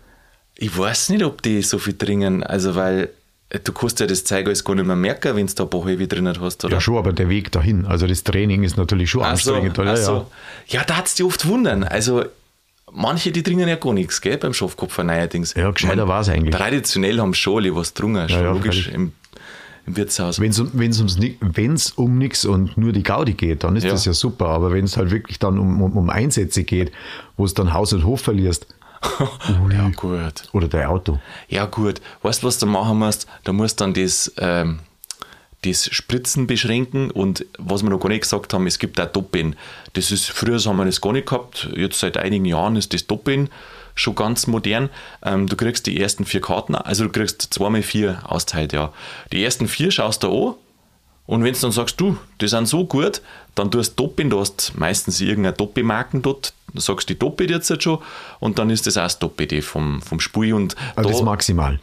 Ich 0.57 0.77
weiß 0.77 1.11
nicht, 1.11 1.25
ob 1.25 1.41
die 1.43 1.63
so 1.63 1.79
viel 1.79 1.95
dringen. 1.97 2.43
Also, 2.43 2.75
weil 2.75 3.11
äh, 3.51 3.61
du 3.61 3.73
kannst 3.73 4.01
ja 4.01 4.07
das 4.07 4.25
Zeug 4.25 4.47
alles 4.47 4.65
gar 4.65 4.75
nicht 4.75 4.87
mehr 4.87 4.97
merken, 4.97 5.37
wenn 5.37 5.47
du 5.47 5.55
da 5.55 5.63
ein 5.63 5.71
paar 5.71 5.87
Heavy 5.87 6.09
drin 6.09 6.29
hast, 6.41 6.65
oder? 6.65 6.75
Ja, 6.75 6.81
schon, 6.81 6.97
aber 6.97 7.13
der 7.13 7.29
Weg 7.29 7.53
dahin, 7.53 7.87
also 7.87 8.09
das 8.09 8.25
Training 8.25 8.65
ist 8.65 8.77
natürlich 8.77 9.11
schon 9.11 9.23
Ach 9.23 9.37
so, 9.37 9.55
anstrengend. 9.55 9.79
oder? 9.79 9.93
ach 9.93 9.97
ja, 9.97 10.03
so. 10.03 10.27
Ja, 10.67 10.83
da 10.85 10.97
hat 10.97 11.07
es 11.07 11.15
dich 11.15 11.25
oft 11.25 11.47
wundern. 11.47 11.85
Also, 11.85 12.25
manche, 12.93 13.33
die 13.33 13.43
dringen 13.43 13.69
ja 13.69 13.77
gar 13.77 13.93
nichts, 13.93 14.21
gell, 14.21 14.37
beim 14.39 14.55
Schafkopfer 14.55 15.05
neuerdings. 15.05 15.55
Ja, 15.55 15.71
gescheiter 15.71 15.97
Man- 15.97 16.09
war's 16.09 16.29
eigentlich. 16.29 16.55
Traditionell 16.55 17.19
haben 17.21 17.35
schon 17.35 17.57
alle 17.63 17.75
was 17.75 17.95
drungen, 17.95 18.29
schon 18.29 18.43
ja, 18.43 18.51
logisch 18.53 18.89
im, 18.89 19.13
im 19.87 19.97
Wirtshaus. 19.97 20.41
Wenn 20.41 20.51
es 20.51 20.63
wenn's 20.75 20.99
ums 20.99 21.19
ni- 21.19 21.37
wenn's 21.41 21.91
um 21.93 22.19
nichts 22.19 22.45
und 22.45 22.77
nur 22.77 22.93
die 22.93 23.03
Gaudi 23.03 23.35
geht, 23.35 23.65
dann 23.65 23.77
ist 23.77 23.85
Ja. 23.85 23.91
das 23.91 24.05
ja 24.05 24.13
super. 24.13 24.47
Aber 24.49 24.73
wenn 24.73 24.85
es 24.85 24.97
halt 24.97 25.11
wirklich 25.11 25.39
dann 25.39 25.59
um, 25.59 25.81
um, 25.83 25.97
um 25.97 26.11
Einsätze 26.11 26.65
geht, 26.65 26.93
wo 27.37 27.45
es 27.45 27.55
dann 27.55 27.73
Haus 27.73 27.93
und 27.93 28.05
Hof 28.05 28.21
verlierst 28.21 28.67
ja, 29.71 29.91
gut. 29.95 30.49
oder 30.53 30.67
dein 30.69 30.87
Auto. 30.87 31.21
Ja, 31.49 31.67
gut. 31.67 32.01
Weißt 32.23 32.43
du, 32.43 32.49
was 32.49 32.59
du 32.59 32.67
machen 32.67 32.99
musst? 32.99 33.27
Da 33.45 33.53
musst 33.53 33.81
du 33.81 33.85
dann 33.85 33.95
das, 33.95 34.33
ähm, 34.39 34.81
das 35.63 35.87
Spritzen 35.93 36.47
beschränken 36.47 37.11
und 37.11 37.45
was 37.59 37.83
wir 37.83 37.91
noch 37.91 37.99
gar 37.99 38.09
nicht 38.11 38.23
gesagt 38.23 38.55
haben, 38.55 38.67
es 38.67 38.79
gibt 38.79 39.01
auch 39.01 39.07
Doppin. 39.07 39.57
Das 39.95 40.13
ist, 40.13 40.27
früher 40.31 40.59
haben 40.61 40.77
wir 40.77 40.85
das 40.85 41.01
gar 41.01 41.13
nicht 41.13 41.27
gehabt, 41.27 41.69
jetzt 41.75 41.99
seit 41.99 42.17
einigen 42.17 42.45
Jahren 42.45 42.77
ist 42.77 42.95
das 42.95 43.07
Doppin 43.07 43.49
schon 43.97 44.15
ganz 44.15 44.47
modern. 44.47 44.89
Ähm, 45.25 45.49
du 45.49 45.57
kriegst 45.57 45.87
die 45.87 46.01
ersten 46.01 46.25
vier 46.25 46.41
Karten, 46.41 46.77
also 46.77 47.05
du 47.05 47.11
kriegst 47.11 47.43
zweimal 47.53 47.83
vier 47.83 48.21
austeilt, 48.25 48.73
ja. 48.73 48.93
Die 49.33 49.43
ersten 49.43 49.67
vier 49.67 49.91
schaust 49.91 50.23
du 50.23 50.29
an 50.51 50.55
und 51.27 51.43
wenn 51.45 51.53
du 51.55 51.61
dann 51.61 51.73
sagst, 51.73 52.01
du, 52.01 52.17
die 52.41 52.47
sind 52.49 52.67
so 52.69 52.87
gut, 52.87 53.21
dann 53.57 53.71
tust 53.73 53.99
du 53.99 54.05
Doppin, 54.05 54.31
du 54.31 54.39
hast 54.39 54.75
meistens 54.79 55.21
irgendeine 55.21 55.57
Doppelmarken 55.57 56.23
dort, 56.23 56.53
du 56.73 56.81
sagst 56.81 57.09
die 57.09 57.19
Doppel 57.19 57.51
jetzt 57.51 57.69
halt 57.69 57.83
schon 57.83 57.99
und 58.39 58.61
dann 58.61 58.71
ist 58.71 58.87
das 58.87 58.97
auch 58.97 59.03
das 59.03 59.19
Doppel 59.19 59.61
vom, 59.63 60.01
vom 60.03 60.21
Spiel 60.21 60.55
und 60.55 60.77
Also 60.95 61.09
da- 61.09 61.15
das 61.17 61.23
maximal. 61.25 61.81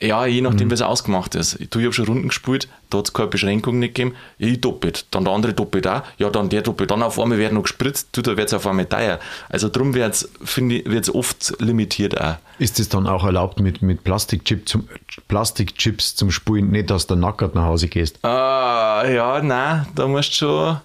Ja, 0.00 0.26
je 0.26 0.40
Mhm. 0.40 0.48
nachdem, 0.48 0.70
wie 0.70 0.74
es 0.74 0.82
ausgemacht 0.82 1.34
ist. 1.34 1.58
Du, 1.70 1.78
ich 1.78 1.84
habe 1.84 1.92
schon 1.92 2.06
Runden 2.06 2.28
gespielt, 2.28 2.68
da 2.90 2.98
hat 2.98 3.06
es 3.06 3.12
keine 3.12 3.28
Beschränkung 3.28 3.78
nicht 3.78 3.94
gegeben. 3.94 4.16
Ich 4.38 4.60
doppelt, 4.60 5.06
dann 5.12 5.24
der 5.24 5.32
andere 5.32 5.54
doppelt 5.54 5.86
auch. 5.86 6.02
Ja, 6.18 6.30
dann 6.30 6.48
der 6.48 6.62
doppelt. 6.62 6.90
Dann 6.90 7.02
auf 7.02 7.18
einmal 7.18 7.38
wird 7.38 7.52
noch 7.52 7.62
gespritzt, 7.62 8.08
du, 8.12 8.20
da 8.22 8.36
wird 8.36 8.48
es 8.48 8.54
auf 8.54 8.66
einmal 8.66 8.86
teuer. 8.86 9.18
Also 9.48 9.68
darum 9.68 9.94
wird 9.94 10.14
es, 10.14 10.28
finde 10.44 10.76
ich, 10.76 10.86
wird's 10.86 11.08
oft 11.14 11.54
limitiert 11.60 12.20
auch. 12.20 12.36
Ist 12.58 12.78
es 12.80 12.88
dann 12.88 13.06
auch 13.06 13.24
erlaubt 13.24 13.60
mit, 13.60 13.82
mit 13.82 14.04
Plastikchip 14.04 14.68
zum, 14.68 14.88
Plastikchips 15.28 16.14
zum 16.16 16.30
Spulen, 16.30 16.70
nicht 16.70 16.90
dass 16.90 17.06
du 17.06 17.14
nackert 17.16 17.54
nach 17.54 17.64
Hause 17.64 17.88
gehst? 17.88 18.24
Ah, 18.24 19.04
ja, 19.08 19.40
nein, 19.42 19.86
da 19.94 20.06
musst 20.06 20.30
du 20.32 20.36
schon. 20.46 20.76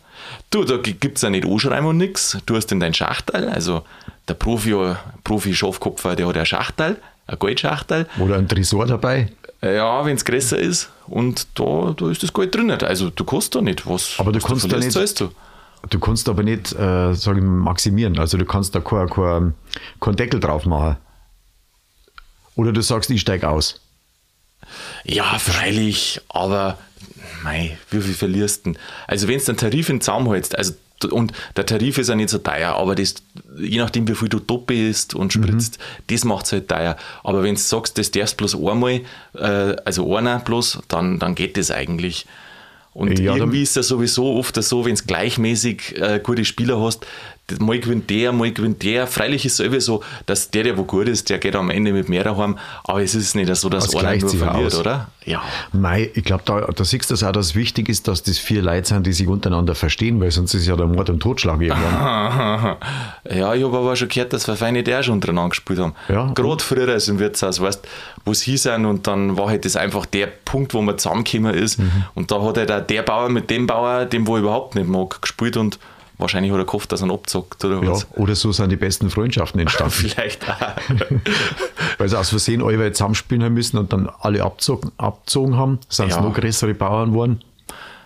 Du, 0.52 0.64
da 0.64 0.78
gibt 0.78 1.18
es 1.18 1.22
ja 1.22 1.30
nicht 1.30 1.46
anschreiben 1.46 1.88
und 1.88 1.98
nichts. 1.98 2.38
Du 2.46 2.56
hast 2.56 2.72
in 2.72 2.80
dein 2.80 2.94
Schachtel, 2.94 3.48
also 3.50 3.84
der 4.28 4.34
Profi, 4.36 4.76
Profi-Schafkopfer, 5.24 6.16
der 6.16 6.28
hat 6.28 6.38
ein 6.38 6.46
Schachtel, 6.46 6.98
ein 7.30 7.40
Goldschachtel. 7.40 8.08
Oder 8.20 8.38
ein 8.38 8.48
Tresor 8.48 8.86
dabei? 8.86 9.32
Ja, 9.62 10.06
wenn 10.06 10.16
es 10.16 10.24
größer 10.26 10.58
ist 10.58 10.90
und 11.08 11.48
da, 11.56 11.94
da 11.98 12.10
ist 12.10 12.24
das 12.24 12.32
Gold 12.32 12.56
drin. 12.56 12.72
Also 12.72 13.10
du 13.10 13.24
kannst 13.26 13.54
da 13.56 13.62
nicht 13.62 13.86
was. 13.88 14.16
Aber 14.18 14.32
du 14.32 14.42
was 14.42 14.48
kannst 14.48 14.72
da 14.72 14.78
nicht- 14.78 14.92
zahlst 14.92 15.20
du. 15.20 15.32
Du 15.90 16.00
kannst 16.00 16.28
aber 16.28 16.44
nicht, 16.44 16.74
äh, 16.74 17.14
sag 17.14 17.38
ich, 17.38 17.44
mal, 17.44 17.64
maximieren. 17.64 18.18
Also 18.20 18.38
du 18.38 18.46
kannst 18.46 18.76
da 18.76 18.82
keinen 18.82 19.10
kein, 19.10 19.54
kein 20.02 20.16
Deckel 20.18 20.40
drauf 20.42 20.66
machen. 20.66 20.98
Oder 22.56 22.74
du 22.74 22.82
sagst, 22.82 23.10
ich 23.10 23.22
steig 23.22 23.44
aus. 23.46 23.80
Ja, 25.06 25.40
freilich, 25.40 26.20
aber 26.30 26.78
mei, 27.44 27.78
wie 27.92 28.02
viel 28.02 28.14
verlierst 28.14 28.66
du 28.66 28.72
denn? 28.74 28.82
Also 29.08 29.28
wenn 29.30 29.40
du 29.40 29.46
den 29.46 29.58
Tarif 29.58 29.90
in 29.90 29.96
den 29.98 30.02
Zaum 30.02 30.30
hältst, 30.32 30.58
also 30.58 30.74
und 31.06 31.32
der 31.56 31.66
Tarif 31.66 31.98
ist 31.98 32.10
ja 32.10 32.16
nicht 32.16 32.30
so 32.30 32.40
teuer, 32.40 32.76
aber 32.76 32.96
das, 32.96 33.16
je 33.58 33.78
nachdem, 33.78 34.08
wie 34.08 34.16
viel 34.16 34.30
du 34.30 34.40
doppe 34.40 34.74
isst 34.74 35.16
und 35.16 35.34
spritzt, 35.34 35.80
mhm. 35.80 36.04
das 36.08 36.26
macht 36.26 36.46
es 36.46 36.52
halt 36.52 36.68
teuer. 36.68 36.98
Aber 37.24 37.44
wenn 37.44 37.56
du 37.56 37.62
sagst, 37.62 37.98
das 37.98 38.12
darfst 38.12 38.38
bloß 38.38 38.56
einmal, 38.56 39.02
äh, 39.36 39.76
also 39.86 40.16
einer 40.16 40.40
bloß, 40.40 40.80
dann, 40.88 41.20
dann 41.20 41.36
geht 41.36 41.58
das 41.58 41.72
eigentlich. 41.72 42.26
Und 42.94 43.20
ja, 43.20 43.36
irgendwie 43.36 43.62
ist 43.62 43.70
es 43.70 43.76
ja 43.76 43.84
sowieso 43.84 44.36
oft 44.36 44.62
so, 44.62 44.84
wenn 44.86 44.96
du 44.96 45.04
gleichmäßig 45.04 45.98
äh, 46.02 46.20
gute 46.22 46.44
Spieler 46.44 46.82
hast, 46.82 47.06
mal 47.60 47.80
gewinnt 47.80 48.10
der, 48.10 48.32
mal 48.32 48.52
gewinnt 48.52 48.84
der. 48.84 49.08
Freilich 49.08 49.46
ist 49.46 49.60
es 49.60 49.66
sowieso, 49.66 50.04
dass 50.26 50.52
der, 50.52 50.64
der 50.64 50.78
wo 50.78 50.84
gut 50.84 51.08
ist, 51.08 51.30
der 51.30 51.40
geht 51.40 51.56
am 51.56 51.70
Ende 51.70 51.92
mit 51.92 52.10
mehr 52.10 52.26
heim, 52.38 52.58
aber 52.84 53.02
es 53.02 53.16
ist 53.16 53.36
nicht 53.36 53.54
so, 53.56 53.70
dass 53.70 53.88
das 53.88 53.96
einer 53.96 54.18
nur 54.18 54.30
verliert, 54.30 54.74
aus. 54.74 54.80
oder? 54.80 55.08
Ja. 55.26 55.42
Mei, 55.74 56.10
ich 56.14 56.24
glaube, 56.24 56.44
da, 56.46 56.62
da 56.62 56.84
siehst 56.84 57.10
du 57.10 57.14
das 57.14 57.24
auch, 57.24 57.32
dass 57.32 57.54
wichtig 57.56 57.90
ist, 57.90 58.08
dass 58.08 58.24
das 58.24 58.38
vier 58.38 58.62
Leute 58.62 58.88
sind, 58.88 59.06
die 59.06 59.14
sich 59.14 59.28
untereinander 59.28 59.76
verstehen, 59.76 60.20
weil 60.22 60.32
sonst 60.32 60.54
ist 60.54 60.66
ja 60.66 60.76
der 60.76 60.88
Mord 60.88 61.10
und 61.10 61.20
Totschlag 61.20 61.62
irgendwann. 61.62 61.94
ja, 63.30 63.54
ich 63.54 63.64
habe 63.64 63.78
aber 63.78 63.96
schon 63.96 64.10
gehört, 64.10 64.34
dass 64.34 64.48
wir 64.48 64.56
feine 64.56 64.84
der 64.84 65.04
schon 65.04 65.16
untereinander 65.16 65.50
gespielt 65.50 65.80
haben. 65.80 65.94
Ja. 66.08 66.32
Gerade 66.34 66.64
früher 66.64 66.90
als 66.90 67.08
im 67.08 67.20
Wirtshaus, 67.20 67.62
weißt 67.62 67.88
wo 68.26 68.34
sie 68.34 68.58
sind 68.58 68.86
und 68.86 69.08
dann 69.08 69.38
war 69.38 69.48
halt 69.50 69.66
das 69.66 69.76
einfach 69.76 70.06
der 70.06 70.28
Punkt, 70.28 70.74
wo 70.74 70.82
man 70.82 70.98
zusammengekommen 70.98 71.54
ist 71.54 71.80
mhm. 71.80 72.06
und 72.16 72.32
da 72.32 72.42
hat 72.44 72.58
halt 72.58 72.72
auch 72.72 72.86
der 72.86 73.02
Bauer 73.02 73.30
mit 73.30 73.50
dem 73.50 73.68
Bauer, 73.68 74.06
dem 74.06 74.28
wo 74.28 74.38
ich 74.38 74.44
überhaupt 74.44 74.76
nicht 74.76 74.88
mag, 74.88 75.22
gespielt 75.22 75.58
und 75.58 75.80
Wahrscheinlich 76.20 76.52
hat 76.52 76.60
er 76.60 76.66
gehofft, 76.66 76.92
dass 76.92 77.02
er 77.02 77.08
ihn 77.08 77.12
abzockt 77.12 77.64
oder 77.64 77.82
was. 77.82 78.02
Ja, 78.02 78.18
oder 78.18 78.36
so 78.36 78.52
sind 78.52 78.70
die 78.70 78.76
besten 78.76 79.10
Freundschaften 79.10 79.62
entstanden. 79.62 79.92
Vielleicht 79.94 80.50
auch. 80.50 80.58
Weil 81.98 82.10
sie 82.10 82.20
aus 82.20 82.30
Versehen 82.30 82.62
alle 82.62 82.92
zusammenspielen 82.92 83.44
haben 83.44 83.54
müssen 83.54 83.78
und 83.78 83.94
dann 83.94 84.10
alle 84.20 84.44
abzogen, 84.44 84.92
abzogen 84.98 85.56
haben, 85.56 85.80
sind 85.88 86.10
es 86.10 86.16
ja. 86.16 86.22
noch 86.22 86.34
größere 86.34 86.74
Bauern 86.74 87.12
geworden. 87.12 87.42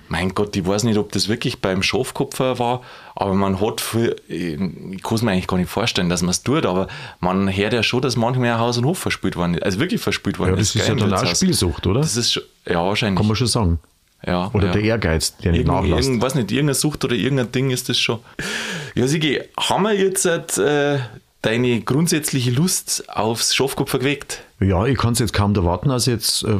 Mein 0.09 0.35
Gott, 0.35 0.55
ich 0.55 0.63
weiß 0.63 0.83
nicht, 0.83 0.99
ob 0.99 1.11
das 1.11 1.27
wirklich 1.27 1.59
beim 1.59 1.81
Schafkopfer 1.81 2.59
war, 2.59 2.81
aber 3.15 3.33
man 3.33 3.59
hat 3.59 3.81
viel, 3.81 4.15
ich 4.27 4.57
kann 5.01 5.15
es 5.15 5.23
mir 5.23 5.31
eigentlich 5.31 5.47
gar 5.47 5.57
nicht 5.57 5.71
vorstellen, 5.71 6.09
dass 6.09 6.21
man 6.21 6.29
es 6.29 6.43
tut, 6.43 6.67
aber 6.67 6.87
man 7.19 7.51
hört 7.51 7.73
ja 7.73 7.81
schon, 7.81 8.01
dass 8.03 8.15
manchmal 8.15 8.59
Haus 8.59 8.77
und 8.77 8.85
Hof 8.85 8.99
verspielt 8.99 9.37
worden 9.37 9.55
ist, 9.55 9.63
also 9.63 9.79
wirklich 9.79 10.01
verspielt 10.01 10.37
worden 10.37 10.51
ja, 10.51 10.55
das 10.57 10.67
ist. 10.67 10.75
Das 10.75 10.81
ist 10.83 10.87
ja 10.89 10.95
dann 10.95 11.13
auch 11.13 11.35
Spielsucht, 11.35 11.87
oder? 11.87 12.01
Das 12.01 12.15
ist, 12.15 12.39
ja, 12.67 12.85
wahrscheinlich. 12.85 13.17
Kann 13.17 13.27
man 13.27 13.35
schon 13.35 13.47
sagen. 13.47 13.79
Ja, 14.25 14.49
oder 14.53 14.67
ja. 14.67 14.71
der 14.73 14.81
Ehrgeiz, 14.83 15.35
der 15.37 15.51
nicht 15.51 15.67
nachlässt. 15.67 16.07
Irgend, 16.07 16.21
weiß 16.21 16.35
nicht, 16.35 16.51
irgendeine 16.51 16.75
Sucht 16.75 17.03
oder 17.03 17.15
irgendein 17.15 17.51
Ding 17.51 17.71
ist 17.71 17.89
das 17.89 17.99
schon. 17.99 18.19
Ja, 18.95 19.07
Sigi, 19.07 19.41
haben 19.57 19.83
wir 19.83 19.93
jetzt 19.93 20.25
äh, 20.25 20.99
deine 21.41 21.81
grundsätzliche 21.81 22.51
Lust 22.51 23.03
aufs 23.09 23.53
Schafkopfer 23.53 23.99
geweckt? 23.99 24.43
Ja, 24.59 24.85
ich 24.85 24.97
kann 24.97 25.13
es 25.13 25.19
jetzt 25.19 25.33
kaum 25.33 25.53
erwarten, 25.55 25.91
also 25.91 26.11
jetzt 26.11 26.43
äh, 26.43 26.57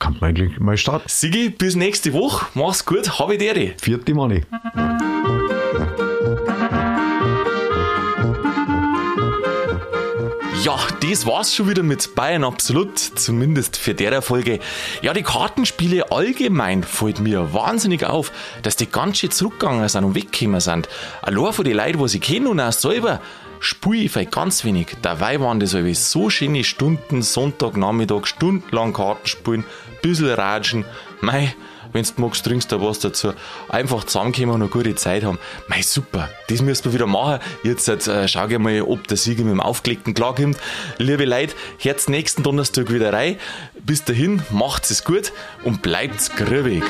kann 0.00 0.16
man 0.20 0.30
eigentlich 0.30 0.58
mal 0.58 0.76
starten. 0.76 1.08
Sigi, 1.08 1.50
bis 1.50 1.76
nächste 1.76 2.12
Woche. 2.12 2.46
Mach's 2.54 2.84
gut, 2.84 3.18
habe 3.18 3.34
ich 3.34 3.38
dir. 3.38 3.74
Vierte 3.80 4.14
Money. 4.14 4.42
Das 11.10 11.26
war's 11.26 11.52
schon 11.52 11.68
wieder 11.68 11.82
mit 11.82 12.14
Bayern 12.14 12.44
Absolut, 12.44 12.96
zumindest 12.96 13.76
für 13.76 13.94
der 13.94 14.22
Folge. 14.22 14.60
Ja, 15.02 15.12
die 15.12 15.24
Kartenspiele 15.24 16.12
allgemein 16.12 16.84
fällt 16.84 17.18
mir 17.18 17.52
wahnsinnig 17.52 18.04
auf, 18.04 18.30
dass 18.62 18.76
die 18.76 18.86
ganz 18.86 19.18
schön 19.18 19.32
zurückgegangen 19.32 19.88
sind 19.88 20.04
und 20.04 20.14
weggekommen 20.14 20.60
sind. 20.60 20.88
Allein 21.22 21.52
von 21.52 21.64
den 21.64 21.76
Leuten, 21.76 21.98
die 21.98 22.08
sie 22.08 22.20
kennen 22.20 22.46
und 22.46 22.60
auch 22.60 22.72
selber, 22.72 23.20
spiele 23.58 24.04
ich 24.04 24.30
ganz 24.30 24.64
wenig. 24.64 24.98
Dabei 25.02 25.40
waren 25.40 25.58
das 25.58 25.72
so 25.72 26.30
schöne 26.30 26.62
Stunden, 26.62 27.22
Sonntag, 27.22 27.76
Nachmittag, 27.76 28.28
stundenlang 28.28 28.92
Karten 28.92 29.26
spielen, 29.26 29.64
bisschen 30.02 30.30
ratschen. 30.30 30.84
Mei, 31.20 31.56
wenn 31.92 32.04
du 32.04 32.10
magst, 32.16 32.44
trinkst 32.44 32.70
du 32.72 32.80
was 32.80 32.98
dazu. 33.00 33.32
Einfach 33.68 34.04
zusammenkommen 34.04 34.50
und 34.50 34.62
eine 34.62 34.70
gute 34.70 34.94
Zeit 34.94 35.24
haben. 35.24 35.38
Mei, 35.68 35.82
super, 35.82 36.28
das 36.48 36.62
müssen 36.62 36.84
wir 36.86 36.94
wieder 36.94 37.06
machen. 37.06 37.40
Jetzt 37.62 37.88
äh, 37.88 38.28
schau 38.28 38.46
ich 38.46 38.58
mal, 38.58 38.82
ob 38.82 39.06
der 39.08 39.16
Sieger 39.16 39.44
mit 39.44 39.52
dem 39.52 39.60
Aufgelegten 39.60 40.14
klarkommt. 40.14 40.58
Liebe 40.98 41.24
Leute, 41.24 41.54
Herz 41.78 42.08
nächsten 42.08 42.42
Donnerstag 42.42 42.92
wieder 42.92 43.12
rein. 43.12 43.36
Bis 43.84 44.04
dahin, 44.04 44.42
macht's 44.50 44.90
es 44.90 45.04
gut 45.04 45.32
und 45.64 45.82
bleibt's 45.82 46.30
grübig. 46.34 46.84